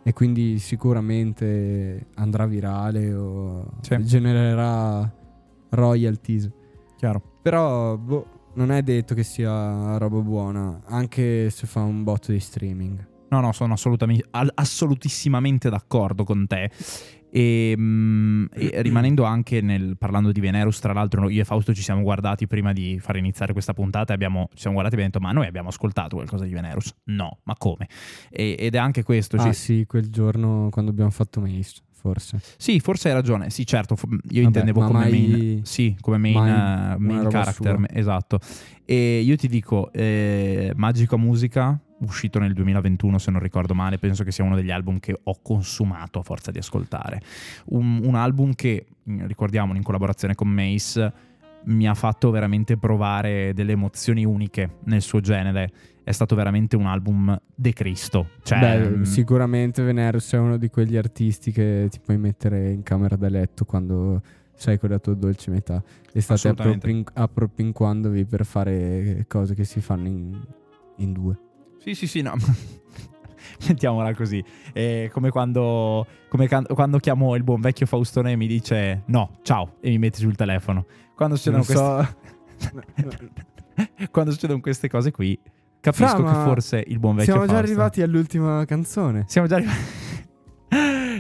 e 0.03 0.13
quindi 0.13 0.59
sicuramente 0.59 2.09
andrà 2.15 2.47
virale 2.47 3.15
o 3.15 3.71
Sì. 3.83 4.03
genererà 4.05 5.15
royalties. 5.71 6.51
Chiaro. 6.97 7.23
Però 7.43 7.97
boh, 7.97 8.27
non 8.55 8.73
è 8.73 8.83
detto 8.83 9.15
che 9.15 9.23
sia 9.23 9.97
roba 9.99 10.19
buona, 10.19 10.81
anche 10.87 11.51
se 11.51 11.69
fa 11.69 11.83
un 11.83 12.03
botto 12.03 12.33
di 12.33 12.41
streaming. 12.41 13.15
No, 13.29 13.41
no, 13.41 13.53
sono 13.53 13.73
assolutamente, 13.75 14.27
assolutissimamente 14.55 15.69
d'accordo 15.69 16.23
con 16.25 16.47
te. 16.47 16.71
E, 17.37 17.75
mm, 17.77 18.45
e 18.55 18.81
rimanendo 18.81 19.25
anche 19.25 19.61
nel 19.61 19.97
parlando 19.99 20.33
di 20.33 20.41
Venerus, 20.41 20.79
tra 20.79 20.95
l'altro, 20.95 21.29
io 21.29 21.43
e 21.43 21.45
Fausto 21.45 21.75
ci 21.75 21.83
siamo 21.83 22.01
guardati 22.01 22.47
prima 22.47 22.73
di 22.73 22.99
far 22.99 23.17
iniziare 23.17 23.53
questa 23.53 23.75
puntata 23.75 24.15
abbiamo, 24.15 24.49
ci 24.55 24.61
siamo 24.61 24.77
guardati 24.77 24.97
e 24.99 25.05
abbiamo 25.05 25.13
detto: 25.21 25.33
Ma 25.35 25.39
noi 25.39 25.47
abbiamo 25.47 25.69
ascoltato 25.69 26.17
qualcosa 26.17 26.45
di 26.47 26.53
Venerus? 26.55 26.95
No, 27.05 27.39
ma 27.43 27.55
come? 27.59 27.89
E- 28.31 28.57
ed 28.59 28.75
è 28.75 28.79
anche 28.79 29.03
questo. 29.03 29.37
Ah 29.37 29.53
ci- 29.53 29.59
sì, 29.59 29.85
quel 29.87 30.09
giorno 30.09 30.69
quando 30.71 30.91
abbiamo 30.93 31.11
fatto 31.11 31.41
Mace, 31.41 31.81
forse. 31.93 32.41
Sì, 32.57 32.81
forse 32.81 33.09
hai 33.09 33.15
ragione. 33.15 33.51
Sì, 33.51 33.67
certo, 33.67 33.97
io 34.01 34.09
Vabbè, 34.11 34.41
intendevo 34.41 34.81
ma 34.81 34.87
come 34.87 34.99
mai- 35.01 35.11
main, 35.29 35.65
sì, 35.65 35.95
come 36.01 36.17
main, 36.17 36.35
mai 36.37 36.99
main 36.99 37.29
character, 37.29 37.77
sua. 37.77 37.87
esatto. 37.93 38.39
E 38.87 39.21
io 39.21 39.37
ti 39.37 39.49
dico, 39.49 39.93
eh, 39.93 40.73
Magica 40.75 41.17
Musica, 41.17 41.79
uscito 42.01 42.39
nel 42.39 42.53
2021 42.53 43.19
se 43.19 43.31
non 43.31 43.41
ricordo 43.41 43.75
male, 43.75 43.99
penso 43.99 44.25
che 44.25 44.33
sia 44.33 44.45
uno 44.45 44.57
degli 44.57 44.71
album 44.71 44.99
che 44.99 45.19
ho 45.23 45.39
consumato 45.43 46.19
a 46.19 46.23
forza 46.23 46.51
di 46.51 46.59
ascoltare. 46.59 47.21
Un, 47.67 48.01
un 48.05 48.15
album 48.15 48.55
che, 48.55 48.87
mm, 49.09 49.27
ricordiamolo, 49.27 49.77
in 49.77 49.85
collaborazione 49.85 50.35
con 50.35 50.49
Mace, 50.49 51.13
mi 51.65 51.89
ha 51.89 51.95
fatto 51.95 52.31
veramente 52.31 52.77
provare 52.77 53.53
delle 53.55 53.73
emozioni 53.73 54.25
uniche 54.25 54.77
nel 54.85 55.03
suo 55.03 55.21
genere. 55.21 55.71
È 56.05 56.13
stato 56.13 56.37
veramente 56.37 56.77
un 56.77 56.87
album 56.87 57.37
de 57.55 57.73
Cristo. 57.73 58.31
Cioè, 58.43 58.59
Beh, 58.61 58.89
mm, 58.89 59.03
sicuramente 59.03 59.83
Venerus 59.83 60.33
è 60.33 60.39
uno 60.39 60.57
di 60.57 60.69
quegli 60.69 60.97
artisti 60.97 61.51
che 61.51 61.89
ti 61.91 61.99
puoi 61.99 62.19
mettere 62.19 62.71
in 62.71 62.83
camera 62.83 63.17
da 63.17 63.29
letto 63.29 63.65
quando 63.65 64.23
sei 64.55 64.79
con 64.79 64.89
la 64.89 64.99
tua 64.99 65.15
dolce 65.15 65.51
metà 65.51 65.83
e 66.13 66.21
state 66.21 66.49
appropin- 66.49 67.05
appropinquandovi 67.13 68.25
per 68.25 68.47
fare 68.47 69.27
cose 69.29 69.55
che 69.55 69.65
si 69.65 69.81
fanno 69.81 70.09
in, 70.09 70.41
in 70.97 71.13
due. 71.13 71.39
Sì, 71.87 71.95
sì, 71.95 72.07
sì, 72.09 72.21
no. 72.21 72.35
Mettiamola 73.69 74.13
così. 74.13 74.43
È 74.73 75.09
come 75.13 75.31
quando, 75.31 76.05
come 76.29 76.49
can- 76.49 76.67
quando 76.67 76.99
chiamo 76.99 77.37
il 77.37 77.45
buon 77.45 77.61
vecchio 77.61 77.87
Faustone 77.87 78.33
e 78.33 78.37
mi 78.37 78.49
dice 78.49 79.03
no, 79.07 79.39
ciao, 79.43 79.77
e 79.81 79.91
mi 79.91 79.99
metti 79.99 80.19
sul 80.19 80.35
telefono. 80.35 80.85
Quando 81.15 81.37
succedono, 81.37 81.63
queste... 81.63 82.17
quando 84.11 84.33
succedono 84.33 84.59
queste 84.59 84.89
cose 84.89 85.13
qui, 85.13 85.39
capisco 85.79 86.17
Fra, 86.17 86.33
che 86.33 86.45
forse 86.45 86.85
il 86.85 86.99
buon 86.99 87.15
vecchio 87.15 87.35
Siamo 87.35 87.47
già 87.47 87.53
Fausto- 87.53 87.71
arrivati 87.71 88.03
all'ultima 88.03 88.65
canzone. 88.65 89.25
Siamo 89.29 89.47
già 89.47 89.55
arrivati. 89.55 89.79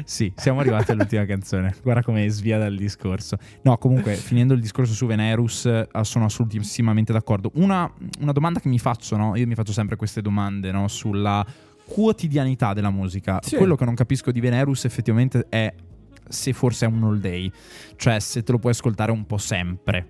sì, 0.07 0.32
siamo 0.36 0.61
arrivati 0.61 0.92
all'ultima 0.92 1.24
canzone. 1.26 1.74
Guarda 1.82 2.02
come 2.02 2.28
svia 2.28 2.59
dal 2.59 2.76
discorso. 2.76 3.36
No, 3.62 3.76
comunque, 3.76 4.14
finendo 4.14 4.54
il 4.54 4.61
discorso 4.61 4.92
su 4.92 5.04
Venerus, 5.04 5.66
eh, 5.66 5.88
sono 6.02 6.26
assolutissimamente 6.26 7.12
d'accordo. 7.12 7.50
Una, 7.54 7.90
una 8.20 8.30
domanda 8.30 8.61
che 8.61 8.68
mi 8.68 8.78
faccio, 8.78 9.16
no? 9.16 9.34
Io 9.34 9.46
mi 9.48 9.57
faccio 9.57 9.72
sempre 9.72 9.96
queste 9.96 10.22
domande, 10.22 10.70
no? 10.70 10.86
Sulla 10.86 11.44
quotidianità 11.84 12.72
della 12.72 12.90
musica. 12.90 13.40
Sì. 13.42 13.57
Quello 13.57 13.74
che 13.74 13.84
non 13.84 13.96
capisco 13.96 14.30
di 14.30 14.38
Venerus 14.38 14.84
effettivamente 14.84 15.46
è 15.48 15.74
se 16.29 16.53
forse 16.53 16.87
è 16.87 16.89
un 16.89 17.03
all 17.05 17.18
day, 17.18 17.51
cioè 17.97 18.18
se 18.20 18.43
te 18.43 18.53
lo 18.53 18.59
puoi 18.59 18.72
ascoltare 18.72 19.11
un 19.12 19.27
po' 19.27 19.39
sempre. 19.39 20.09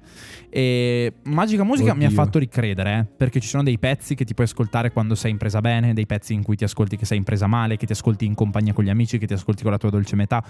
E 0.51 1.15
Magica 1.25 1.65
Musica 1.65 1.95
mi 1.95 2.05
ha 2.05 2.09
Oddio. 2.09 2.23
fatto 2.23 2.39
ricredere, 2.39 2.99
eh, 2.99 3.05
perché 3.17 3.41
ci 3.41 3.49
sono 3.49 3.63
dei 3.63 3.79
pezzi 3.79 4.15
che 4.15 4.25
ti 4.25 4.35
puoi 4.35 4.47
ascoltare 4.47 4.91
quando 4.93 5.15
sei 5.15 5.31
in 5.33 5.37
presa 5.37 5.61
bene, 5.61 5.93
dei 5.95 6.07
pezzi 6.07 6.33
in 6.35 6.43
cui 6.43 6.57
ti 6.57 6.65
ascolti 6.65 6.97
che 6.97 7.05
sei 7.05 7.19
in 7.19 7.25
presa 7.25 7.47
male, 7.47 7.77
che 7.77 7.87
ti 7.87 7.93
ascolti 7.93 8.25
in 8.25 8.35
compagnia 8.35 8.73
con 8.73 8.85
gli 8.85 8.91
amici, 8.91 9.19
che 9.19 9.27
ti 9.27 9.35
ascolti 9.35 9.63
con 9.63 9.73
la 9.73 9.79
tua 9.79 9.91
dolce 9.91 10.17
metà. 10.17 10.45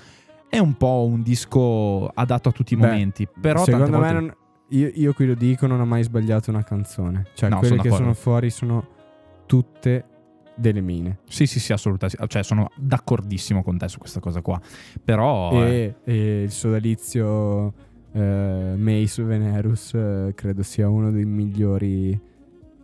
È 0.48 0.58
un 0.58 0.74
po' 0.74 1.04
un 1.10 1.22
disco 1.22 2.06
adatto 2.08 2.50
a 2.50 2.52
tutti 2.52 2.74
i 2.74 2.76
Beh, 2.76 2.86
momenti, 2.86 3.28
però 3.40 3.64
Secondo 3.64 3.98
me, 3.98 4.12
non- 4.12 4.34
io, 4.70 4.90
io 4.94 5.12
qui 5.12 5.26
lo 5.26 5.34
dico, 5.34 5.66
non 5.66 5.80
ho 5.80 5.84
mai 5.86 6.02
sbagliato 6.04 6.50
una 6.50 6.62
canzone. 6.62 7.26
Cioè, 7.34 7.48
No, 7.50 7.58
quelle 7.58 7.70
sono 7.76 7.82
che 7.82 7.88
d'accordo. 7.88 8.12
sono 8.12 8.14
fuori 8.14 8.50
sono 8.50 8.88
tutte 9.46 10.04
delle 10.56 10.80
mine. 10.80 11.18
Sì, 11.28 11.46
sì, 11.46 11.60
sì, 11.60 11.72
assolutamente. 11.72 12.26
Cioè, 12.26 12.42
sono 12.42 12.70
d'accordissimo 12.76 13.62
con 13.62 13.78
te 13.78 13.88
su 13.88 13.98
questa 13.98 14.20
cosa 14.20 14.40
qua. 14.40 14.60
Però. 15.04 15.64
eh, 15.64 15.94
E, 16.04 16.12
e 16.12 16.42
il 16.44 16.50
sodalizio 16.50 17.72
eh, 18.12 18.74
Mace 18.76 19.22
Venerus 19.22 19.94
eh, 19.94 20.32
credo 20.34 20.62
sia 20.62 20.88
uno 20.88 21.10
dei 21.10 21.24
migliori 21.24 22.18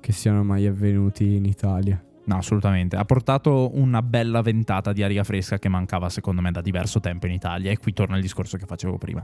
che 0.01 0.13
siano 0.13 0.45
mai 0.45 0.67
avvenuti 0.67 1.35
in 1.35 1.45
Italia. 1.45 2.03
No, 2.25 2.37
assolutamente. 2.37 2.95
Ha 2.95 3.05
portato 3.05 3.71
una 3.75 4.01
bella 4.01 4.43
ventata 4.43 4.93
di 4.93 5.03
aria 5.03 5.25
fresca 5.25 5.59
che 5.59 5.69
mancava, 5.69 6.09
secondo 6.09 6.41
me, 6.41 6.53
da 6.53 6.61
diverso 6.61 7.01
tempo 7.01 7.27
in 7.27 7.33
Italia. 7.33 7.73
E 7.73 7.79
qui 7.79 7.93
torna 7.93 8.15
il 8.15 8.23
discorso 8.23 8.57
che 8.57 8.65
facevo 8.65 8.97
prima. 8.97 9.23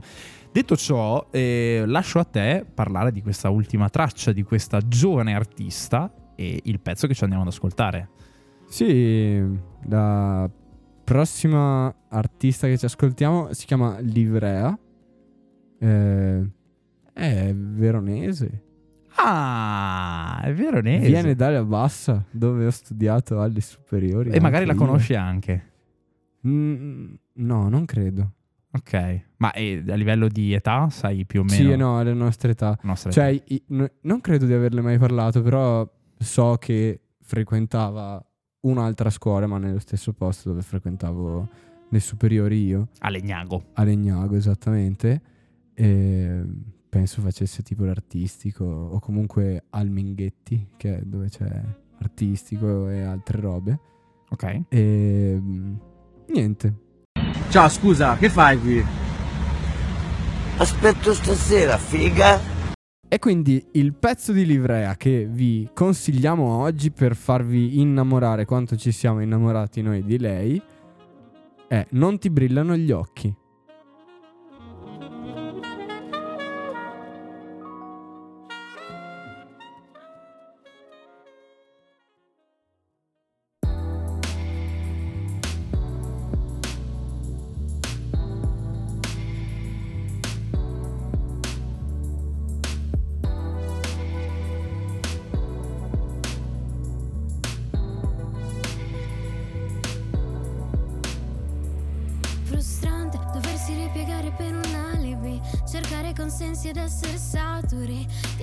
Detto 0.51 0.75
ciò, 0.75 1.27
eh, 1.31 1.83
lascio 1.85 2.19
a 2.19 2.25
te 2.25 2.65
parlare 2.73 3.13
di 3.13 3.21
questa 3.21 3.49
ultima 3.49 3.87
traccia 3.87 4.33
di 4.33 4.43
questa 4.43 4.79
giovane 4.85 5.33
artista 5.33 6.13
e 6.35 6.59
il 6.63 6.79
pezzo 6.81 7.07
che 7.07 7.13
ci 7.13 7.23
andiamo 7.23 7.43
ad 7.45 7.49
ascoltare. 7.49 8.09
Sì, 8.69 9.43
la 9.87 10.49
prossima 11.03 11.93
artista 12.09 12.67
che 12.67 12.77
ci 12.77 12.85
ascoltiamo 12.85 13.51
si 13.53 13.65
chiama 13.65 13.97
Livrea. 13.99 14.77
Eh, 15.79 16.49
è 17.13 17.53
veronese. 17.55 18.63
Ah, 19.15 20.39
è 20.43 20.53
vero, 20.53 20.81
Nese. 20.81 21.07
Viene 21.07 21.35
dalle 21.35 21.63
Bassa, 21.63 22.23
dove 22.31 22.65
ho 22.67 22.69
studiato 22.69 23.41
alle 23.41 23.59
superiori. 23.59 24.29
E 24.29 24.39
magari 24.39 24.65
la 24.65 24.73
io. 24.73 24.77
conosci 24.77 25.15
anche. 25.15 25.63
Mm, 26.47 27.13
no, 27.33 27.69
non 27.69 27.85
credo. 27.85 28.33
Ok. 28.71 29.21
Ma 29.37 29.51
eh, 29.53 29.83
a 29.87 29.95
livello 29.95 30.27
di 30.27 30.53
età 30.53 30.89
sai 30.89 31.25
più 31.25 31.41
o 31.41 31.43
meno? 31.43 31.55
Sì, 31.71 31.75
no, 31.75 31.97
alle 31.97 32.13
nostre 32.13 32.51
età. 32.51 32.77
nostra 32.83 33.09
Cioè, 33.11 33.25
età. 33.29 33.43
i- 33.47 33.63
no- 33.69 33.89
non 34.01 34.21
credo 34.21 34.45
di 34.45 34.53
averle 34.53 34.81
mai 34.81 34.99
parlato, 34.99 35.41
però 35.41 35.89
so 36.17 36.55
che 36.59 37.01
frequentava 37.21 38.23
un'altra 38.61 39.09
scuola, 39.09 39.47
ma 39.47 39.57
nello 39.57 39.79
stesso 39.79 40.13
posto 40.13 40.49
dove 40.49 40.61
frequentavo 40.61 41.47
le 41.89 41.99
superiori 41.99 42.65
io, 42.65 42.89
A 42.99 43.09
Legnago. 43.09 43.63
a 43.73 43.83
Legnago 43.83 44.35
esattamente. 44.35 45.21
E 45.73 46.43
penso 46.89 47.21
facesse 47.21 47.63
tipo 47.63 47.85
l'artistico 47.85 48.65
o 48.65 48.99
comunque 48.99 49.63
al 49.71 49.89
Minghetti, 49.89 50.71
che 50.77 50.97
è 50.97 51.01
dove 51.03 51.29
c'è 51.29 51.49
artistico 51.99 52.89
e 52.89 53.01
altre 53.01 53.39
robe. 53.39 53.79
Ok. 54.29 54.61
E 54.69 55.41
niente. 56.27 56.75
Ciao, 57.49 57.69
scusa, 57.69 58.15
che 58.17 58.29
fai 58.29 58.59
qui? 58.59 58.83
Aspetto 60.57 61.13
stasera, 61.13 61.77
figa. 61.77 62.39
E 63.11 63.17
quindi 63.17 63.65
il 63.71 63.95
pezzo 63.95 64.31
di 64.31 64.45
livrea 64.45 64.95
che 64.95 65.25
vi 65.27 65.67
consigliamo 65.73 66.57
oggi 66.57 66.91
per 66.91 67.15
farvi 67.15 67.79
innamorare 67.79 68.45
quanto 68.45 68.75
ci 68.75 68.91
siamo 68.91 69.19
innamorati 69.21 69.81
noi 69.81 70.03
di 70.03 70.19
lei 70.19 70.61
è 71.67 71.87
Non 71.89 72.19
ti 72.19 72.29
brillano 72.29 72.75
gli 72.75 72.91
occhi. 72.91 73.35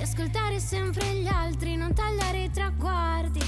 Ascoltare 0.06 0.60
sempre 0.60 1.04
gli 1.14 1.26
altri, 1.26 1.74
non 1.74 1.92
tagliare 1.92 2.44
i 2.44 2.50
traguardi, 2.50 3.40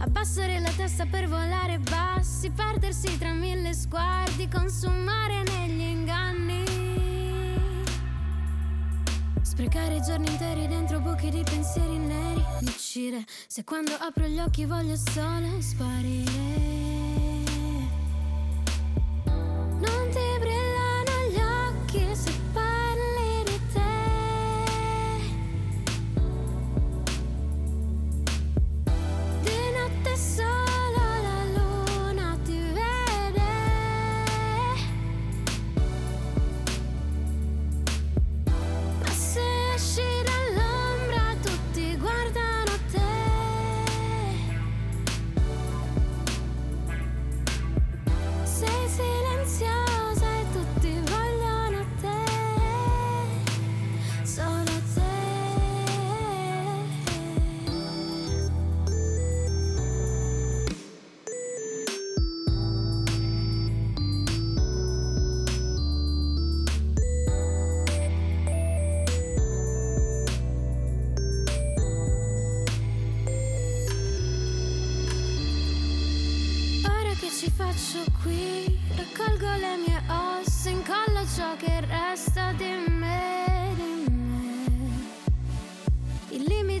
abbassare 0.00 0.60
la 0.60 0.70
testa 0.70 1.06
per 1.06 1.26
volare 1.26 1.78
bassi, 1.78 2.50
perdersi 2.50 3.16
tra 3.16 3.32
mille 3.32 3.72
sguardi, 3.72 4.46
consumare 4.46 5.42
negli 5.42 5.80
inganni. 5.80 6.64
Sprecare 9.40 10.00
giorni 10.02 10.28
interi 10.30 10.66
dentro 10.66 11.00
buchi 11.00 11.30
di 11.30 11.42
pensieri 11.42 11.96
neri 11.96 12.44
mi 12.60 12.68
uccide 12.68 13.24
se 13.46 13.64
quando 13.64 13.92
apro 13.94 14.26
gli 14.26 14.38
occhi 14.38 14.66
voglio 14.66 14.96
solo 14.96 15.60
sparire. 15.60 17.01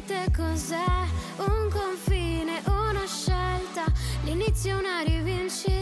Limite 0.02 0.30
cos'è? 0.36 0.84
Un 1.36 1.70
confine, 1.70 2.60
una 2.66 3.06
scelta, 3.06 3.84
l'inizio 4.24 4.78
una 4.78 5.00
rivincita. 5.00 5.80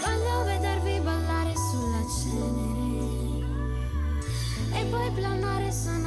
Voglio 0.00 0.44
vedervi 0.44 1.00
ballare 1.00 1.52
sulla 1.54 2.04
cenere 2.22 3.46
e 4.72 4.84
poi 4.86 5.10
planare 5.12 5.72
sono 5.72 5.99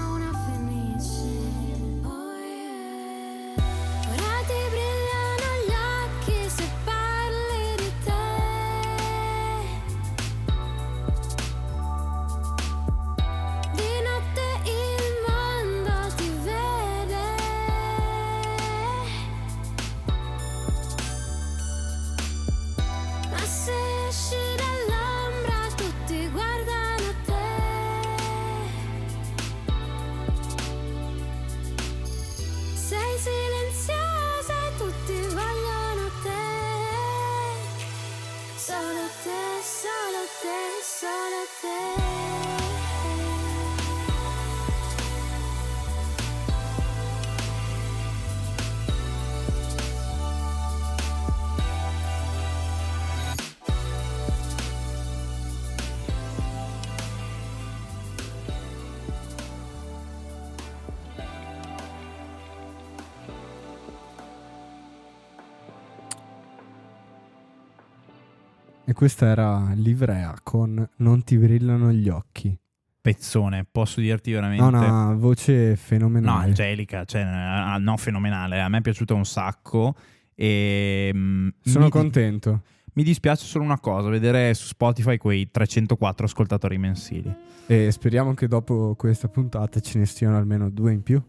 questa 69.03 69.25
era 69.25 69.73
Livrea 69.75 70.33
con 70.41 70.87
Non 70.99 71.23
ti 71.25 71.37
brillano 71.37 71.91
gli 71.91 72.07
occhi. 72.07 72.57
Pezzone, 73.01 73.65
posso 73.69 73.99
dirti 73.99 74.31
veramente. 74.31 74.63
Ha 74.63 74.67
una 74.67 75.13
voce 75.15 75.71
No, 75.71 75.75
fenomenale. 75.75 76.45
Angelica, 76.45 77.03
cioè, 77.03 77.19
ah, 77.21 77.77
no, 77.79 77.97
fenomenale. 77.97 78.61
A 78.61 78.69
me 78.69 78.77
è 78.77 78.81
piaciuta 78.81 79.13
un 79.13 79.25
sacco. 79.25 79.93
E, 80.33 81.11
mm, 81.13 81.47
Sono 81.63 81.79
mi, 81.79 81.91
di- 81.91 81.91
contento. 81.91 82.61
mi 82.93 83.03
dispiace 83.03 83.43
solo 83.43 83.65
una 83.65 83.77
cosa: 83.81 84.07
vedere 84.07 84.53
su 84.53 84.67
Spotify 84.67 85.17
quei 85.17 85.51
304 85.51 86.25
ascoltatori 86.25 86.77
mensili. 86.77 87.35
E 87.67 87.91
speriamo 87.91 88.33
che 88.33 88.47
dopo 88.47 88.95
questa 88.97 89.27
puntata 89.27 89.81
ce 89.81 89.99
ne 89.99 90.05
siano 90.05 90.37
almeno 90.37 90.69
due 90.69 90.93
in 90.93 91.03
più. 91.03 91.21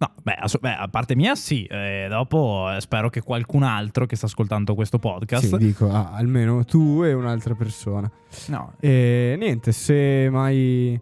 No, 0.00 0.12
beh, 0.22 0.32
ass- 0.34 0.58
beh, 0.60 0.74
a 0.74 0.86
parte 0.88 1.16
mia, 1.16 1.34
sì. 1.34 1.64
Eh, 1.64 2.06
dopo 2.08 2.70
eh, 2.74 2.80
spero 2.80 3.08
che 3.10 3.20
qualcun 3.20 3.64
altro 3.64 4.06
che 4.06 4.14
sta 4.16 4.26
ascoltando 4.26 4.74
questo 4.74 4.98
podcast. 4.98 5.46
Sì, 5.46 5.56
dico, 5.56 5.90
ah, 5.90 6.12
almeno 6.12 6.64
tu 6.64 7.02
e 7.04 7.12
un'altra 7.12 7.54
persona. 7.54 8.10
no, 8.48 8.74
E 8.78 9.34
niente, 9.38 9.72
se 9.72 10.28
mai 10.30 11.00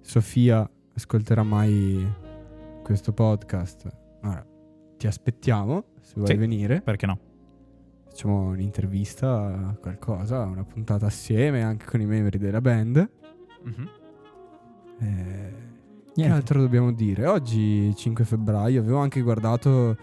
Sofia 0.00 0.68
ascolterà 0.94 1.42
mai 1.42 2.06
questo 2.84 3.12
podcast, 3.12 3.88
allora, 4.22 4.46
ti 4.96 5.06
aspettiamo 5.08 5.84
se 6.00 6.12
vuoi 6.16 6.28
Sì. 6.28 6.34
venire. 6.36 6.82
perché 6.82 7.06
no? 7.06 7.18
Facciamo 8.06 8.42
un'intervista, 8.50 9.76
qualcosa, 9.80 10.38
una 10.44 10.62
puntata 10.62 11.06
assieme 11.06 11.62
anche 11.64 11.84
con 11.86 12.00
i 12.00 12.06
membri 12.06 12.38
della 12.38 12.60
band. 12.60 13.10
Mhm. 13.64 13.88
Eh, 16.16 16.20
che 16.20 16.20
Niente. 16.20 16.36
altro 16.36 16.60
dobbiamo 16.60 16.92
dire? 16.92 17.26
Oggi 17.26 17.92
5 17.96 18.24
febbraio, 18.24 18.80
avevo 18.80 18.98
anche 18.98 19.20
guardato 19.20 19.96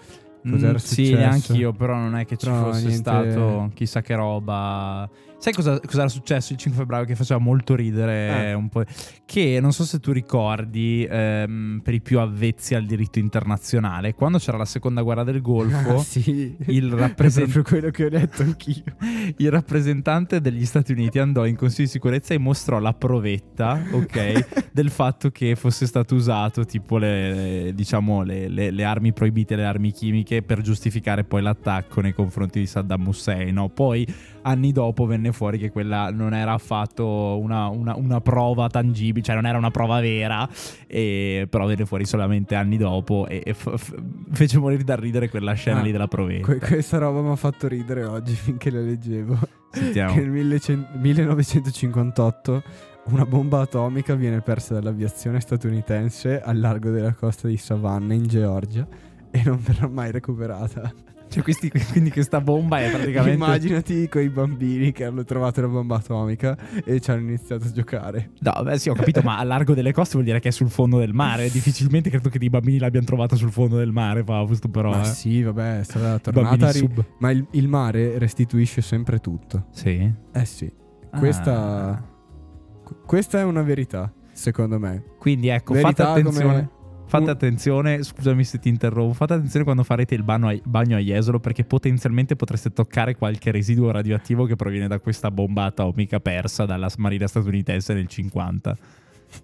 cos'era 0.43 0.73
Mm, 0.73 0.75
sì, 0.75 1.05
successo. 1.05 1.15
neanche 1.17 1.53
io, 1.53 1.71
però 1.71 1.95
non 1.95 2.15
è 2.17 2.25
che 2.25 2.35
ci 2.35 2.47
Però 2.47 2.63
fosse 2.63 2.87
niente- 2.87 2.97
stato 2.97 3.71
chissà 3.73 4.01
che 4.01 4.15
roba. 4.15 5.09
Sai 5.41 5.53
cosa, 5.53 5.79
cosa 5.79 6.01
era 6.01 6.07
successo 6.07 6.53
il 6.53 6.59
5 6.59 6.79
febbraio 6.81 7.03
che 7.05 7.15
faceva 7.15 7.39
molto 7.39 7.73
ridere? 7.73 8.49
Eh. 8.49 8.53
Un 8.53 8.69
po', 8.69 8.83
che 9.25 9.57
non 9.59 9.73
so 9.73 9.83
se 9.85 9.99
tu 9.99 10.11
ricordi, 10.11 11.03
ehm, 11.09 11.81
per 11.83 11.95
i 11.95 11.99
più 11.99 12.19
avvezzi 12.19 12.75
al 12.75 12.85
diritto 12.85 13.17
internazionale, 13.17 14.13
quando 14.13 14.37
c'era 14.37 14.57
la 14.57 14.65
seconda 14.65 15.01
guerra 15.01 15.23
del 15.23 15.41
Golfo, 15.41 15.95
Ah, 15.97 16.03
sì. 16.03 16.55
il, 16.67 16.91
È 16.93 16.95
rappresen- 16.95 17.45
proprio 17.49 17.63
quello 17.63 17.89
che 17.89 18.05
ho 18.05 18.09
detto 18.09 18.43
anch'io. 18.43 18.83
il 19.37 19.49
rappresentante 19.49 20.41
degli 20.41 20.63
Stati 20.63 20.91
Uniti 20.91 21.17
andò 21.17 21.47
in 21.47 21.55
Consiglio 21.55 21.85
di 21.85 21.91
sicurezza 21.91 22.35
e 22.35 22.37
mostrò 22.37 22.77
la 22.77 22.93
provetta, 22.93 23.81
ok, 23.93 24.69
del 24.71 24.91
fatto 24.91 25.31
che 25.31 25.55
fosse 25.55 25.87
stato 25.87 26.13
usato 26.13 26.65
tipo 26.65 26.99
le, 26.99 27.71
diciamo, 27.73 28.21
le, 28.21 28.47
le- 28.47 28.69
le 28.69 28.83
armi 28.83 29.11
proibite, 29.11 29.55
le 29.55 29.65
armi 29.65 29.91
chimiche 29.91 30.43
per 30.43 30.61
giustificare 30.61 31.23
poi 31.23 31.41
l'attacco 31.41 31.99
nei 31.99 32.13
confronti 32.13 32.59
di 32.59 32.67
Saddam 32.67 33.07
Hussein. 33.07 33.55
no? 33.55 33.69
Poi 33.69 34.05
anni 34.43 34.71
dopo 34.71 35.05
venne 35.05 35.31
fuori 35.31 35.57
che 35.57 35.69
quella 35.71 36.09
non 36.11 36.33
era 36.33 36.53
affatto 36.53 37.37
una, 37.39 37.67
una- 37.67 37.95
una 37.95 38.21
prova 38.21 38.67
tangibile, 38.69 39.23
cioè 39.23 39.35
non 39.35 39.45
era 39.45 39.57
una 39.57 39.71
prova 39.71 39.99
vera, 39.99 40.47
e, 40.87 41.47
però 41.49 41.65
venne 41.67 41.85
fuori 41.85 42.05
solamente 42.05 42.55
anni 42.55 42.77
dopo 42.77 43.27
e, 43.27 43.41
e 43.45 43.53
f- 43.53 43.75
f- 43.77 43.95
fece 44.31 44.57
morire 44.59 44.83
da 44.83 44.95
ridere 44.95 45.29
quella 45.29 45.53
scena 45.53 45.79
Ah, 45.79 45.83
lì 45.83 45.91
della 45.91 46.07
provetta. 46.07 46.45
Que- 46.45 46.59
questa 46.59 46.97
roba 46.97 47.21
mi 47.21 47.29
ha 47.31 47.35
fatto 47.35 47.67
ridere 47.67 48.03
oggi 48.03 48.33
finché 48.35 48.69
la 48.71 48.79
leggevo. 48.81 49.37
Sentiamo. 49.71 50.13
Che 50.13 50.19
nel 50.19 50.29
1900 50.29 50.89
1958 50.97 52.63
una 53.05 53.25
bomba 53.25 53.61
atomica 53.61 54.13
viene 54.15 54.41
persa 54.41 54.73
dall'aviazione 54.75 55.39
statunitense 55.39 56.41
al 56.41 56.59
largo 56.59 56.89
della 56.91 57.13
costa 57.13 57.47
di 57.47 57.57
Savannah 57.57 58.13
in 58.13 58.27
Georgia 58.27 58.85
e 59.31 59.41
non 59.45 59.59
verrà 59.61 59.87
mai 59.87 60.11
recuperata. 60.11 60.91
Cioè, 61.31 61.43
questi- 61.43 61.71
quindi 61.91 62.11
questa 62.11 62.41
bomba 62.41 62.79
è 62.81 62.89
praticamente... 62.91 63.35
Immaginati 63.35 64.09
quei 64.09 64.29
bambini 64.29 64.91
che 64.91 65.05
hanno 65.05 65.23
trovato 65.23 65.61
la 65.61 65.67
bomba 65.69 65.95
atomica 65.95 66.57
e 66.83 66.99
ci 66.99 67.09
hanno 67.09 67.21
iniziato 67.21 67.67
a 67.67 67.71
giocare. 67.71 68.31
No, 68.39 68.61
beh 68.63 68.77
sì, 68.77 68.89
ho 68.89 68.93
capito, 68.93 69.21
ma 69.21 69.37
a 69.37 69.43
largo 69.43 69.73
delle 69.73 69.93
coste 69.93 70.13
vuol 70.13 70.25
dire 70.25 70.39
che 70.41 70.49
è 70.49 70.51
sul 70.51 70.69
fondo 70.69 70.97
del 70.99 71.13
mare. 71.13 71.49
Difficilmente 71.49 72.09
credo 72.09 72.27
che 72.29 72.37
dei 72.37 72.49
bambini 72.49 72.79
l'abbiano 72.79 73.05
trovata 73.05 73.37
sul 73.37 73.49
fondo 73.51 73.77
del 73.77 73.91
mare, 73.93 74.23
Fausto, 74.25 74.67
però... 74.67 74.89
Ma 74.89 75.01
eh. 75.03 75.05
sì, 75.05 75.41
vabbè, 75.41 75.79
è 75.79 75.83
stata 75.83 76.19
tornata 76.19 76.69
ri- 76.71 76.79
sub. 76.79 77.05
Ma 77.19 77.31
il, 77.31 77.47
il 77.51 77.67
mare 77.69 78.17
restituisce 78.19 78.81
sempre 78.81 79.19
tutto. 79.19 79.67
Sì. 79.71 80.11
Eh 80.33 80.45
sì. 80.45 80.69
Questa, 81.17 81.53
Ah. 81.93 82.03
qu- 82.83 83.05
questa 83.05 83.39
è 83.39 83.43
una 83.43 83.61
verità, 83.61 84.11
secondo 84.33 84.79
me. 84.79 85.03
Quindi 85.17 85.47
ecco, 85.47 85.73
Verità 85.73 86.05
fate 86.07 86.19
attenzione. 86.19 86.45
come- 86.53 86.69
Fate 87.11 87.29
attenzione, 87.29 88.03
scusami 88.03 88.45
se 88.45 88.57
ti 88.57 88.69
interrompo, 88.69 89.11
fate 89.11 89.33
attenzione 89.33 89.65
quando 89.65 89.83
farete 89.83 90.15
il 90.15 90.23
bagno 90.23 90.47
a, 90.47 90.57
bagno 90.63 90.95
a 90.95 90.99
Jesolo 90.99 91.41
perché 91.41 91.65
potenzialmente 91.65 92.37
potreste 92.37 92.71
toccare 92.71 93.17
qualche 93.17 93.51
residuo 93.51 93.91
radioattivo 93.91 94.45
che 94.45 94.55
proviene 94.55 94.87
da 94.87 94.97
questa 94.99 95.29
bomba 95.29 95.65
atomica 95.65 96.21
persa 96.21 96.63
dalla 96.63 96.89
marina 96.99 97.27
statunitense 97.27 97.93
nel 97.93 98.07
50. 98.07 98.77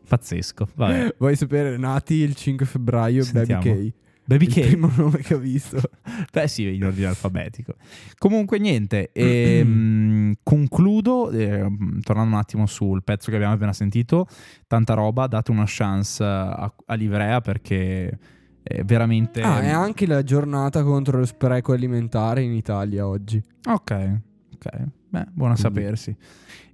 Pazzesco, 0.07 0.69
vabbè. 0.75 1.15
Vuoi 1.19 1.35
sapere, 1.35 1.75
nati 1.75 2.13
il 2.13 2.35
5 2.35 2.65
febbraio, 2.65 3.23
Sentiamo. 3.23 3.61
Baby 3.61 3.89
K. 3.89 3.93
Baby 4.23 4.45
il 4.45 4.53
K. 4.53 4.59
primo 4.61 4.91
nome 4.95 5.17
che 5.19 5.33
ho 5.33 5.37
visto. 5.37 5.81
Beh 6.31 6.47
sì, 6.47 6.73
in 6.73 6.85
ordine 6.85 7.07
alfabetico. 7.07 7.75
Comunque 8.17 8.59
niente, 8.59 9.09
ehm, 9.11 10.16
concludo, 10.43 11.29
ehm, 11.29 12.01
tornando 12.01 12.33
un 12.35 12.39
attimo 12.39 12.65
sul 12.65 13.03
pezzo 13.03 13.29
che 13.29 13.35
abbiamo 13.35 13.53
appena 13.53 13.73
sentito, 13.73 14.27
tanta 14.67 14.93
roba, 14.93 15.27
date 15.27 15.51
una 15.51 15.65
chance 15.65 16.23
a, 16.23 16.73
a 16.85 16.93
Livrea 16.95 17.41
perché 17.41 18.17
è 18.63 18.83
veramente... 18.83 19.41
Ah, 19.41 19.61
è 19.61 19.69
anche 19.69 20.05
la 20.05 20.23
giornata 20.23 20.83
contro 20.83 21.19
lo 21.19 21.25
spreco 21.25 21.73
alimentare 21.73 22.41
in 22.41 22.53
Italia 22.53 23.07
oggi. 23.07 23.41
Ok, 23.69 24.19
ok, 24.53 24.69
beh, 25.09 25.25
buona 25.33 25.53
Quindi- 25.53 25.61
sapersi. 25.61 26.15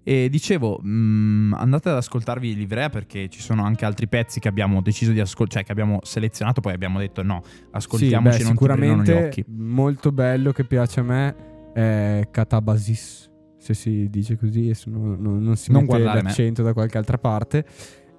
E 0.06 0.28
dicevo, 0.28 0.80
mh, 0.82 1.54
andate 1.58 1.88
ad 1.88 1.96
ascoltarvi 1.96 2.56
Livrea 2.56 2.90
perché 2.90 3.30
ci 3.30 3.40
sono 3.40 3.64
anche 3.64 3.86
altri 3.86 4.10
pezzi 4.10 4.42
che 4.42 4.50
abbiamo 4.50 4.82
deciso 4.82 5.14
di 5.14 5.22
ascoltare, 5.22 5.64
cioè 5.64 5.64
che 5.64 5.72
abbiamo 5.72 6.00
selezionato, 6.04 6.60
poi 6.60 6.74
abbiamo 6.74 7.00
detto 7.00 7.24
no, 7.24 7.42
ascoltiamoci, 7.72 8.38
sì, 8.40 8.44
beh, 8.44 8.50
non 8.50 8.58
ti 8.58 8.66
brillano 8.66 9.02
gli 9.02 9.06
sicuramente 9.06 9.28
occhi. 9.28 9.46
molto 9.48 10.12
bello 10.12 10.52
che 10.52 10.66
piace 10.66 11.00
a 11.00 11.04
me 11.04 11.36
è 11.74 12.28
Catabasis, 12.30 13.32
se 13.64 13.74
si 13.74 14.10
dice 14.10 14.38
così, 14.38 14.68
e 14.70 14.74
se 14.74 14.90
no- 14.90 15.16
no- 15.18 15.40
non 15.40 15.56
si 15.56 15.72
Non 15.72 15.84
mette 15.84 15.94
guardare 15.96 16.22
me. 16.22 16.28
l'accento 16.28 16.62
da 16.64 16.74
qualche 16.74 16.98
altra 16.98 17.18
parte. 17.18 17.66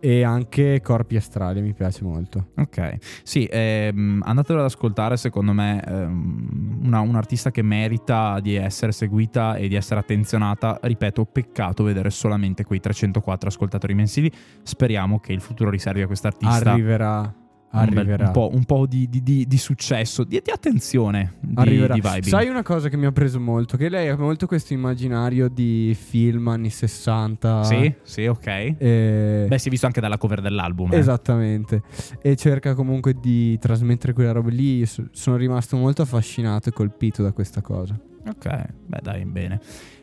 E 0.01 0.23
anche 0.23 0.81
Corpi 0.83 1.17
Astrali 1.17 1.63
mi 1.63 1.73
piace 1.73 2.05
molto. 2.05 2.49
Ok, 2.57 2.97
sì, 3.23 3.49
ehm, 3.51 4.21
andatelo 4.23 4.59
ad 4.59 4.65
ascoltare, 4.67 5.17
secondo 5.17 5.53
me 5.55 5.83
ehm, 5.83 6.81
una- 6.85 7.01
un 7.01 7.15
artista 7.15 7.51
che 7.51 7.63
merita 7.63 8.39
di 8.41 8.55
essere 8.55 8.93
seguita 8.93 9.55
e 9.57 9.67
di 9.69 9.75
essere 9.77 10.01
attenzionata, 10.01 10.79
ripeto, 10.83 11.25
peccato 11.25 11.85
vedere 11.85 12.11
solamente 12.11 12.65
quei 12.65 12.81
304 12.81 13.49
ascoltatori 13.49 13.95
mensili, 13.95 14.31
speriamo 14.63 15.21
che 15.21 15.33
il 15.33 15.41
futuro 15.41 15.71
riservi 15.71 16.03
a 16.03 16.07
quest'artista 16.07 16.73
Arriverà. 16.73 17.35
Un, 17.81 17.89
bel- 17.89 17.99
Arriverà. 17.99 18.27
un 18.27 18.33
po', 18.33 18.51
un 18.53 18.65
po' 18.65 18.87
di, 18.87 19.09
di- 19.09 19.23
di- 19.23 19.47
di 19.47 19.59
successo, 19.59 20.25
di, 20.25 20.41
di 20.43 20.51
attenzione, 20.51 21.35
Arriverà. 21.55 21.97
Sai 22.23 22.49
una 22.49 22.63
cosa 22.63 22.89
che 22.89 22.97
mi 22.97 23.07
ha 23.07 23.13
preso 23.13 23.41
molto? 23.41 23.77
Che 23.77 23.89
lei 23.89 24.09
ha 24.09 24.17
molto 24.17 24.47
questo 24.47 24.73
immaginario 24.73 25.49
di 25.49 25.97
film 25.99 26.49
anni 26.49 26.71
60. 26.71 27.65
Sì, 27.65 27.95
sì, 28.03 28.27
ok. 28.27 28.47
E- 28.47 29.47
Beh, 29.49 29.59
si 29.59 29.69
è 29.69 29.71
visto 29.71 29.87
anche 29.87 30.01
dalla 30.01 30.19
cover 30.19 30.41
dell'album. 30.41 30.93
eh. 30.93 30.97
Esattamente. 30.99 31.83
E 32.23 32.37
cerca 32.37 32.75
comunque 32.75 33.15
di 33.21 33.59
trasmettere 33.59 34.13
quella 34.13 34.33
roba 34.33 34.51
lì. 34.51 34.79
Io 34.79 34.87
so- 34.87 35.09
sono 35.13 35.37
rimasto 35.37 35.77
molto 35.77 36.03
affascinato 36.03 36.69
e 36.69 36.73
colpito 36.73 37.23
da 37.23 37.33
questa 37.33 37.61
cosa. 37.61 37.99
Ok, 38.27 38.49
beh 38.87 39.01
dai, 39.03 39.25
bene. 39.27 39.61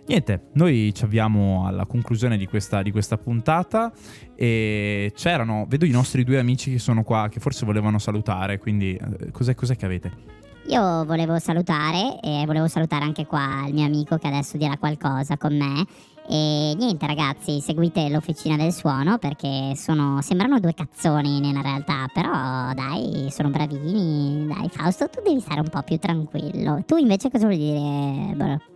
Niente, 0.07 0.47
noi 0.53 0.91
ci 0.93 1.03
avviamo 1.03 1.65
alla 1.65 1.85
conclusione 1.85 2.37
di 2.37 2.47
questa, 2.47 2.81
di 2.81 2.91
questa 2.91 3.17
puntata 3.17 3.91
e 4.35 5.11
c'erano, 5.15 5.65
vedo 5.69 5.85
i 5.85 5.91
nostri 5.91 6.23
due 6.23 6.39
amici 6.39 6.71
che 6.71 6.79
sono 6.79 7.03
qua, 7.03 7.29
che 7.29 7.39
forse 7.39 7.65
volevano 7.65 7.97
salutare, 7.99 8.57
quindi 8.57 8.95
eh, 8.95 9.31
cos'è, 9.31 9.55
cos'è 9.55 9.75
che 9.75 9.85
avete? 9.85 10.39
Io 10.67 11.05
volevo 11.05 11.39
salutare 11.39 12.19
e 12.21 12.43
volevo 12.45 12.67
salutare 12.67 13.03
anche 13.03 13.25
qua 13.25 13.65
il 13.67 13.73
mio 13.73 13.85
amico 13.85 14.17
che 14.17 14.27
adesso 14.27 14.57
dirà 14.57 14.77
qualcosa 14.77 15.35
con 15.35 15.57
me 15.57 15.85
E 16.27 16.75
niente 16.77 17.07
ragazzi, 17.07 17.59
seguite 17.59 18.07
l'Officina 18.09 18.55
del 18.55 18.71
Suono 18.71 19.17
perché 19.17 19.73
sono, 19.75 20.21
sembrano 20.21 20.59
due 20.59 20.73
cazzoni 20.73 21.39
nella 21.39 21.61
realtà, 21.61 22.07
però 22.13 22.73
dai, 22.73 23.27
sono 23.31 23.49
bravini. 23.49 24.45
Dai 24.47 24.69
Fausto, 24.69 25.09
tu 25.09 25.21
devi 25.23 25.39
stare 25.39 25.61
un 25.61 25.69
po' 25.69 25.81
più 25.81 25.97
tranquillo. 25.97 26.83
Tu 26.85 26.97
invece 26.97 27.29
cosa 27.29 27.45
vuoi 27.45 27.57
dire? 27.57 28.35
Boh. 28.35 28.70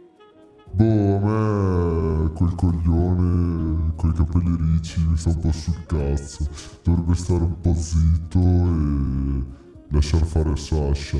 Boh, 0.75 1.15
a 1.15 1.19
me 1.19 2.31
quel 2.33 2.53
coglione 2.55 3.93
coi 3.95 4.11
capelli 4.11 4.57
ricci 4.73 4.99
mi 5.07 5.15
sta 5.15 5.29
un 5.29 5.39
po' 5.39 5.51
sul 5.53 5.85
cazzo. 5.85 6.45
Dovrebbe 6.83 7.15
stare 7.15 7.43
un 7.43 7.59
po' 7.61 7.73
zitto 7.73 8.39
e 8.39 9.43
lasciar 9.89 10.25
fare 10.25 10.53
Sasha. 10.57 11.17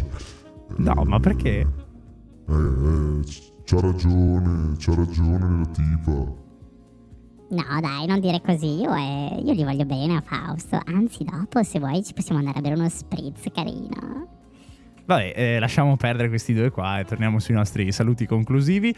No, 0.76 1.04
ma 1.06 1.20
perché? 1.22 1.60
Eh, 2.48 2.54
eh, 2.54 3.22
c'ha 3.64 3.80
ragione, 3.80 4.76
c'ha 4.78 4.94
ragione 4.94 5.58
la 5.60 5.66
tipa. 5.68 6.44
No, 7.48 7.80
dai, 7.80 8.08
non 8.08 8.20
dire 8.20 8.42
così. 8.42 8.82
Io, 8.82 8.94
eh, 8.94 9.42
io 9.42 9.54
gli 9.54 9.64
voglio 9.64 9.86
bene 9.86 10.18
a 10.18 10.22
Fausto. 10.22 10.82
Anzi, 10.84 11.24
dopo, 11.24 11.64
se 11.64 11.80
vuoi, 11.80 12.04
ci 12.04 12.14
possiamo 12.14 12.40
andare 12.40 12.58
a 12.60 12.62
bere 12.62 12.76
uno 12.76 12.90
spritz 12.90 13.46
carino. 13.54 14.35
Vabbè, 15.06 15.34
eh, 15.36 15.60
lasciamo 15.60 15.96
perdere 15.98 16.30
questi 16.30 16.54
due 16.54 16.72
qua 16.72 17.00
e 17.00 17.06
torniamo 17.06 17.40
sui 17.40 17.54
nostri 17.54 17.92
saluti 17.92 18.26
conclusivi. 18.26 18.94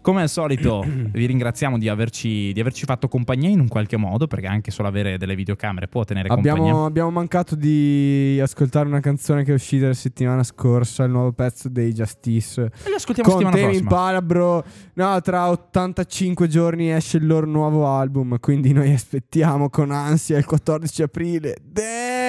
Come 0.00 0.20
al 0.20 0.28
solito, 0.28 0.84
vi 0.84 1.26
ringraziamo 1.26 1.78
di 1.78 1.88
averci, 1.88 2.52
di 2.52 2.60
averci 2.60 2.84
fatto 2.84 3.08
compagnia 3.08 3.48
in 3.48 3.60
un 3.60 3.68
qualche 3.68 3.96
modo, 3.96 4.26
perché 4.26 4.46
anche 4.46 4.70
solo 4.70 4.88
avere 4.88 5.16
delle 5.16 5.34
videocamere 5.34 5.88
può 5.88 6.04
tenere 6.04 6.28
compagnia. 6.28 6.60
Abbiamo, 6.60 6.84
abbiamo 6.84 7.10
mancato 7.10 7.54
di 7.54 8.38
ascoltare 8.42 8.86
una 8.86 9.00
canzone 9.00 9.44
che 9.44 9.52
è 9.52 9.54
uscita 9.54 9.86
la 9.86 9.94
settimana 9.94 10.42
scorsa, 10.42 11.04
il 11.04 11.10
nuovo 11.10 11.32
pezzo 11.32 11.68
dei 11.68 11.92
Justice. 11.92 12.70
E 12.84 12.90
lo 12.90 12.96
ascoltiamo 12.96 13.30
Con 13.30 13.38
settimana 13.38 13.66
prossima. 13.66 13.88
palabro. 13.88 14.64
No, 14.94 15.20
tra 15.20 15.48
85 15.48 16.48
giorni 16.48 16.92
esce 16.92 17.16
il 17.16 17.26
loro 17.26 17.46
nuovo 17.46 17.86
album, 17.86 18.38
quindi 18.40 18.72
noi 18.72 18.92
aspettiamo 18.92 19.70
con 19.70 19.90
ansia 19.90 20.36
il 20.36 20.44
14 20.44 21.02
aprile. 21.02 21.56
Damn! 21.62 22.23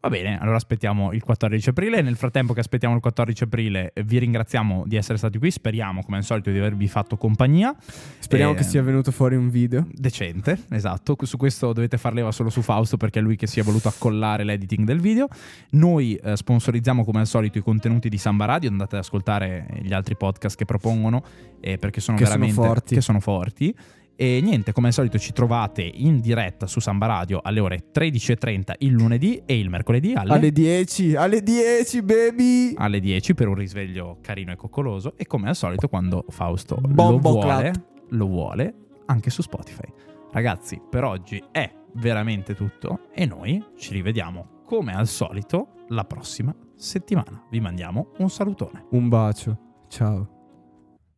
Va 0.00 0.08
bene, 0.08 0.38
allora 0.40 0.56
aspettiamo 0.56 1.12
il 1.12 1.22
14 1.22 1.68
aprile. 1.70 2.02
Nel 2.02 2.16
frattempo 2.16 2.52
che 2.52 2.60
aspettiamo 2.60 2.94
il 2.94 3.00
14 3.00 3.44
aprile, 3.44 3.92
eh, 3.94 4.02
vi 4.02 4.18
ringraziamo 4.18 4.84
di 4.86 4.96
essere 4.96 5.18
stati 5.18 5.38
qui. 5.38 5.50
Speriamo, 5.50 6.02
come 6.02 6.16
al 6.18 6.24
solito, 6.24 6.50
di 6.50 6.58
avervi 6.58 6.86
fatto 6.88 7.16
compagnia. 7.16 7.74
Speriamo 8.18 8.52
Eh, 8.52 8.56
che 8.56 8.62
sia 8.62 8.82
venuto 8.82 9.10
fuori 9.12 9.36
un 9.36 9.48
video. 9.50 9.86
Decente, 9.92 10.58
esatto. 10.70 11.16
Su 11.22 11.36
questo 11.36 11.72
dovete 11.72 11.96
far 11.98 12.12
leva 12.14 12.32
solo 12.32 12.50
su 12.50 12.62
Fausto 12.62 12.96
perché 12.96 13.18
è 13.18 13.22
lui 13.22 13.36
che 13.36 13.46
si 13.46 13.60
è 13.60 13.62
voluto 13.62 13.88
accollare 13.88 14.44
l'editing 14.44 14.86
del 14.86 15.00
video. 15.00 15.28
Noi 15.70 16.14
eh, 16.16 16.36
sponsorizziamo 16.36 17.04
come 17.04 17.20
al 17.20 17.26
solito 17.26 17.58
i 17.58 17.62
contenuti 17.62 18.08
di 18.08 18.18
Samba 18.18 18.44
Radio. 18.46 18.70
Andate 18.70 18.96
ad 18.96 19.02
ascoltare 19.02 19.66
gli 19.82 19.92
altri 19.92 20.16
podcast 20.16 20.56
che 20.56 20.64
propongono 20.64 21.22
eh, 21.60 21.78
perché 21.78 22.00
sono 22.00 22.16
Che 22.16 22.24
sono 22.24 22.36
veramente 22.38 22.62
forti. 22.66 22.94
che 22.94 23.00
sono 23.00 23.20
forti. 23.20 23.74
E 24.22 24.38
niente, 24.42 24.72
come 24.72 24.88
al 24.88 24.92
solito 24.92 25.18
ci 25.18 25.32
trovate 25.32 25.80
in 25.80 26.20
diretta 26.20 26.66
su 26.66 26.78
Samba 26.78 27.06
Radio 27.06 27.40
alle 27.42 27.58
ore 27.58 27.84
13.30 27.90 28.74
il 28.80 28.92
lunedì 28.92 29.40
e 29.46 29.58
il 29.58 29.70
mercoledì 29.70 30.12
alle, 30.12 30.34
Alle 30.34 30.52
10, 30.52 31.16
alle 31.16 31.42
10, 31.42 32.02
baby! 32.02 32.74
alle 32.76 33.00
10 33.00 33.32
per 33.32 33.48
un 33.48 33.54
risveglio 33.54 34.18
carino 34.20 34.52
e 34.52 34.56
coccoloso. 34.56 35.14
E 35.16 35.26
come 35.26 35.48
al 35.48 35.56
solito, 35.56 35.88
quando 35.88 36.26
Fausto 36.28 36.78
lo 36.82 37.16
vuole, 37.16 37.72
lo 38.10 38.26
vuole 38.26 38.74
anche 39.06 39.30
su 39.30 39.40
Spotify. 39.40 39.90
Ragazzi, 40.32 40.78
per 40.90 41.02
oggi 41.04 41.42
è 41.50 41.72
veramente 41.94 42.54
tutto 42.54 43.06
e 43.14 43.24
noi 43.24 43.64
ci 43.78 43.94
rivediamo 43.94 44.64
come 44.66 44.92
al 44.92 45.06
solito 45.06 45.86
la 45.88 46.04
prossima 46.04 46.54
settimana. 46.76 47.42
Vi 47.48 47.58
mandiamo 47.58 48.08
un 48.18 48.28
salutone. 48.28 48.84
Un 48.90 49.08
bacio. 49.08 49.58
Ciao. 49.88 50.28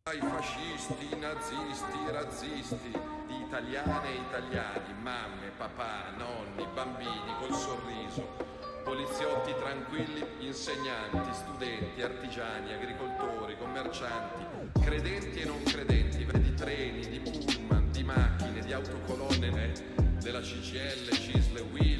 Ai 0.03 0.19
fascisti, 0.19 1.17
nazisti, 1.19 1.62
italiane 3.83 4.09
e 4.09 4.15
italiani, 4.15 4.93
mamme, 5.01 5.51
papà, 5.57 6.13
nonni, 6.17 6.65
bambini 6.73 7.35
col 7.39 7.53
sorriso, 7.53 8.25
poliziotti 8.83 9.53
tranquilli, 9.59 10.25
insegnanti, 10.39 11.33
studenti, 11.33 12.01
artigiani, 12.01 12.73
agricoltori, 12.73 13.57
commercianti, 13.57 14.79
credenti 14.81 15.39
e 15.41 15.45
non 15.45 15.61
credenti, 15.63 16.25
di 16.25 16.53
treni, 16.53 17.07
di 17.09 17.19
pullman, 17.19 17.91
di 17.91 18.03
macchine, 18.03 18.61
di 18.61 18.71
autocolonne, 18.71 19.47
eh, 19.47 19.71
della 20.21 20.39
CCL, 20.39 21.11
Cisle, 21.11 21.61
Will, 21.73 21.92